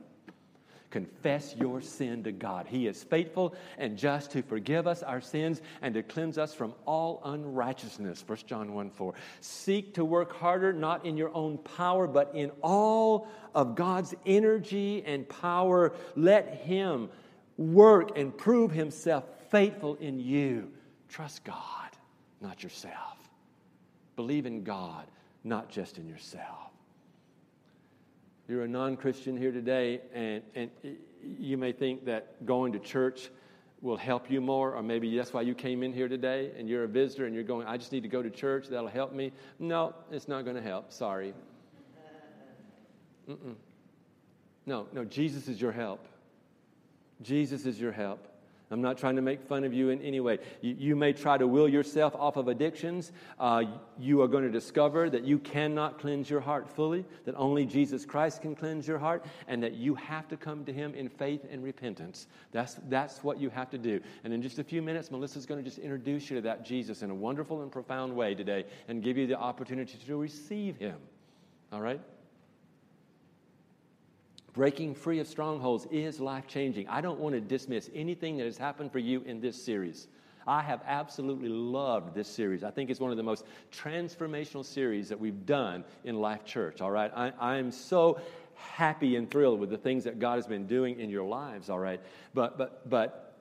Confess 0.92 1.56
your 1.56 1.80
sin 1.80 2.22
to 2.26 2.34
God. 2.34 2.68
He 2.68 2.86
is 2.86 3.02
faithful 3.02 3.56
and 3.78 3.98
just 3.98 4.32
to 4.32 4.44
forgive 4.44 4.88
us 4.88 5.02
our 5.02 5.22
sins 5.22 5.62
and 5.82 5.94
to 5.94 6.04
cleanse 6.04 6.38
us 6.38 6.54
from 6.54 6.74
all 6.86 7.22
unrighteousness. 7.24 8.24
1 8.28 8.38
John 8.46 8.74
1 8.74 8.90
4. 8.92 9.14
Seek 9.40 9.94
to 9.94 10.04
work 10.04 10.34
harder, 10.34 10.74
not 10.74 11.06
in 11.06 11.16
your 11.16 11.34
own 11.34 11.58
power, 11.60 12.08
but 12.08 12.32
in 12.36 12.52
all 12.62 13.30
of 13.56 13.76
God's 13.76 14.14
energy 14.26 15.02
and 15.06 15.28
power. 15.28 15.94
Let 16.18 16.56
Him 16.56 17.10
work 17.58 18.18
and 18.18 18.38
prove 18.38 18.72
Himself 18.72 19.24
faithful 19.50 19.96
in 19.96 20.20
you. 20.20 20.72
Trust 21.08 21.46
God, 21.46 21.90
not 22.42 22.64
yourself. 22.64 23.18
Believe 24.18 24.46
in 24.46 24.64
God, 24.66 25.08
not 25.46 25.70
just 25.70 25.98
in 25.98 26.10
yourself 26.10 26.71
you're 28.48 28.64
a 28.64 28.68
non 28.68 28.98
Christian 28.98 29.38
here 29.38 29.52
today, 29.52 30.02
and, 30.14 30.42
and 30.56 30.70
you 31.24 31.58
may 31.58 31.72
think 31.72 32.06
that 32.06 32.46
going 32.46 32.74
to 32.74 32.80
church 32.80 33.30
will 33.82 33.98
help 33.98 34.30
you 34.30 34.40
more, 34.40 34.76
or 34.76 34.84
maybe 34.84 35.16
that's 35.18 35.34
why 35.34 35.42
you 35.42 35.56
came 35.56 35.82
in 35.82 35.92
here 35.92 36.08
today 36.08 36.52
and 36.58 36.70
you're 36.70 36.84
a 36.84 36.88
visitor 36.88 37.26
and 37.26 37.34
you're 37.34 37.44
going, 37.44 37.66
I 37.66 37.78
just 37.78 37.92
need 37.92 38.04
to 38.04 38.10
go 38.10 38.22
to 38.22 38.30
church, 38.30 38.68
that'll 38.68 38.88
help 38.88 39.12
me. 39.12 39.32
No, 39.58 39.96
it's 40.12 40.28
not 40.28 40.44
going 40.44 40.56
to 40.56 40.62
help. 40.62 40.92
Sorry. 40.92 41.34
Mm-mm. 43.28 43.56
No, 44.66 44.88
no, 44.94 45.04
Jesus 45.04 45.48
is 45.48 45.60
your 45.60 45.72
help. 45.72 46.08
Jesus 47.24 47.66
is 47.66 47.80
your 47.80 47.92
help. 47.92 48.28
I'm 48.72 48.82
not 48.82 48.98
trying 48.98 49.18
to 49.18 49.22
make 49.22 49.42
fun 49.42 49.64
of 49.64 49.74
you 49.74 49.90
in 49.90 50.02
any 50.02 50.20
way. 50.20 50.40
You, 50.62 50.76
you 50.78 50.96
may 50.96 51.14
try 51.14 51.38
to 51.38 51.46
will 51.48 51.68
yourself 51.68 52.16
off 52.16 52.38
of 52.38 52.48
addictions. 52.48 53.12
Uh, 53.40 53.64
you 54.00 54.22
are 54.22 54.28
going 54.28 54.44
to 54.44 54.50
discover 54.50 55.10
that 55.10 55.24
you 55.24 55.40
cannot 55.40 56.00
cleanse 56.00 56.30
your 56.30 56.40
heart 56.40 56.70
fully, 56.70 57.06
that 57.26 57.36
only 57.36 57.66
Jesus 57.66 58.06
Christ 58.06 58.42
can 58.42 58.56
cleanse 58.56 58.88
your 58.88 58.98
heart, 58.98 59.26
and 59.48 59.62
that 59.62 59.74
you 59.74 59.96
have 59.96 60.28
to 60.30 60.38
come 60.38 60.64
to 60.66 60.74
Him 60.74 60.94
in 60.94 61.10
faith 61.10 61.46
and 61.52 61.64
repentance. 61.64 62.28
That's, 62.52 62.78
that's 62.88 63.24
what 63.24 63.40
you 63.40 63.50
have 63.50 63.70
to 63.72 63.78
do. 63.78 64.00
And 64.24 64.34
in 64.34 64.42
just 64.42 64.60
a 64.60 64.64
few 64.64 64.82
minutes, 64.82 65.12
Melissa's 65.12 65.46
going 65.46 65.62
to 65.62 65.70
just 65.70 65.80
introduce 65.80 66.30
you 66.30 66.38
to 66.38 66.42
that 66.44 66.66
Jesus 66.66 67.02
in 67.02 67.10
a 67.10 67.16
wonderful 67.16 67.62
and 67.64 67.72
profound 67.72 68.16
way 68.16 68.34
today 68.36 68.66
and 68.88 69.04
give 69.04 69.18
you 69.18 69.28
the 69.28 69.38
opportunity 69.38 69.98
to 69.98 70.16
receive 70.16 70.78
Him. 70.78 70.98
All 71.72 71.82
right? 71.82 72.02
Breaking 74.54 74.94
free 74.94 75.20
of 75.20 75.28
strongholds 75.28 75.86
is 75.92 76.20
life 76.20 76.48
changing. 76.48 76.88
I 76.90 77.02
don't 77.02 77.20
want 77.20 77.36
to 77.36 77.42
dismiss 77.42 77.90
anything 77.94 78.38
that 78.38 78.46
has 78.46 78.58
happened 78.58 78.92
for 78.92 79.00
you 79.00 79.22
in 79.22 79.40
this 79.40 79.62
series. 79.62 80.08
I 80.46 80.62
have 80.62 80.82
absolutely 80.86 81.50
loved 81.50 82.14
this 82.14 82.28
series. 82.28 82.64
I 82.64 82.72
think 82.72 82.90
it's 82.90 83.00
one 83.00 83.12
of 83.12 83.18
the 83.18 83.24
most 83.24 83.46
transformational 83.72 84.66
series 84.66 85.10
that 85.10 85.20
we've 85.20 85.46
done 85.46 85.86
in 86.04 86.20
Life 86.20 86.44
Church, 86.44 86.82
all 86.82 86.92
right? 86.92 87.12
I, 87.16 87.32
I'm 87.40 87.72
so 87.72 88.20
happy 88.56 89.16
and 89.16 89.30
thrilled 89.30 89.60
with 89.60 89.70
the 89.70 89.78
things 89.78 90.04
that 90.04 90.20
God 90.20 90.36
has 90.36 90.48
been 90.48 90.68
doing 90.68 91.00
in 91.00 91.10
your 91.10 91.24
lives, 91.24 91.70
all 91.70 91.80
right? 91.80 92.02
But, 92.34 92.58
but, 92.58 92.90
but 92.90 93.36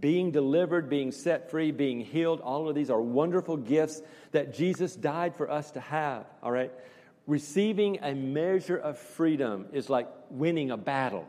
being 0.00 0.30
delivered, 0.30 0.88
being 0.88 1.12
set 1.12 1.50
free, 1.50 1.70
being 1.70 2.00
healed. 2.00 2.40
All 2.40 2.68
of 2.68 2.74
these 2.74 2.90
are 2.90 3.00
wonderful 3.00 3.56
gifts 3.56 4.02
that 4.32 4.54
Jesus 4.54 4.96
died 4.96 5.36
for 5.36 5.50
us 5.50 5.70
to 5.72 5.80
have, 5.80 6.26
all 6.42 6.50
right? 6.50 6.72
Receiving 7.26 7.98
a 8.02 8.14
measure 8.14 8.76
of 8.76 8.98
freedom 8.98 9.66
is 9.72 9.88
like 9.88 10.08
winning 10.30 10.70
a 10.70 10.76
battle. 10.76 11.26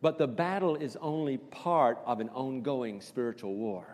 But 0.00 0.18
the 0.18 0.26
battle 0.26 0.76
is 0.76 0.96
only 1.00 1.38
part 1.38 1.98
of 2.04 2.20
an 2.20 2.28
ongoing 2.30 3.00
spiritual 3.00 3.54
war. 3.54 3.84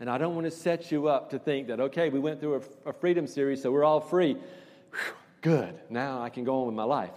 And 0.00 0.10
I 0.10 0.18
don't 0.18 0.34
want 0.34 0.46
to 0.46 0.50
set 0.50 0.90
you 0.90 1.08
up 1.08 1.30
to 1.30 1.38
think 1.38 1.68
that, 1.68 1.78
okay, 1.78 2.08
we 2.08 2.18
went 2.18 2.40
through 2.40 2.62
a, 2.86 2.90
a 2.90 2.92
freedom 2.92 3.26
series, 3.26 3.62
so 3.62 3.70
we're 3.70 3.84
all 3.84 4.00
free. 4.00 4.34
Whew, 4.34 5.14
good. 5.42 5.78
Now 5.90 6.22
I 6.22 6.28
can 6.28 6.44
go 6.44 6.60
on 6.60 6.66
with 6.66 6.74
my 6.74 6.84
life. 6.84 7.12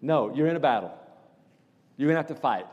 No, 0.00 0.34
you're 0.34 0.46
in 0.46 0.56
a 0.56 0.60
battle. 0.60 0.92
You're 1.96 2.08
going 2.08 2.14
to 2.14 2.28
have 2.28 2.36
to 2.36 2.40
fight. 2.40 2.66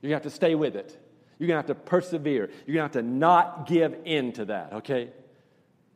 You're 0.00 0.10
going 0.10 0.20
to 0.20 0.24
have 0.24 0.32
to 0.32 0.36
stay 0.36 0.54
with 0.54 0.76
it. 0.76 0.96
You're 1.38 1.48
going 1.48 1.62
to 1.62 1.66
have 1.66 1.78
to 1.78 1.82
persevere. 1.84 2.50
You're 2.66 2.74
going 2.76 2.88
to 2.88 2.98
have 2.98 3.04
to 3.04 3.10
not 3.10 3.66
give 3.66 3.96
in 4.04 4.32
to 4.34 4.44
that, 4.44 4.72
okay? 4.74 5.10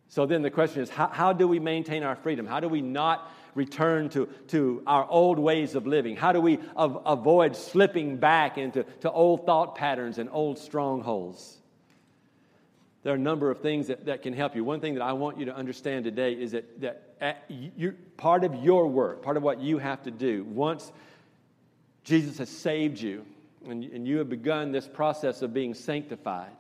So 0.09 0.27
then 0.27 0.43
the 0.43 0.51
question 0.51 0.83
is 0.83 0.91
how, 0.91 1.09
how 1.09 1.33
do 1.33 1.47
we 1.47 1.59
maintain 1.59 2.03
our 2.03 2.17
freedom? 2.17 2.47
How 2.47 2.61
do 2.61 2.69
we 2.69 2.81
not 2.81 3.31
return 3.55 4.09
to, 4.11 4.27
to 4.49 4.83
our 4.87 5.07
old 5.09 5.39
ways 5.39 5.75
of 5.75 5.87
living? 5.87 6.17
How 6.17 6.33
do 6.33 6.41
we 6.41 6.59
av- 6.77 7.03
avoid 7.05 7.57
slipping 7.57 8.17
back 8.17 8.57
into 8.57 8.85
to 9.01 9.11
old 9.11 9.47
thought 9.47 9.75
patterns 9.75 10.19
and 10.19 10.29
old 10.33 10.59
strongholds? 10.59 11.57
There 13.03 13.13
are 13.13 13.17
a 13.17 13.21
number 13.21 13.51
of 13.51 13.61
things 13.61 13.89
that, 13.89 14.07
that 14.07 14.23
can 14.23 14.33
help 14.33 14.57
you. 14.57 14.65
One 14.65 14.81
thing 14.81 14.95
that 14.95 15.03
I 15.03 15.13
want 15.13 15.39
you 15.39 15.47
to 15.47 15.55
understand 15.55 16.05
today 16.05 16.33
is 16.33 16.53
that, 16.53 16.81
that 16.81 17.03
uh, 17.21 17.33
you, 17.49 17.95
part 18.17 18.45
of 18.45 18.55
your 18.57 18.87
work, 18.87 19.23
part 19.23 19.37
of 19.37 19.43
what 19.43 19.61
you 19.61 19.79
have 19.79 20.03
to 20.05 20.11
do, 20.11 20.45
once 20.45 20.91
Jesus 22.05 22.39
has 22.39 22.49
saved 22.49 23.01
you 23.01 23.25
and, 23.67 23.85
and 23.85 24.07
you 24.07 24.19
have 24.19 24.29
begun 24.29 24.73
this 24.73 24.89
process 24.89 25.43
of 25.43 25.53
being 25.53 25.75
sanctified. 25.75 26.53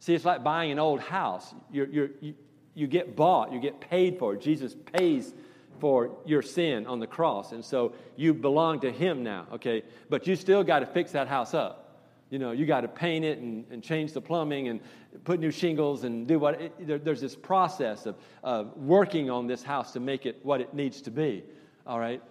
See, 0.00 0.14
it's 0.14 0.24
like 0.24 0.44
buying 0.44 0.70
an 0.70 0.78
old 0.78 1.00
house. 1.00 1.54
You're, 1.72 1.88
you're, 1.88 2.10
you, 2.20 2.34
you 2.76 2.86
get 2.86 3.16
bought, 3.16 3.52
you 3.52 3.58
get 3.58 3.80
paid 3.80 4.18
for. 4.18 4.36
Jesus 4.36 4.76
pays 4.92 5.34
for 5.80 6.10
your 6.26 6.42
sin 6.42 6.86
on 6.86 7.00
the 7.00 7.06
cross. 7.06 7.52
And 7.52 7.64
so 7.64 7.94
you 8.16 8.34
belong 8.34 8.80
to 8.80 8.92
Him 8.92 9.22
now, 9.22 9.46
okay? 9.54 9.82
But 10.10 10.26
you 10.26 10.36
still 10.36 10.62
got 10.62 10.80
to 10.80 10.86
fix 10.86 11.12
that 11.12 11.26
house 11.26 11.54
up. 11.54 11.82
You 12.28 12.38
know, 12.38 12.52
you 12.52 12.66
got 12.66 12.82
to 12.82 12.88
paint 12.88 13.24
it 13.24 13.38
and, 13.38 13.64
and 13.70 13.82
change 13.82 14.12
the 14.12 14.20
plumbing 14.20 14.68
and 14.68 14.80
put 15.24 15.40
new 15.40 15.50
shingles 15.50 16.04
and 16.04 16.26
do 16.26 16.38
what. 16.38 16.60
It, 16.60 16.86
there, 16.86 16.98
there's 16.98 17.20
this 17.20 17.36
process 17.36 18.04
of, 18.04 18.16
of 18.42 18.76
working 18.76 19.30
on 19.30 19.46
this 19.46 19.62
house 19.62 19.92
to 19.92 20.00
make 20.00 20.26
it 20.26 20.40
what 20.42 20.60
it 20.60 20.74
needs 20.74 21.00
to 21.02 21.10
be, 21.10 21.44
all 21.86 21.98
right? 21.98 22.22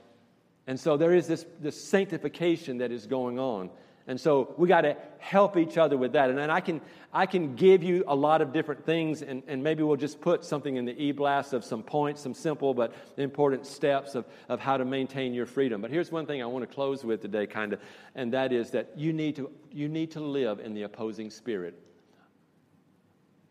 And 0.68 0.80
so 0.80 0.96
there 0.98 1.14
is 1.14 1.28
this, 1.28 1.46
this 1.60 1.82
sanctification 1.82 2.80
that 2.80 2.92
is 2.92 3.08
going 3.08 3.40
on. 3.40 3.70
And 4.08 4.22
so 4.22 4.54
we 4.58 4.68
got 4.68 4.82
to 4.82 4.96
help 5.18 5.58
each 5.58 5.78
other 5.78 5.98
with 5.98 6.14
that. 6.14 6.30
And 6.30 6.38
then 6.38 6.52
I 6.52 6.60
can, 6.60 6.80
I 7.12 7.26
can 7.26 7.56
give 7.56 7.82
you 7.82 8.04
a 8.08 8.16
lot 8.16 8.42
of 8.42 8.54
different 8.54 8.86
things, 8.86 9.24
and, 9.24 9.42
and 9.48 9.64
maybe 9.64 9.82
we'll 9.82 9.96
just 9.96 10.22
put 10.22 10.46
something 10.46 10.76
in 10.76 10.86
the 10.86 11.02
e 11.02 11.12
blast 11.12 11.54
of 11.54 11.64
some 11.64 11.82
points, 11.82 12.22
some 12.22 12.36
simple 12.36 12.76
but 12.76 12.94
important 13.18 13.66
steps 13.66 14.14
of, 14.14 14.26
of 14.48 14.60
how 14.60 14.78
to 14.78 14.86
maintain 14.86 15.34
your 15.34 15.48
freedom. 15.48 15.82
But 15.82 15.90
here's 15.90 16.12
one 16.12 16.28
thing 16.28 16.44
I 16.44 16.46
want 16.46 16.70
to 16.70 16.74
close 16.74 17.04
with 17.04 17.22
today, 17.22 17.48
kind 17.48 17.74
of, 17.74 17.80
and 18.14 18.32
that 18.34 18.54
is 18.54 18.70
that 18.72 18.92
you 18.96 19.12
need, 19.12 19.38
to, 19.38 19.50
you 19.72 19.90
need 19.90 20.12
to 20.12 20.20
live 20.20 20.60
in 20.60 20.76
the 20.76 20.84
opposing 20.84 21.32
spirit 21.32 21.80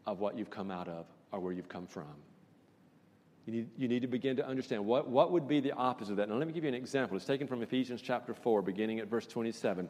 of 0.07 0.21
what 0.21 0.39
you've 0.39 0.51
come 0.51 0.71
out 0.71 0.87
of 0.87 1.07
or 1.33 1.41
where 1.41 1.53
you've 1.53 1.69
come 1.69 1.89
from. 1.89 2.15
You 3.47 3.53
need, 3.53 3.69
you 3.77 3.89
need 3.89 4.03
to 4.03 4.09
begin 4.09 4.37
to 4.37 4.47
understand 4.47 4.87
what, 4.87 5.09
what 5.09 5.33
would 5.33 5.49
be 5.49 5.61
the 5.61 5.73
opposite 5.73 6.13
of 6.13 6.17
that. 6.19 6.29
Now, 6.29 6.37
let 6.37 6.47
me 6.47 6.55
give 6.55 6.65
you 6.65 6.69
an 6.69 6.75
example. 6.75 7.17
It's 7.17 7.27
taken 7.27 7.47
from 7.47 7.61
Ephesians 7.63 8.01
chapter 8.01 8.33
4, 8.33 8.63
beginning 8.63 9.01
at 9.01 9.09
verse 9.09 9.27
27. 9.27 9.89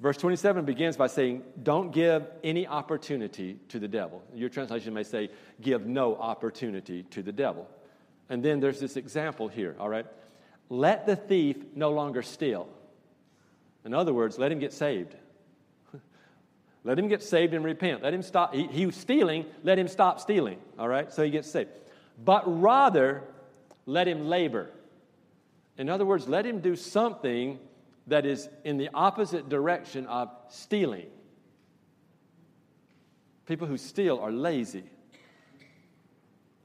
Verse 0.00 0.16
27 0.16 0.64
begins 0.64 0.96
by 0.96 1.08
saying, 1.08 1.42
Don't 1.62 1.90
give 1.92 2.26
any 2.44 2.66
opportunity 2.66 3.58
to 3.68 3.78
the 3.78 3.88
devil. 3.88 4.22
Your 4.32 4.48
translation 4.48 4.94
may 4.94 5.02
say, 5.02 5.30
Give 5.60 5.86
no 5.86 6.16
opportunity 6.16 7.02
to 7.04 7.22
the 7.22 7.32
devil. 7.32 7.68
And 8.28 8.44
then 8.44 8.60
there's 8.60 8.78
this 8.78 8.96
example 8.96 9.48
here, 9.48 9.74
all 9.80 9.88
right? 9.88 10.06
Let 10.68 11.06
the 11.06 11.16
thief 11.16 11.56
no 11.74 11.90
longer 11.90 12.22
steal. 12.22 12.68
In 13.84 13.94
other 13.94 14.12
words, 14.12 14.38
let 14.38 14.52
him 14.52 14.58
get 14.58 14.72
saved. 14.72 15.16
let 16.84 16.98
him 16.98 17.08
get 17.08 17.22
saved 17.22 17.54
and 17.54 17.64
repent. 17.64 18.02
Let 18.02 18.12
him 18.12 18.22
stop. 18.22 18.54
He, 18.54 18.66
he 18.66 18.86
was 18.86 18.96
stealing, 18.96 19.46
let 19.64 19.78
him 19.78 19.88
stop 19.88 20.20
stealing, 20.20 20.58
all 20.78 20.88
right? 20.88 21.12
So 21.12 21.24
he 21.24 21.30
gets 21.30 21.50
saved. 21.50 21.70
But 22.22 22.42
rather, 22.60 23.22
let 23.86 24.06
him 24.06 24.28
labor. 24.28 24.70
In 25.78 25.88
other 25.88 26.04
words, 26.04 26.28
let 26.28 26.44
him 26.44 26.60
do 26.60 26.76
something 26.76 27.58
that 28.08 28.26
is 28.26 28.48
in 28.64 28.76
the 28.76 28.90
opposite 28.92 29.48
direction 29.48 30.06
of 30.06 30.30
stealing. 30.48 31.06
People 33.46 33.66
who 33.66 33.78
steal 33.78 34.18
are 34.18 34.32
lazy. 34.32 34.84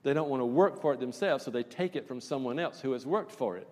They 0.03 0.13
don't 0.13 0.29
want 0.29 0.41
to 0.41 0.45
work 0.45 0.81
for 0.81 0.93
it 0.93 0.99
themselves, 0.99 1.45
so 1.45 1.51
they 1.51 1.63
take 1.63 1.95
it 1.95 2.07
from 2.07 2.19
someone 2.19 2.59
else 2.59 2.81
who 2.81 2.91
has 2.91 3.05
worked 3.05 3.31
for 3.31 3.57
it. 3.57 3.67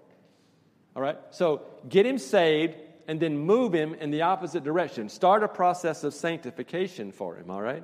All 0.96 1.02
right? 1.02 1.18
So 1.32 1.62
get 1.88 2.06
him 2.06 2.18
saved 2.18 2.76
and 3.08 3.20
then 3.20 3.38
move 3.38 3.74
him 3.74 3.94
in 3.96 4.12
the 4.12 4.22
opposite 4.22 4.64
direction. 4.64 5.10
Start 5.10 5.44
a 5.44 5.48
process 5.48 6.04
of 6.04 6.14
sanctification 6.14 7.12
for 7.12 7.36
him, 7.36 7.50
all 7.50 7.62
right? 7.62 7.84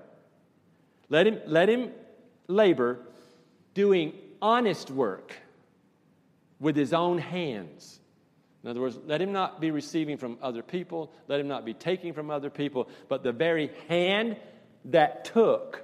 Let 1.09 1.27
him, 1.27 1.39
let 1.45 1.69
him 1.69 1.91
labor 2.47 2.99
doing 3.73 4.13
honest 4.41 4.89
work 4.89 5.33
with 6.59 6.75
his 6.75 6.93
own 6.93 7.17
hands. 7.17 7.99
In 8.63 8.69
other 8.69 8.81
words, 8.81 8.97
let 9.05 9.21
him 9.21 9.31
not 9.31 9.61
be 9.61 9.71
receiving 9.71 10.17
from 10.17 10.37
other 10.41 10.63
people, 10.63 11.11
let 11.27 11.39
him 11.39 11.47
not 11.47 11.63
be 11.63 11.73
taking 11.73 12.13
from 12.13 12.29
other 12.29 12.49
people, 12.49 12.89
but 13.07 13.23
the 13.23 13.31
very 13.31 13.71
hand 13.87 14.37
that 14.85 15.25
took, 15.25 15.83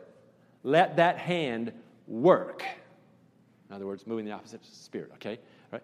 let 0.63 0.97
that 0.97 1.17
hand 1.17 1.71
work. 2.07 2.63
In 3.69 3.75
other 3.75 3.85
words, 3.85 4.05
moving 4.07 4.25
the 4.25 4.31
opposite 4.31 4.65
spirit, 4.65 5.11
okay? 5.15 5.39
Right. 5.71 5.83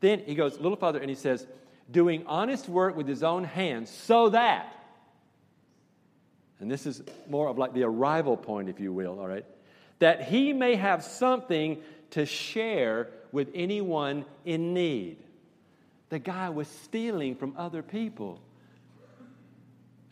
Then 0.00 0.20
he 0.20 0.34
goes 0.34 0.56
a 0.56 0.60
little 0.60 0.76
further 0.76 0.98
and 0.98 1.08
he 1.08 1.14
says, 1.14 1.46
doing 1.90 2.24
honest 2.26 2.68
work 2.68 2.96
with 2.96 3.06
his 3.06 3.22
own 3.22 3.44
hands 3.44 3.90
so 3.90 4.30
that, 4.30 4.74
and 6.58 6.70
this 6.70 6.86
is 6.86 7.02
more 7.28 7.48
of 7.48 7.58
like 7.58 7.74
the 7.74 7.84
arrival 7.84 8.36
point, 8.36 8.68
if 8.68 8.80
you 8.80 8.92
will, 8.92 9.18
all 9.18 9.26
right, 9.26 9.44
that 9.98 10.24
he 10.24 10.52
may 10.52 10.76
have 10.76 11.04
something 11.04 11.82
to 12.10 12.26
share 12.26 13.08
with 13.32 13.50
anyone 13.54 14.24
in 14.44 14.74
need 14.74 15.18
the 16.10 16.18
guy 16.18 16.50
was 16.50 16.68
stealing 16.68 17.34
from 17.36 17.54
other 17.56 17.82
people. 17.82 18.40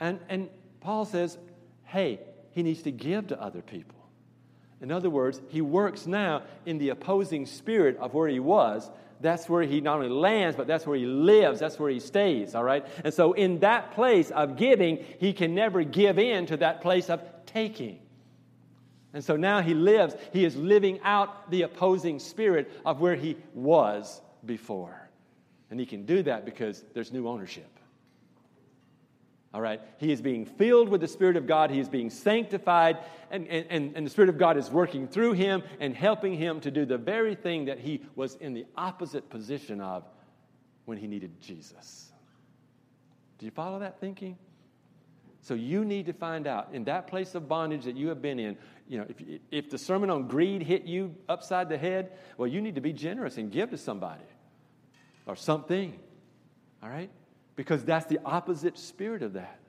And, 0.00 0.20
and 0.28 0.48
Paul 0.80 1.04
says, 1.04 1.36
hey, 1.84 2.20
he 2.52 2.62
needs 2.62 2.82
to 2.82 2.90
give 2.90 3.28
to 3.28 3.40
other 3.40 3.60
people. 3.60 3.96
In 4.80 4.92
other 4.92 5.10
words, 5.10 5.40
he 5.48 5.60
works 5.60 6.06
now 6.06 6.42
in 6.64 6.78
the 6.78 6.90
opposing 6.90 7.46
spirit 7.46 7.96
of 7.98 8.14
where 8.14 8.28
he 8.28 8.38
was. 8.38 8.88
That's 9.20 9.48
where 9.48 9.64
he 9.64 9.80
not 9.80 9.96
only 9.96 10.08
lands, 10.08 10.56
but 10.56 10.68
that's 10.68 10.86
where 10.86 10.96
he 10.96 11.04
lives. 11.04 11.58
That's 11.58 11.80
where 11.80 11.90
he 11.90 11.98
stays, 11.98 12.54
all 12.54 12.62
right? 12.62 12.86
And 13.04 13.12
so, 13.12 13.32
in 13.32 13.58
that 13.60 13.90
place 13.90 14.30
of 14.30 14.56
giving, 14.56 15.04
he 15.18 15.32
can 15.32 15.56
never 15.56 15.82
give 15.82 16.20
in 16.20 16.46
to 16.46 16.58
that 16.58 16.80
place 16.80 17.10
of 17.10 17.20
taking. 17.44 17.98
And 19.12 19.24
so 19.24 19.36
now 19.36 19.62
he 19.62 19.74
lives, 19.74 20.14
he 20.32 20.44
is 20.44 20.54
living 20.54 21.00
out 21.02 21.50
the 21.50 21.62
opposing 21.62 22.20
spirit 22.20 22.70
of 22.84 23.00
where 23.00 23.16
he 23.16 23.36
was 23.54 24.20
before. 24.44 25.07
And 25.70 25.78
he 25.78 25.86
can 25.86 26.06
do 26.06 26.22
that 26.22 26.44
because 26.44 26.84
there's 26.94 27.12
new 27.12 27.28
ownership. 27.28 27.68
All 29.52 29.60
right? 29.60 29.80
He 29.98 30.12
is 30.12 30.20
being 30.20 30.44
filled 30.44 30.88
with 30.88 31.00
the 31.00 31.08
Spirit 31.08 31.36
of 31.36 31.46
God. 31.46 31.70
He 31.70 31.80
is 31.80 31.88
being 31.88 32.10
sanctified, 32.10 32.98
and, 33.30 33.46
and, 33.48 33.96
and 33.96 34.06
the 34.06 34.10
Spirit 34.10 34.28
of 34.28 34.38
God 34.38 34.56
is 34.56 34.70
working 34.70 35.08
through 35.08 35.32
him 35.32 35.62
and 35.80 35.94
helping 35.94 36.34
him 36.34 36.60
to 36.60 36.70
do 36.70 36.84
the 36.84 36.98
very 36.98 37.34
thing 37.34 37.66
that 37.66 37.78
he 37.78 38.02
was 38.14 38.34
in 38.36 38.54
the 38.54 38.66
opposite 38.76 39.30
position 39.30 39.80
of 39.80 40.04
when 40.84 40.98
he 40.98 41.06
needed 41.06 41.40
Jesus. 41.40 42.12
Do 43.38 43.46
you 43.46 43.52
follow 43.52 43.78
that 43.78 44.00
thinking? 44.00 44.36
So 45.40 45.54
you 45.54 45.84
need 45.84 46.06
to 46.06 46.12
find 46.12 46.46
out 46.46 46.68
in 46.72 46.84
that 46.84 47.06
place 47.06 47.34
of 47.34 47.48
bondage 47.48 47.84
that 47.84 47.96
you 47.96 48.08
have 48.08 48.20
been 48.20 48.38
in, 48.38 48.56
you 48.86 48.98
know, 48.98 49.06
if, 49.08 49.16
if 49.50 49.70
the 49.70 49.78
sermon 49.78 50.10
on 50.10 50.28
greed 50.28 50.62
hit 50.62 50.84
you 50.84 51.14
upside 51.28 51.68
the 51.68 51.78
head, 51.78 52.12
well, 52.36 52.48
you 52.48 52.60
need 52.60 52.74
to 52.74 52.80
be 52.80 52.92
generous 52.92 53.38
and 53.38 53.50
give 53.50 53.70
to 53.70 53.78
somebody 53.78 54.24
or 55.28 55.36
something. 55.36 55.96
All 56.82 56.88
right? 56.88 57.10
Because 57.54 57.84
that's 57.84 58.06
the 58.06 58.18
opposite 58.24 58.76
spirit 58.78 59.22
of 59.22 59.34
that. 59.34 59.60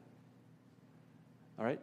All 1.60 1.66
right? 1.66 1.80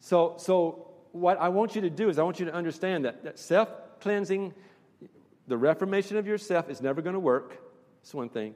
So, 0.00 0.34
so 0.38 0.90
what 1.12 1.38
I 1.40 1.48
want 1.48 1.74
you 1.74 1.82
to 1.82 1.90
do 1.90 2.08
is 2.08 2.18
I 2.18 2.22
want 2.24 2.40
you 2.40 2.46
to 2.46 2.52
understand 2.54 3.04
that, 3.04 3.24
that 3.24 3.38
self 3.38 3.68
cleansing, 4.00 4.52
the 5.46 5.56
reformation 5.56 6.16
of 6.16 6.26
yourself 6.26 6.68
is 6.68 6.82
never 6.82 7.00
going 7.00 7.14
to 7.14 7.20
work. 7.20 7.58
That's 8.00 8.12
one 8.12 8.28
thing. 8.28 8.54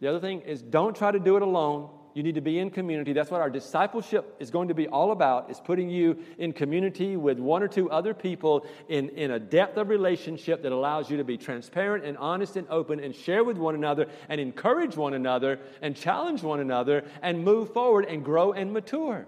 The 0.00 0.08
other 0.08 0.20
thing 0.20 0.40
is 0.40 0.62
don't 0.62 0.96
try 0.96 1.10
to 1.10 1.18
do 1.18 1.36
it 1.36 1.42
alone. 1.42 1.90
You 2.14 2.22
need 2.22 2.36
to 2.36 2.40
be 2.40 2.60
in 2.60 2.70
community. 2.70 3.12
That's 3.12 3.30
what 3.30 3.40
our 3.40 3.50
discipleship 3.50 4.36
is 4.38 4.50
going 4.50 4.68
to 4.68 4.74
be 4.74 4.86
all 4.86 5.10
about, 5.10 5.50
is 5.50 5.58
putting 5.58 5.90
you 5.90 6.16
in 6.38 6.52
community 6.52 7.16
with 7.16 7.40
one 7.40 7.60
or 7.60 7.66
two 7.66 7.90
other 7.90 8.14
people 8.14 8.64
in, 8.88 9.08
in 9.10 9.32
a 9.32 9.38
depth 9.40 9.76
of 9.76 9.88
relationship 9.88 10.62
that 10.62 10.70
allows 10.70 11.10
you 11.10 11.16
to 11.16 11.24
be 11.24 11.36
transparent 11.36 12.04
and 12.04 12.16
honest 12.18 12.56
and 12.56 12.68
open 12.70 13.00
and 13.00 13.16
share 13.16 13.42
with 13.42 13.58
one 13.58 13.74
another 13.74 14.06
and 14.28 14.40
encourage 14.40 14.96
one 14.96 15.14
another 15.14 15.58
and 15.82 15.96
challenge 15.96 16.44
one 16.44 16.60
another 16.60 17.04
and 17.20 17.44
move 17.44 17.72
forward 17.72 18.04
and 18.04 18.24
grow 18.24 18.52
and 18.52 18.72
mature. 18.72 19.26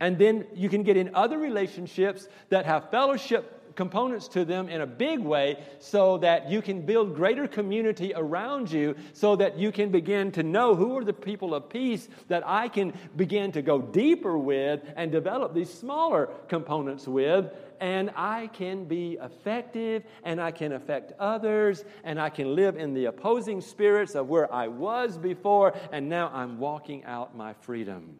And 0.00 0.18
then 0.18 0.46
you 0.52 0.68
can 0.68 0.82
get 0.82 0.96
in 0.96 1.14
other 1.14 1.38
relationships 1.38 2.28
that 2.50 2.66
have 2.66 2.90
fellowship 2.90 3.55
components 3.76 4.28
to 4.28 4.44
them 4.44 4.68
in 4.68 4.80
a 4.80 4.86
big 4.86 5.20
way 5.20 5.62
so 5.78 6.18
that 6.18 6.50
you 6.50 6.62
can 6.62 6.82
build 6.82 7.14
greater 7.14 7.46
community 7.46 8.12
around 8.14 8.70
you 8.70 8.96
so 9.12 9.36
that 9.36 9.58
you 9.58 9.70
can 9.70 9.90
begin 9.90 10.32
to 10.32 10.42
know 10.42 10.74
who 10.74 10.96
are 10.96 11.04
the 11.04 11.12
people 11.12 11.54
of 11.54 11.68
peace 11.68 12.08
that 12.28 12.42
I 12.46 12.68
can 12.68 12.92
begin 13.14 13.52
to 13.52 13.62
go 13.62 13.80
deeper 13.80 14.36
with 14.36 14.80
and 14.96 15.12
develop 15.12 15.54
these 15.54 15.72
smaller 15.72 16.28
components 16.48 17.06
with 17.06 17.52
and 17.80 18.10
I 18.16 18.48
can 18.48 18.84
be 18.86 19.18
effective 19.20 20.04
and 20.24 20.40
I 20.40 20.50
can 20.50 20.72
affect 20.72 21.12
others 21.18 21.84
and 22.04 22.20
I 22.20 22.30
can 22.30 22.54
live 22.54 22.76
in 22.76 22.94
the 22.94 23.06
opposing 23.06 23.60
spirits 23.60 24.14
of 24.14 24.28
where 24.28 24.52
I 24.52 24.68
was 24.68 25.18
before 25.18 25.74
and 25.92 26.08
now 26.08 26.30
I'm 26.32 26.58
walking 26.58 27.04
out 27.04 27.36
my 27.36 27.52
freedom. 27.52 28.18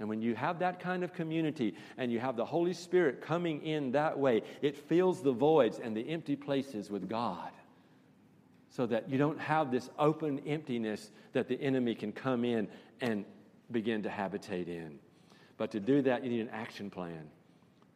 And 0.00 0.08
when 0.08 0.22
you 0.22 0.34
have 0.36 0.60
that 0.60 0.78
kind 0.78 1.02
of 1.02 1.12
community 1.12 1.74
and 1.96 2.12
you 2.12 2.20
have 2.20 2.36
the 2.36 2.44
Holy 2.44 2.72
Spirit 2.72 3.20
coming 3.20 3.62
in 3.64 3.92
that 3.92 4.16
way, 4.16 4.42
it 4.62 4.76
fills 4.76 5.22
the 5.22 5.32
voids 5.32 5.80
and 5.82 5.96
the 5.96 6.08
empty 6.08 6.36
places 6.36 6.90
with 6.90 7.08
God. 7.08 7.50
So 8.70 8.86
that 8.86 9.08
you 9.08 9.18
don't 9.18 9.40
have 9.40 9.72
this 9.72 9.90
open 9.98 10.38
emptiness 10.46 11.10
that 11.32 11.48
the 11.48 11.60
enemy 11.60 11.94
can 11.94 12.12
come 12.12 12.44
in 12.44 12.68
and 13.00 13.24
begin 13.72 14.02
to 14.04 14.10
habitate 14.10 14.68
in. 14.68 15.00
But 15.56 15.72
to 15.72 15.80
do 15.80 16.00
that, 16.02 16.22
you 16.22 16.30
need 16.30 16.40
an 16.40 16.50
action 16.50 16.90
plan. 16.90 17.28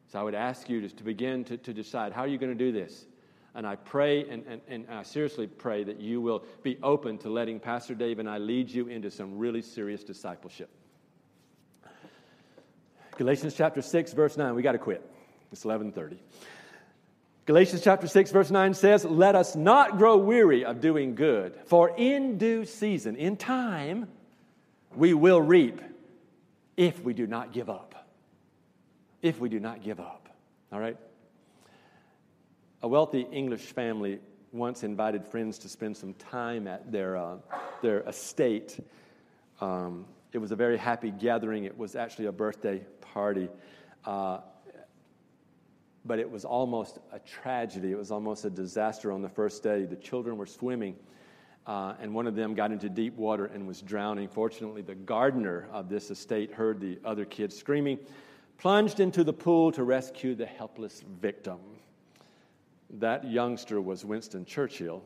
So 0.09 0.19
I 0.19 0.25
would 0.25 0.35
ask 0.35 0.69
you 0.69 0.81
to, 0.81 0.89
to 0.89 1.05
begin 1.05 1.45
to, 1.45 1.57
to 1.57 1.73
decide 1.73 2.13
how 2.13 2.23
are 2.23 2.27
you 2.27 2.39
going 2.39 2.57
to 2.57 2.59
do 2.59 2.73
this? 2.73 3.07
And 3.55 3.67
I 3.67 3.77
pray 3.77 4.29
and, 4.29 4.45
and, 4.47 4.61
and 4.67 4.87
I 4.91 5.03
seriously 5.05 5.47
pray 5.47 5.85
that 5.85 6.01
you 6.01 6.21
will 6.21 6.45
be 6.63 6.79
open 6.83 7.17
to 7.19 7.29
letting 7.29 7.61
Pastor 7.61 7.95
Dave 7.95 8.19
and 8.19 8.29
I 8.29 8.39
lead 8.39 8.71
you 8.71 8.89
into 8.89 9.11
some 9.11 9.39
really 9.39 9.63
serious 9.63 10.03
discipleship. 10.03 10.71
Galatians 13.23 13.55
chapter 13.55 13.81
6, 13.81 14.15
verse 14.15 14.37
9. 14.37 14.53
We 14.57 14.63
got 14.63 14.73
to 14.73 14.79
quit. 14.79 15.01
It's 15.53 15.65
1130. 15.65 16.21
Galatians 17.47 17.81
chapter 17.81 18.09
6, 18.09 18.33
verse 18.33 18.51
9 18.51 18.75
says, 18.75 19.05
Let 19.05 19.37
us 19.37 19.55
not 19.55 19.97
grow 19.97 20.17
weary 20.17 20.65
of 20.65 20.81
doing 20.81 21.15
good, 21.15 21.55
for 21.67 21.95
in 21.97 22.37
due 22.37 22.65
season, 22.65 23.15
in 23.15 23.37
time, 23.37 24.09
we 24.97 25.15
will 25.15 25.41
reap 25.41 25.81
if 26.77 27.01
we 27.05 27.15
do 27.15 27.29
not 27.29 27.53
give 27.53 27.71
up. 27.71 28.09
If 29.23 29.39
we 29.39 29.49
do 29.49 29.61
not 29.61 29.85
give 29.85 30.01
up. 30.01 30.29
All 30.73 30.81
right? 30.81 30.97
A 32.83 32.89
wealthy 32.89 33.25
English 33.31 33.67
family 33.67 34.19
once 34.51 34.83
invited 34.83 35.29
friends 35.29 35.59
to 35.59 35.69
spend 35.69 35.97
some 35.97 36.15
time 36.15 36.67
at 36.67 36.91
their, 36.91 37.17
uh, 37.17 37.37
their 37.83 38.01
estate. 38.01 38.81
Um, 39.61 40.07
it 40.33 40.39
was 40.39 40.53
a 40.53 40.57
very 40.57 40.79
happy 40.79 41.11
gathering. 41.11 41.65
It 41.65 41.77
was 41.77 41.95
actually 41.95 42.27
a 42.27 42.33
birthday 42.33 42.85
party. 43.01 43.49
Uh, 44.05 44.39
but 46.05 46.19
it 46.19 46.31
was 46.31 46.45
almost 46.45 46.99
a 47.13 47.19
tragedy. 47.21 47.93
It 47.93 47.99
was 47.99 48.11
almost 48.11 48.45
a 48.45 48.51
disaster 48.51 49.13
on 49.13 49.23
the 49.23 49.29
first 49.29 49.63
day. 49.63 49.85
The 49.85 49.97
children 49.97 50.37
were 50.37 50.47
swimming, 50.47 50.97
uh, 51.67 51.95
and 52.01 52.13
one 52.13 52.27
of 52.27 52.35
them 52.35 52.55
got 52.55 52.73
into 52.73 52.89
deep 52.89 53.17
water 53.17 53.47
and 53.47 53.67
was 53.67 53.83
drowning. 53.83 54.29
Fortunately, 54.29 54.83
the 54.83 54.95
gardener 54.95 55.69
of 55.71 55.89
this 55.89 56.11
estate 56.11 56.53
heard 56.53 56.81
the 56.81 56.99
other 57.05 57.25
kids 57.25 57.57
screaming, 57.57 57.99
plunged 58.59 59.01
into 59.01 59.23
the 59.23 59.33
pool 59.33 59.71
to 59.73 59.85
rescue 59.85 60.35
the 60.35 60.47
helpless 60.47 61.05
victim. 61.21 61.61
That 62.91 63.31
youngster 63.31 63.81
was 63.81 64.05
Winston 64.05 64.45
Churchill. 64.45 65.05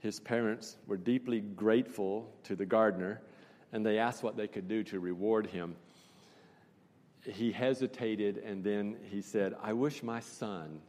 His 0.00 0.20
parents 0.20 0.76
were 0.86 0.96
deeply 0.96 1.40
grateful 1.40 2.30
to 2.44 2.56
the 2.56 2.66
gardener, 2.66 3.22
and 3.74 3.84
they 3.84 3.98
asked 3.98 4.22
what 4.22 4.38
they 4.38 4.48
could 4.48 4.68
do 4.68 4.82
to 4.84 4.98
reward 4.98 5.46
him 5.48 5.76
he 7.26 7.52
hesitated 7.52 8.38
and 8.38 8.62
then 8.62 8.96
he 9.10 9.22
said, 9.22 9.54
I 9.62 9.72
wish 9.72 10.02
my 10.02 10.20
son, 10.20 10.80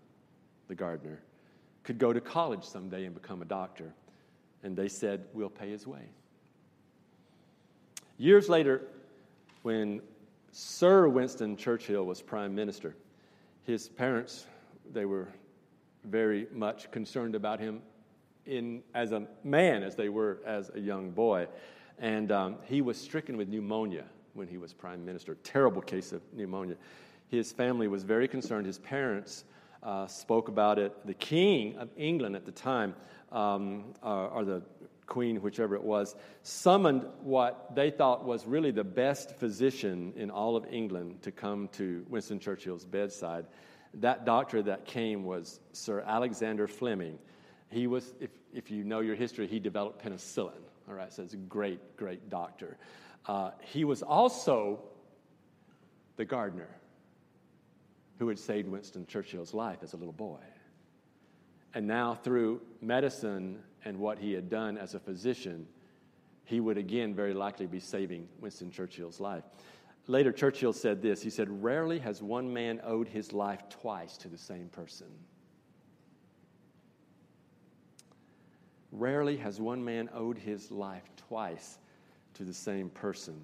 the 0.68 0.76
gardener, 0.76 1.22
could 1.84 1.98
go 1.98 2.12
to 2.12 2.20
college 2.20 2.64
someday 2.64 3.06
and 3.06 3.14
become 3.14 3.42
a 3.42 3.46
doctor. 3.46 3.94
And 4.64 4.76
they 4.76 4.88
said, 4.88 5.26
We'll 5.34 5.50
pay 5.50 5.70
his 5.70 5.86
way. 5.88 6.10
Years 8.18 8.50
later, 8.50 8.82
when 9.62 10.02
Sir 10.52 11.08
Winston 11.08 11.58
Churchill 11.58 12.06
was 12.06 12.22
prime 12.22 12.56
minister, 12.56 12.96
his 13.64 13.88
parents, 13.88 14.48
they 14.92 15.06
were 15.06 15.28
very 16.04 16.48
much 16.54 16.90
concerned 16.92 17.36
about 17.36 17.60
him 17.60 17.82
in, 18.46 18.84
as 18.94 19.12
a 19.12 19.28
man 19.44 19.84
as 19.84 19.96
they 19.96 20.10
were 20.10 20.40
as 20.46 20.72
a 20.76 20.80
young 20.80 21.12
boy. 21.12 21.48
And 22.00 22.32
um, 22.32 22.58
he 22.64 22.82
was 22.82 22.98
stricken 22.98 23.38
with 23.38 23.48
pneumonia 23.48 24.06
when 24.34 24.48
he 24.48 24.58
was 24.58 24.74
prime 24.74 25.06
minister. 25.06 25.36
Terrible 25.44 25.82
case 25.82 26.12
of 26.12 26.22
pneumonia. 26.34 26.76
His 27.30 27.52
family 27.52 27.88
was 27.88 28.04
very 28.04 28.28
concerned. 28.28 28.66
His 28.66 28.80
parents 28.80 29.46
uh, 29.82 30.08
spoke 30.08 30.48
about 30.48 30.80
it. 30.80 30.94
The 31.06 31.14
king 31.14 31.78
of 31.78 31.90
England 31.96 32.36
at 32.36 32.46
the 32.46 32.52
time, 32.52 32.96
um, 33.32 33.94
uh, 34.04 34.28
or 34.28 34.44
the 34.44 34.64
queen, 35.06 35.42
whichever 35.42 35.76
it 35.76 35.84
was, 35.84 36.16
summoned 36.44 37.06
what 37.22 37.76
they 37.76 37.92
thought 37.92 38.26
was 38.26 38.46
really 38.46 38.72
the 38.72 38.84
best 38.84 39.36
physician 39.36 40.14
in 40.16 40.32
all 40.32 40.56
of 40.56 40.66
England 40.70 41.22
to 41.22 41.32
come 41.32 41.68
to 41.74 42.06
Winston 42.10 42.40
Churchill's 42.40 42.86
bedside. 42.86 43.46
That 43.96 44.26
doctor 44.26 44.62
that 44.64 44.86
came 44.86 45.24
was 45.24 45.60
Sir 45.72 46.04
Alexander 46.06 46.68
Fleming. 46.68 47.18
He 47.70 47.88
was, 47.88 48.14
if, 48.20 48.32
if 48.54 48.72
you 48.72 48.84
know 48.84 49.00
your 49.00 49.16
history, 49.16 49.48
he 49.48 49.60
developed 49.60 50.04
penicillin. 50.04 50.62
All 50.88 50.96
right, 50.96 51.12
so 51.12 51.24
it's 51.24 51.34
a 51.34 51.38
great, 51.38 51.98
great 51.98 52.30
doctor. 52.30 52.78
Uh, 53.26 53.52
he 53.62 53.84
was 53.84 54.04
also 54.04 54.80
the 56.16 56.26
gardener 56.26 56.70
who 58.20 58.28
had 58.28 58.40
saved 58.40 58.68
Winston 58.68 59.06
Churchill's 59.06 59.54
life 59.54 59.80
as 59.82 59.94
a 59.94 59.98
little 59.98 60.14
boy. 60.14 60.40
And 61.74 61.88
now, 61.88 62.16
through 62.16 62.62
medicine 62.82 63.62
and 63.84 64.00
what 64.00 64.20
he 64.20 64.32
had 64.32 64.50
done 64.50 64.78
as 64.78 64.94
a 64.96 65.00
physician, 65.00 65.68
he 66.46 66.60
would 66.60 66.78
again 66.78 67.14
very 67.14 67.34
likely 67.34 67.66
be 67.66 67.80
saving 67.80 68.30
Winston 68.40 68.72
Churchill's 68.72 69.20
life. 69.20 69.44
Later, 70.08 70.32
Churchill 70.32 70.72
said 70.72 71.02
this 71.02 71.22
He 71.22 71.30
said, 71.30 71.64
Rarely 71.64 72.00
has 72.00 72.22
one 72.22 72.54
man 72.54 72.80
owed 72.84 73.08
his 73.08 73.34
life 73.34 73.68
twice 73.70 74.18
to 74.18 74.30
the 74.30 74.38
same 74.38 74.70
person. 74.70 75.08
Rarely 78.98 79.36
has 79.38 79.60
one 79.60 79.84
man 79.84 80.10
owed 80.14 80.38
his 80.38 80.72
life 80.72 81.04
twice 81.28 81.78
to 82.36 82.44
the 82.44 82.54
same 82.54 82.90
person. 82.90 83.36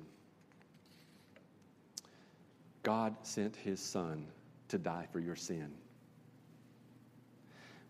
God 2.83 3.15
sent 3.23 3.55
his 3.57 3.81
son 3.81 4.25
to 4.69 4.77
die 4.77 5.07
for 5.11 5.19
your 5.19 5.35
sin. 5.35 5.71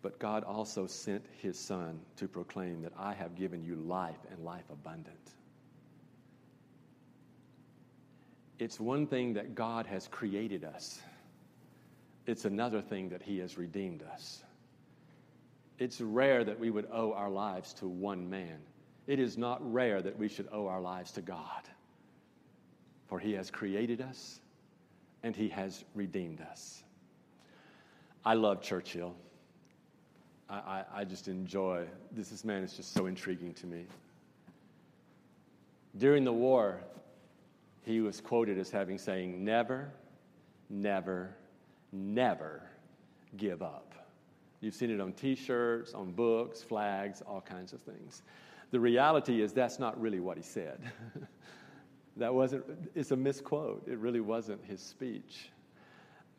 But 0.02 0.18
God 0.18 0.44
also 0.44 0.88
sent 0.88 1.24
his 1.38 1.60
son 1.60 2.00
to 2.16 2.28
proclaim 2.28 2.82
that 2.82 2.94
I 2.98 3.14
have 3.14 3.36
given 3.36 3.64
you 3.64 3.76
life 3.76 4.18
and 4.32 4.44
life 4.44 4.66
abundant. 4.72 5.32
It's 8.58 8.80
one 8.80 9.06
thing 9.06 9.34
that 9.34 9.54
God 9.54 9.86
has 9.86 10.08
created 10.08 10.64
us, 10.64 11.00
it's 12.26 12.46
another 12.46 12.82
thing 12.82 13.10
that 13.10 13.22
he 13.22 13.38
has 13.38 13.58
redeemed 13.58 14.02
us. 14.02 14.44
It's 15.82 16.00
rare 16.00 16.44
that 16.44 16.60
we 16.60 16.70
would 16.70 16.88
owe 16.94 17.12
our 17.14 17.32
lives 17.32 17.74
to 17.74 17.88
one 17.88 18.30
man. 18.30 18.60
It 19.08 19.20
is 19.20 19.36
not 19.36 19.60
rare 19.74 20.00
that 20.04 20.16
we 20.16 20.28
should 20.28 20.48
owe 20.52 20.68
our 20.68 20.80
lives 20.80 21.12
to 21.14 21.24
God, 21.24 21.64
for 23.08 23.18
He 23.18 23.34
has 23.34 23.50
created 23.50 24.00
us 24.00 24.42
and 25.24 25.36
He 25.36 25.50
has 25.50 25.84
redeemed 25.96 26.40
us. 26.40 26.84
I 28.24 28.36
love 28.36 28.62
Churchill. 28.62 29.16
I, 30.48 30.54
I, 30.56 30.84
I 30.98 31.04
just 31.04 31.28
enjoy 31.28 31.88
this. 32.12 32.30
This 32.30 32.46
man 32.46 32.62
is 32.62 32.74
just 32.74 32.94
so 32.94 33.08
intriguing 33.08 33.56
to 33.56 33.66
me. 33.66 33.86
During 35.98 36.24
the 36.24 36.32
war, 36.32 36.80
he 37.88 38.02
was 38.02 38.22
quoted 38.22 38.60
as 38.60 38.70
having 38.70 39.00
saying, 39.00 39.44
Never, 39.44 39.90
never, 40.70 41.36
never 41.92 42.62
give 43.36 43.64
up. 43.64 43.92
You've 44.62 44.76
seen 44.76 44.92
it 44.92 45.02
on 45.02 45.14
t 45.14 45.36
shirts, 45.36 45.94
on 45.94 46.12
books, 46.12 46.62
flags, 46.62 47.22
all 47.28 47.42
kinds 47.42 47.74
of 47.74 47.82
things. 47.82 48.22
The 48.70 48.80
reality 48.80 49.42
is 49.42 49.52
that's 49.52 49.80
not 49.80 50.00
really 50.00 50.20
what 50.20 50.38
he 50.38 50.44
said. 50.44 50.80
that 52.18 52.34
wasn't, 52.34 52.64
it's 52.96 53.12
a 53.12 53.18
misquote. 53.18 53.88
It 53.88 53.98
really 53.98 54.22
wasn't 54.22 54.64
his 54.64 54.80
speech. 54.80 55.50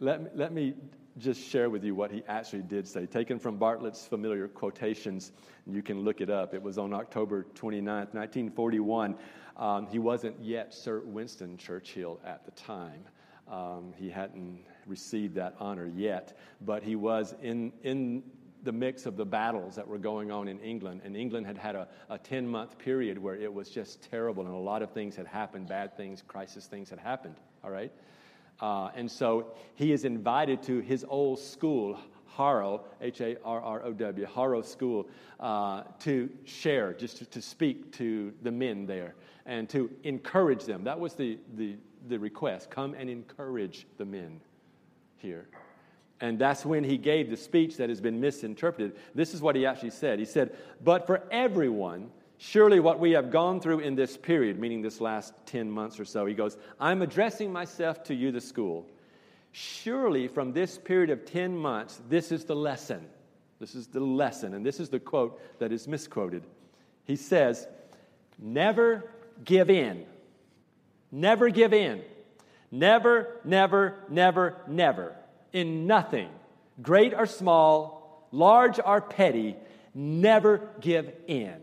Let 0.01 0.23
me, 0.23 0.31
let 0.35 0.53
me 0.53 0.75
just 1.19 1.41
share 1.41 1.69
with 1.69 1.85
you 1.85 1.95
what 1.95 2.11
he 2.11 2.23
actually 2.29 2.63
did 2.63 2.89
say, 2.89 3.07
taken 3.07 3.39
from 3.39 3.59
Bartlett's 3.59 4.07
familiar 4.07 4.49
quotations. 4.49 5.33
You 5.67 5.83
can 5.83 6.01
look 6.01 6.21
it 6.21 6.31
up. 6.31 6.55
It 6.55 6.63
was 6.63 6.79
on 6.79 6.95
October 6.95 7.47
29th, 7.55 8.15
1941. 8.15 9.17
Um, 9.57 9.87
he 9.87 9.99
wasn't 9.99 10.43
yet 10.43 10.73
Sir 10.73 11.03
Winston 11.05 11.59
Churchill 11.59 12.19
at 12.25 12.45
the 12.45 12.51
time. 12.53 13.05
Um, 13.51 13.93
he 13.97 14.09
hadn't 14.09 14.61
received 14.87 15.35
that 15.37 15.55
honor 15.59 15.87
yet, 15.87 16.39
but 16.61 16.83
he 16.83 16.97
was 16.97 17.35
in, 17.43 17.73
in 17.83 18.23
the 18.63 18.73
mix 18.73 19.07
of 19.07 19.17
the 19.17 19.25
battles 19.25 19.75
that 19.75 19.87
were 19.87 19.99
going 19.99 20.31
on 20.31 20.49
in 20.49 20.59
England. 20.61 21.01
And 21.05 21.17
England 21.17 21.47
had 21.47 21.59
had 21.59 21.75
a, 21.75 21.89
a 22.11 22.19
10 22.19 22.47
month 22.47 22.79
period 22.79 23.19
where 23.19 23.35
it 23.35 23.53
was 23.53 23.69
just 23.69 24.03
terrible, 24.11 24.47
and 24.47 24.55
a 24.55 24.59
lot 24.59 24.83
of 24.83 24.91
things 24.91 25.17
had 25.17 25.27
happened 25.27 25.69
bad 25.69 25.97
things, 25.97 26.23
crisis 26.27 26.67
things 26.67 26.89
had 26.91 26.99
happened, 26.99 27.37
all 27.65 27.71
right? 27.71 27.93
Uh, 28.61 28.91
and 28.95 29.11
so 29.11 29.55
he 29.75 29.93
is 29.93 30.05
invited 30.05 30.63
to 30.63 30.81
his 30.81 31.05
old 31.09 31.39
school, 31.39 31.99
Harrow, 32.37 32.85
H 33.01 33.21
A 33.21 33.37
R 33.45 33.61
R 33.61 33.83
O 33.85 33.93
W, 33.93 34.27
Harrow 34.33 34.63
School, 34.63 35.09
uh, 35.41 35.83
to 36.01 36.31
share, 36.45 36.93
just 36.93 37.19
to, 37.19 37.27
to, 37.27 37.43
speak 37.43 37.93
to 37.93 38.33
the 38.43 38.51
men 38.51 38.87
there 38.87 39.15
and 39.47 39.69
to 39.71 39.91
encourage 40.05 40.65
them. 40.65 40.85
That 40.85 41.01
was 41.01 41.15
the, 41.15 41.39
the, 41.57 41.77
the 42.09 42.19
request 42.19 42.71
come 42.71 42.95
and 42.95 43.11
encourage 43.11 43.87
the 43.99 44.05
men 44.05 44.41
here. 45.23 45.47
And 46.21 46.39
that's 46.39 46.65
when 46.65 46.85
he 46.85 46.99
gave 46.99 47.31
the 47.31 47.37
speech 47.37 47.79
that 47.79 47.89
has 47.89 48.01
been 48.01 48.21
misinterpreted. 48.21 48.97
This 49.15 49.35
is 49.35 49.41
what 49.41 49.57
he 49.57 49.67
actually 49.67 49.91
said. 49.91 50.19
He 50.19 50.25
said, 50.25 50.57
But 50.83 51.07
for 51.07 51.23
everyone, 51.31 52.11
surely 52.39 52.79
what 52.79 53.01
we 53.01 53.13
have 53.13 53.31
gone 53.31 53.61
through 53.61 53.81
in 53.81 53.95
this 53.95 54.17
period, 54.17 54.59
meaning 54.59 54.83
this 54.83 55.01
last 55.01 55.35
10 55.47 55.71
months 55.71 55.99
or 55.99 56.05
so, 56.05 56.27
he 56.27 56.35
goes, 56.35 56.57
I'm 56.79 57.03
addressing 57.03 57.53
myself 57.53 58.05
to 58.05 58.15
you, 58.15 58.31
the 58.31 58.41
school. 58.41 58.87
Surely 59.51 60.29
from 60.29 60.53
this 60.53 60.79
period 60.79 61.11
of 61.11 61.25
10 61.25 61.57
months, 61.57 62.01
this 62.09 62.31
is 62.31 62.45
the 62.45 62.57
lesson. 62.57 63.05
This 63.59 63.75
is 63.75 63.89
the 63.89 64.01
lesson. 64.01 64.55
And 64.55 64.65
this 64.65 64.81
is 64.81 64.91
the 64.91 65.01
quote 65.01 65.41
that 65.59 65.73
is 65.73 65.89
misquoted. 65.89 66.45
He 67.05 67.17
says, 67.17 67.67
Never 68.39 69.11
give 69.45 69.71
in. 69.71 70.05
Never 71.11 71.49
give 71.49 71.73
in. 71.73 72.03
Never, 72.73 73.41
never, 73.45 74.03
never, 74.09 74.57
never 74.67 75.15
in 75.53 75.87
nothing, 75.87 76.31
great 76.81 77.13
or 77.15 77.27
small, 77.27 78.27
large 78.33 78.81
or 78.85 79.01
petty, 79.01 79.57
never 79.95 80.71
give 80.81 81.13
in 81.27 81.61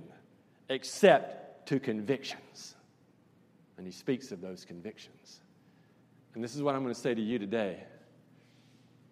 except 0.69 1.67
to 1.67 1.79
convictions. 1.79 2.75
And 3.77 3.85
he 3.85 3.91
speaks 3.91 4.31
of 4.31 4.39
those 4.39 4.65
convictions. 4.65 5.41
And 6.35 6.43
this 6.43 6.55
is 6.55 6.61
what 6.61 6.75
I'm 6.75 6.83
going 6.83 6.93
to 6.93 6.99
say 6.99 7.15
to 7.15 7.21
you 7.21 7.39
today 7.39 7.83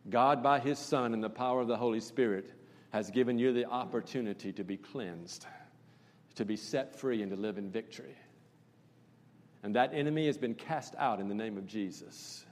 God, 0.09 0.41
by 0.41 0.59
his 0.59 0.79
Son 0.79 1.13
and 1.13 1.23
the 1.23 1.29
power 1.29 1.61
of 1.61 1.67
the 1.67 1.75
Holy 1.75 1.99
Spirit, 1.99 2.53
has 2.91 3.09
given 3.09 3.37
you 3.37 3.51
the 3.51 3.65
opportunity 3.65 4.53
to 4.53 4.63
be 4.63 4.77
cleansed, 4.77 5.45
to 6.35 6.45
be 6.45 6.55
set 6.55 6.97
free, 6.97 7.21
and 7.21 7.31
to 7.31 7.37
live 7.37 7.57
in 7.57 7.69
victory. 7.69 8.15
And 9.67 9.75
that 9.75 9.93
enemy 9.93 10.27
has 10.27 10.37
been 10.37 10.55
cast 10.55 10.95
out 10.95 11.19
in 11.19 11.27
the 11.27 11.35
name 11.35 11.57
of 11.57 11.67
Jesus. 11.67 12.45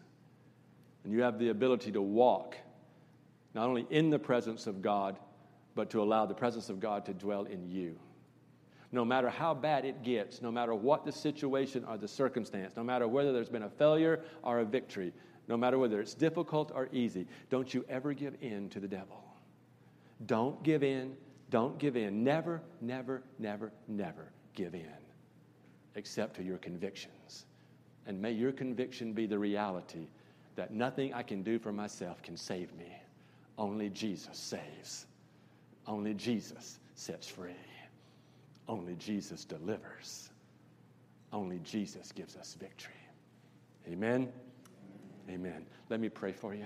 And 1.06 1.14
you 1.14 1.22
have 1.22 1.40
the 1.40 1.48
ability 1.48 1.94
to 1.94 2.02
walk 2.02 2.58
not 3.54 3.70
only 3.70 3.88
in 3.90 4.10
the 4.10 4.20
presence 4.20 4.68
of 4.68 4.82
God, 4.82 5.18
but 5.76 5.90
to 5.92 6.04
allow 6.04 6.26
the 6.26 6.34
presence 6.34 6.68
of 6.68 6.82
God 6.82 7.06
to 7.06 7.14
dwell 7.14 7.46
in 7.46 7.70
you. 7.70 7.98
No 8.92 9.06
matter 9.06 9.30
how 9.30 9.54
bad 9.54 9.86
it 9.86 10.04
gets, 10.04 10.42
no 10.42 10.52
matter 10.52 10.76
what 10.76 11.06
the 11.06 11.12
situation 11.14 11.86
or 11.86 11.98
the 11.98 12.06
circumstance, 12.06 12.76
no 12.76 12.84
matter 12.84 13.08
whether 13.08 13.32
there's 13.32 13.48
been 13.48 13.64
a 13.64 13.70
failure 13.70 14.20
or 14.44 14.60
a 14.60 14.66
victory, 14.66 15.14
no 15.48 15.56
matter 15.56 15.80
whether 15.80 16.02
it's 16.02 16.16
difficult 16.16 16.74
or 16.76 16.90
easy, 16.92 17.28
don't 17.50 17.74
you 17.74 17.86
ever 17.88 18.12
give 18.12 18.36
in 18.42 18.68
to 18.72 18.82
the 18.82 18.90
devil. 18.90 19.24
Don't 20.26 20.62
give 20.64 20.84
in. 20.84 21.16
Don't 21.50 21.80
give 21.80 21.96
in. 21.96 22.26
Never, 22.26 22.62
never, 22.82 23.24
never, 23.40 23.72
never 23.88 24.34
give 24.54 24.76
in 24.76 25.05
except 25.96 26.36
to 26.36 26.44
your 26.44 26.58
convictions. 26.58 27.46
And 28.08 28.22
may 28.22 28.32
your 28.32 28.52
conviction 28.52 29.14
be 29.14 29.26
the 29.26 29.40
reality 29.40 30.08
that 30.56 30.72
nothing 30.72 31.14
I 31.14 31.24
can 31.24 31.44
do 31.44 31.60
for 31.60 31.72
myself 31.72 32.22
can 32.22 32.38
save 32.38 32.74
me. 32.76 32.92
Only 33.58 33.90
Jesus 33.90 34.38
saves. 34.38 35.06
Only 35.88 36.14
Jesus 36.14 36.80
sets 36.96 37.28
free. 37.28 37.52
Only 38.68 38.96
Jesus 38.96 39.46
delivers. 39.46 40.30
Only 41.32 41.60
Jesus 41.64 42.12
gives 42.12 42.36
us 42.36 42.56
victory. 42.60 42.94
Amen. 43.88 44.32
Amen. 45.30 45.66
Let 45.90 46.00
me 46.00 46.10
pray 46.10 46.32
for 46.32 46.54
you. 46.54 46.66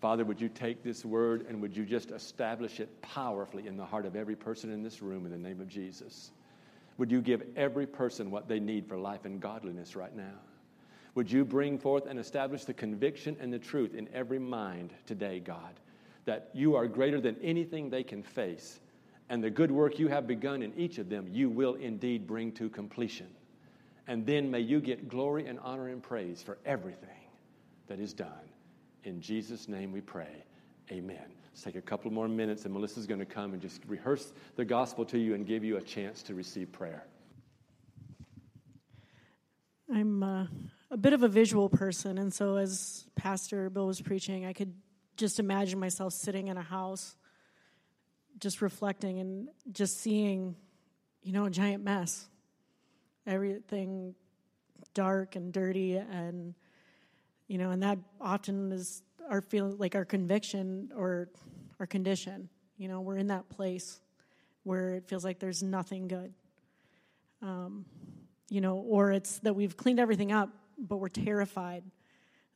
Father, 0.00 0.24
would 0.24 0.40
you 0.40 0.48
take 0.48 0.82
this 0.82 1.04
word 1.04 1.44
and 1.48 1.60
would 1.60 1.76
you 1.76 1.84
just 1.84 2.10
establish 2.10 2.80
it 2.80 3.02
powerfully 3.02 3.66
in 3.66 3.76
the 3.76 3.84
heart 3.84 4.06
of 4.06 4.16
every 4.16 4.36
person 4.36 4.70
in 4.70 4.82
this 4.82 5.02
room 5.02 5.26
in 5.26 5.30
the 5.30 5.38
name 5.38 5.60
of 5.60 5.68
Jesus? 5.68 6.30
Would 7.00 7.10
you 7.10 7.22
give 7.22 7.42
every 7.56 7.86
person 7.86 8.30
what 8.30 8.46
they 8.46 8.60
need 8.60 8.86
for 8.86 8.98
life 8.98 9.24
and 9.24 9.40
godliness 9.40 9.96
right 9.96 10.14
now? 10.14 10.34
Would 11.14 11.32
you 11.32 11.46
bring 11.46 11.78
forth 11.78 12.04
and 12.04 12.18
establish 12.18 12.66
the 12.66 12.74
conviction 12.74 13.38
and 13.40 13.50
the 13.50 13.58
truth 13.58 13.94
in 13.94 14.06
every 14.12 14.38
mind 14.38 14.92
today, 15.06 15.40
God, 15.40 15.80
that 16.26 16.50
you 16.52 16.76
are 16.76 16.86
greater 16.86 17.18
than 17.18 17.36
anything 17.42 17.88
they 17.88 18.02
can 18.02 18.22
face, 18.22 18.80
and 19.30 19.42
the 19.42 19.48
good 19.48 19.70
work 19.70 19.98
you 19.98 20.08
have 20.08 20.26
begun 20.26 20.62
in 20.62 20.74
each 20.78 20.98
of 20.98 21.08
them, 21.08 21.26
you 21.32 21.48
will 21.48 21.76
indeed 21.76 22.26
bring 22.26 22.52
to 22.52 22.68
completion. 22.68 23.28
And 24.06 24.26
then 24.26 24.50
may 24.50 24.60
you 24.60 24.78
get 24.78 25.08
glory 25.08 25.46
and 25.46 25.58
honor 25.60 25.88
and 25.88 26.02
praise 26.02 26.42
for 26.42 26.58
everything 26.66 27.08
that 27.86 27.98
is 27.98 28.12
done. 28.12 28.28
In 29.04 29.22
Jesus' 29.22 29.68
name 29.68 29.90
we 29.90 30.02
pray. 30.02 30.44
Amen. 30.92 31.39
Let's 31.50 31.62
take 31.62 31.76
a 31.76 31.82
couple 31.82 32.10
more 32.10 32.28
minutes, 32.28 32.64
and 32.64 32.74
Melissa's 32.74 33.06
going 33.06 33.20
to 33.20 33.26
come 33.26 33.52
and 33.52 33.60
just 33.60 33.82
rehearse 33.86 34.32
the 34.56 34.64
gospel 34.64 35.04
to 35.06 35.18
you 35.18 35.34
and 35.34 35.46
give 35.46 35.64
you 35.64 35.76
a 35.76 35.82
chance 35.82 36.22
to 36.24 36.34
receive 36.34 36.72
prayer. 36.72 37.04
I'm. 39.92 40.22
Uh 40.22 40.46
a 40.90 40.96
bit 40.96 41.12
of 41.12 41.22
a 41.22 41.28
visual 41.28 41.68
person, 41.68 42.18
and 42.18 42.34
so 42.34 42.56
as 42.56 43.06
Pastor 43.14 43.70
Bill 43.70 43.86
was 43.86 44.00
preaching, 44.00 44.44
I 44.44 44.52
could 44.52 44.74
just 45.16 45.38
imagine 45.38 45.78
myself 45.78 46.12
sitting 46.12 46.48
in 46.48 46.56
a 46.56 46.62
house, 46.62 47.16
just 48.38 48.60
reflecting 48.60 49.20
and 49.20 49.48
just 49.70 50.00
seeing, 50.00 50.56
you 51.22 51.32
know, 51.32 51.44
a 51.44 51.50
giant 51.50 51.84
mess. 51.84 52.26
Everything 53.26 54.14
dark 54.94 55.36
and 55.36 55.52
dirty, 55.52 55.96
and 55.96 56.54
you 57.46 57.58
know, 57.58 57.70
and 57.70 57.82
that 57.82 57.98
often 58.20 58.72
is 58.72 59.02
our 59.30 59.40
feel 59.40 59.70
like 59.78 59.94
our 59.94 60.04
conviction 60.04 60.90
or 60.94 61.30
our 61.78 61.86
condition. 61.86 62.50
You 62.76 62.88
know, 62.88 63.00
we're 63.00 63.16
in 63.16 63.28
that 63.28 63.48
place 63.48 64.00
where 64.64 64.94
it 64.94 65.08
feels 65.08 65.24
like 65.24 65.38
there's 65.38 65.62
nothing 65.62 66.08
good. 66.08 66.34
Um, 67.40 67.86
you 68.50 68.60
know, 68.60 68.76
or 68.76 69.12
it's 69.12 69.38
that 69.38 69.54
we've 69.54 69.76
cleaned 69.76 70.00
everything 70.00 70.32
up 70.32 70.50
but 70.80 70.96
we're 70.96 71.08
terrified 71.08 71.84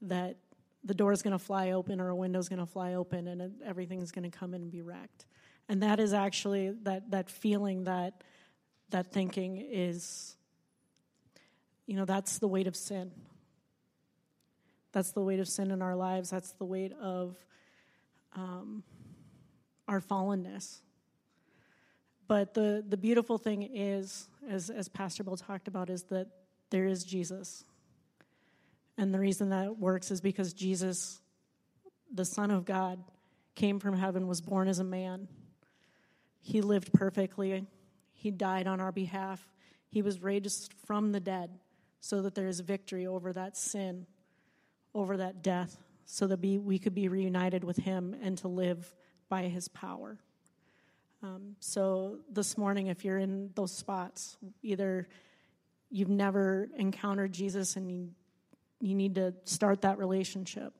that 0.02 0.36
the 0.82 0.94
door 0.94 1.12
is 1.12 1.22
going 1.22 1.32
to 1.32 1.38
fly 1.38 1.70
open 1.70 2.00
or 2.00 2.08
a 2.08 2.16
window 2.16 2.38
is 2.38 2.48
going 2.48 2.58
to 2.58 2.66
fly 2.66 2.94
open 2.94 3.28
and 3.28 3.62
everything's 3.64 4.10
going 4.10 4.30
to 4.30 4.36
come 4.36 4.54
in 4.54 4.62
and 4.62 4.70
be 4.70 4.82
wrecked. 4.82 5.26
And 5.68 5.82
that 5.82 6.00
is 6.00 6.12
actually 6.12 6.72
that 6.82 7.10
that 7.10 7.30
feeling 7.30 7.84
that 7.84 8.22
that 8.90 9.12
thinking 9.12 9.56
is 9.56 10.36
you 11.86 11.96
know 11.96 12.04
that's 12.04 12.38
the 12.38 12.48
weight 12.48 12.66
of 12.66 12.76
sin. 12.76 13.12
That's 14.94 15.12
the 15.12 15.20
weight 15.20 15.40
of 15.40 15.48
sin 15.48 15.70
in 15.70 15.82
our 15.82 15.94
lives. 15.94 16.30
That's 16.30 16.52
the 16.52 16.64
weight 16.64 16.94
of 16.94 17.36
um, 18.34 18.82
our 19.86 20.00
fallenness. 20.00 20.80
But 22.26 22.54
the 22.54 22.82
the 22.88 22.96
beautiful 22.96 23.36
thing 23.36 23.62
is, 23.62 24.30
as 24.48 24.70
as 24.70 24.88
Pastor 24.88 25.22
Bill 25.22 25.36
talked 25.36 25.68
about, 25.68 25.90
is 25.90 26.04
that 26.04 26.28
there 26.70 26.86
is 26.86 27.04
Jesus 27.04 27.66
and 28.96 29.12
the 29.12 29.18
reason 29.18 29.50
that 29.50 29.78
works 29.78 30.10
is 30.10 30.20
because 30.20 30.52
Jesus, 30.52 31.20
the 32.12 32.24
Son 32.24 32.50
of 32.50 32.64
God, 32.64 33.02
came 33.54 33.80
from 33.80 33.96
heaven, 33.96 34.26
was 34.26 34.40
born 34.40 34.68
as 34.68 34.78
a 34.78 34.84
man. 34.84 35.28
He 36.40 36.60
lived 36.60 36.92
perfectly. 36.92 37.66
He 38.12 38.30
died 38.30 38.66
on 38.66 38.80
our 38.80 38.92
behalf. 38.92 39.46
He 39.88 40.02
was 40.02 40.22
raised 40.22 40.72
from 40.86 41.12
the 41.12 41.20
dead 41.20 41.50
so 42.00 42.22
that 42.22 42.34
there 42.34 42.48
is 42.48 42.60
victory 42.60 43.06
over 43.06 43.32
that 43.32 43.56
sin, 43.56 44.06
over 44.94 45.16
that 45.16 45.42
death, 45.42 45.76
so 46.06 46.26
that 46.26 46.40
we 46.40 46.78
could 46.78 46.94
be 46.94 47.08
reunited 47.08 47.64
with 47.64 47.76
Him 47.78 48.14
and 48.22 48.38
to 48.38 48.48
live 48.48 48.94
by 49.28 49.44
His 49.44 49.68
power. 49.68 50.18
Um, 51.22 51.56
so 51.58 52.18
this 52.30 52.58
morning, 52.58 52.88
if 52.88 53.02
you're 53.02 53.18
in 53.18 53.50
those 53.54 53.74
spots, 53.74 54.36
either 54.62 55.08
you've 55.90 56.10
never 56.10 56.68
encountered 56.76 57.32
Jesus 57.32 57.76
and 57.76 57.90
you 57.90 58.10
you 58.80 58.94
need 58.94 59.14
to 59.14 59.32
start 59.44 59.80
that 59.82 59.96
relationship. 59.96 60.74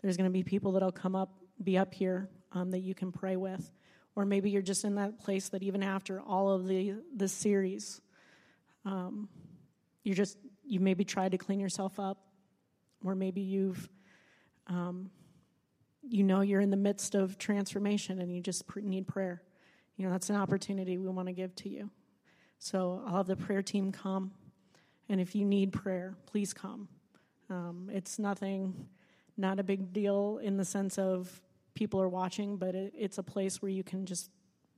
There's 0.00 0.16
going 0.16 0.30
to 0.30 0.32
be 0.32 0.42
people 0.42 0.72
that'll 0.72 0.92
come 0.92 1.14
up, 1.14 1.34
be 1.62 1.76
up 1.76 1.92
here 1.92 2.30
um, 2.52 2.70
that 2.70 2.78
you 2.78 2.94
can 2.94 3.12
pray 3.12 3.36
with, 3.36 3.70
or 4.16 4.24
maybe 4.24 4.48
you're 4.48 4.62
just 4.62 4.84
in 4.84 4.94
that 4.94 5.18
place 5.18 5.50
that 5.50 5.62
even 5.62 5.82
after 5.82 6.20
all 6.22 6.50
of 6.50 6.66
the 6.66 6.94
the 7.14 7.28
series, 7.28 8.00
um, 8.86 9.28
you're 10.02 10.16
just 10.16 10.38
you 10.64 10.80
maybe 10.80 11.04
tried 11.04 11.32
to 11.32 11.38
clean 11.38 11.60
yourself 11.60 12.00
up, 12.00 12.18
or 13.04 13.14
maybe 13.14 13.40
you've 13.40 13.88
um, 14.66 15.10
you 16.08 16.22
know 16.22 16.40
you're 16.40 16.60
in 16.60 16.70
the 16.70 16.76
midst 16.76 17.14
of 17.14 17.38
transformation 17.38 18.20
and 18.20 18.34
you 18.34 18.40
just 18.40 18.64
need 18.76 19.06
prayer. 19.06 19.42
You 19.96 20.06
know 20.06 20.12
that's 20.12 20.30
an 20.30 20.36
opportunity 20.36 20.98
we 20.98 21.08
want 21.08 21.28
to 21.28 21.34
give 21.34 21.54
to 21.56 21.68
you. 21.68 21.90
So 22.58 23.02
I'll 23.06 23.18
have 23.18 23.26
the 23.26 23.36
prayer 23.36 23.62
team 23.62 23.90
come. 23.90 24.32
And 25.08 25.20
if 25.20 25.34
you 25.34 25.44
need 25.44 25.72
prayer, 25.72 26.14
please 26.26 26.52
come. 26.52 26.88
Um, 27.48 27.90
it's 27.92 28.18
nothing, 28.18 28.86
not 29.36 29.58
a 29.58 29.64
big 29.64 29.92
deal 29.92 30.38
in 30.42 30.56
the 30.56 30.64
sense 30.64 30.98
of 30.98 31.40
people 31.74 32.00
are 32.00 32.08
watching, 32.08 32.56
but 32.56 32.74
it, 32.74 32.92
it's 32.96 33.18
a 33.18 33.22
place 33.22 33.60
where 33.60 33.70
you 33.70 33.82
can 33.82 34.06
just 34.06 34.30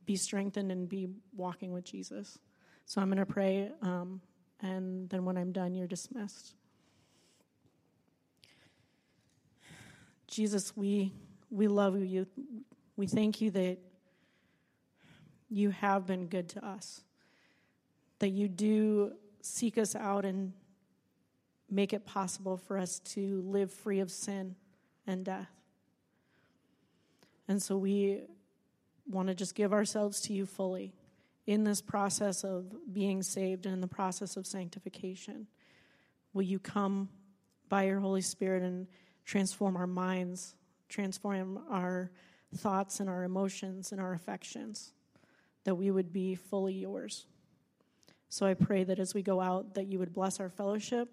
be 0.06 0.16
strengthened 0.16 0.72
and 0.72 0.88
be 0.88 1.08
walking 1.36 1.72
with 1.72 1.84
Jesus. 1.84 2.38
So 2.86 3.00
I'm 3.00 3.08
going 3.08 3.18
to 3.18 3.26
pray, 3.26 3.70
um, 3.82 4.20
and 4.60 5.08
then 5.10 5.24
when 5.24 5.36
I'm 5.36 5.52
done, 5.52 5.74
you're 5.74 5.86
dismissed. 5.86 6.54
Jesus, 10.32 10.74
we, 10.74 11.12
we 11.50 11.68
love 11.68 12.02
you. 12.02 12.26
We 12.96 13.06
thank 13.06 13.42
you 13.42 13.50
that 13.50 13.76
you 15.50 15.68
have 15.68 16.06
been 16.06 16.26
good 16.26 16.48
to 16.50 16.66
us, 16.66 17.02
that 18.18 18.30
you 18.30 18.48
do 18.48 19.12
seek 19.42 19.76
us 19.76 19.94
out 19.94 20.24
and 20.24 20.54
make 21.70 21.92
it 21.92 22.06
possible 22.06 22.56
for 22.56 22.78
us 22.78 22.98
to 23.00 23.42
live 23.42 23.70
free 23.70 24.00
of 24.00 24.10
sin 24.10 24.56
and 25.06 25.22
death. 25.22 25.50
And 27.46 27.62
so 27.62 27.76
we 27.76 28.22
want 29.06 29.28
to 29.28 29.34
just 29.34 29.54
give 29.54 29.74
ourselves 29.74 30.22
to 30.22 30.32
you 30.32 30.46
fully 30.46 30.94
in 31.46 31.64
this 31.64 31.82
process 31.82 32.42
of 32.42 32.72
being 32.90 33.22
saved 33.22 33.66
and 33.66 33.74
in 33.74 33.82
the 33.82 33.86
process 33.86 34.38
of 34.38 34.46
sanctification. 34.46 35.46
Will 36.32 36.40
you 36.40 36.58
come 36.58 37.10
by 37.68 37.82
your 37.82 38.00
Holy 38.00 38.22
Spirit 38.22 38.62
and 38.62 38.86
transform 39.24 39.76
our 39.76 39.86
minds, 39.86 40.54
transform 40.88 41.60
our 41.70 42.10
thoughts 42.54 43.00
and 43.00 43.08
our 43.08 43.24
emotions 43.24 43.92
and 43.92 44.00
our 44.00 44.12
affections, 44.12 44.92
that 45.64 45.74
we 45.74 45.90
would 45.90 46.12
be 46.12 46.34
fully 46.34 46.74
yours. 46.74 47.26
So 48.28 48.46
I 48.46 48.54
pray 48.54 48.84
that 48.84 48.98
as 48.98 49.14
we 49.14 49.22
go 49.22 49.40
out, 49.40 49.74
that 49.74 49.86
you 49.86 49.98
would 49.98 50.12
bless 50.12 50.40
our 50.40 50.48
fellowship 50.48 51.08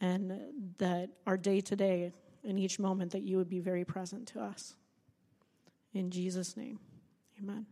and 0.00 0.40
that 0.78 1.10
our 1.26 1.36
day 1.36 1.60
to 1.60 1.76
day, 1.76 2.12
in 2.42 2.58
each 2.58 2.78
moment, 2.78 3.12
that 3.12 3.22
you 3.22 3.36
would 3.36 3.50
be 3.50 3.60
very 3.60 3.84
present 3.84 4.26
to 4.28 4.40
us. 4.40 4.74
In 5.92 6.10
Jesus' 6.10 6.56
name, 6.56 6.78
amen. 7.38 7.66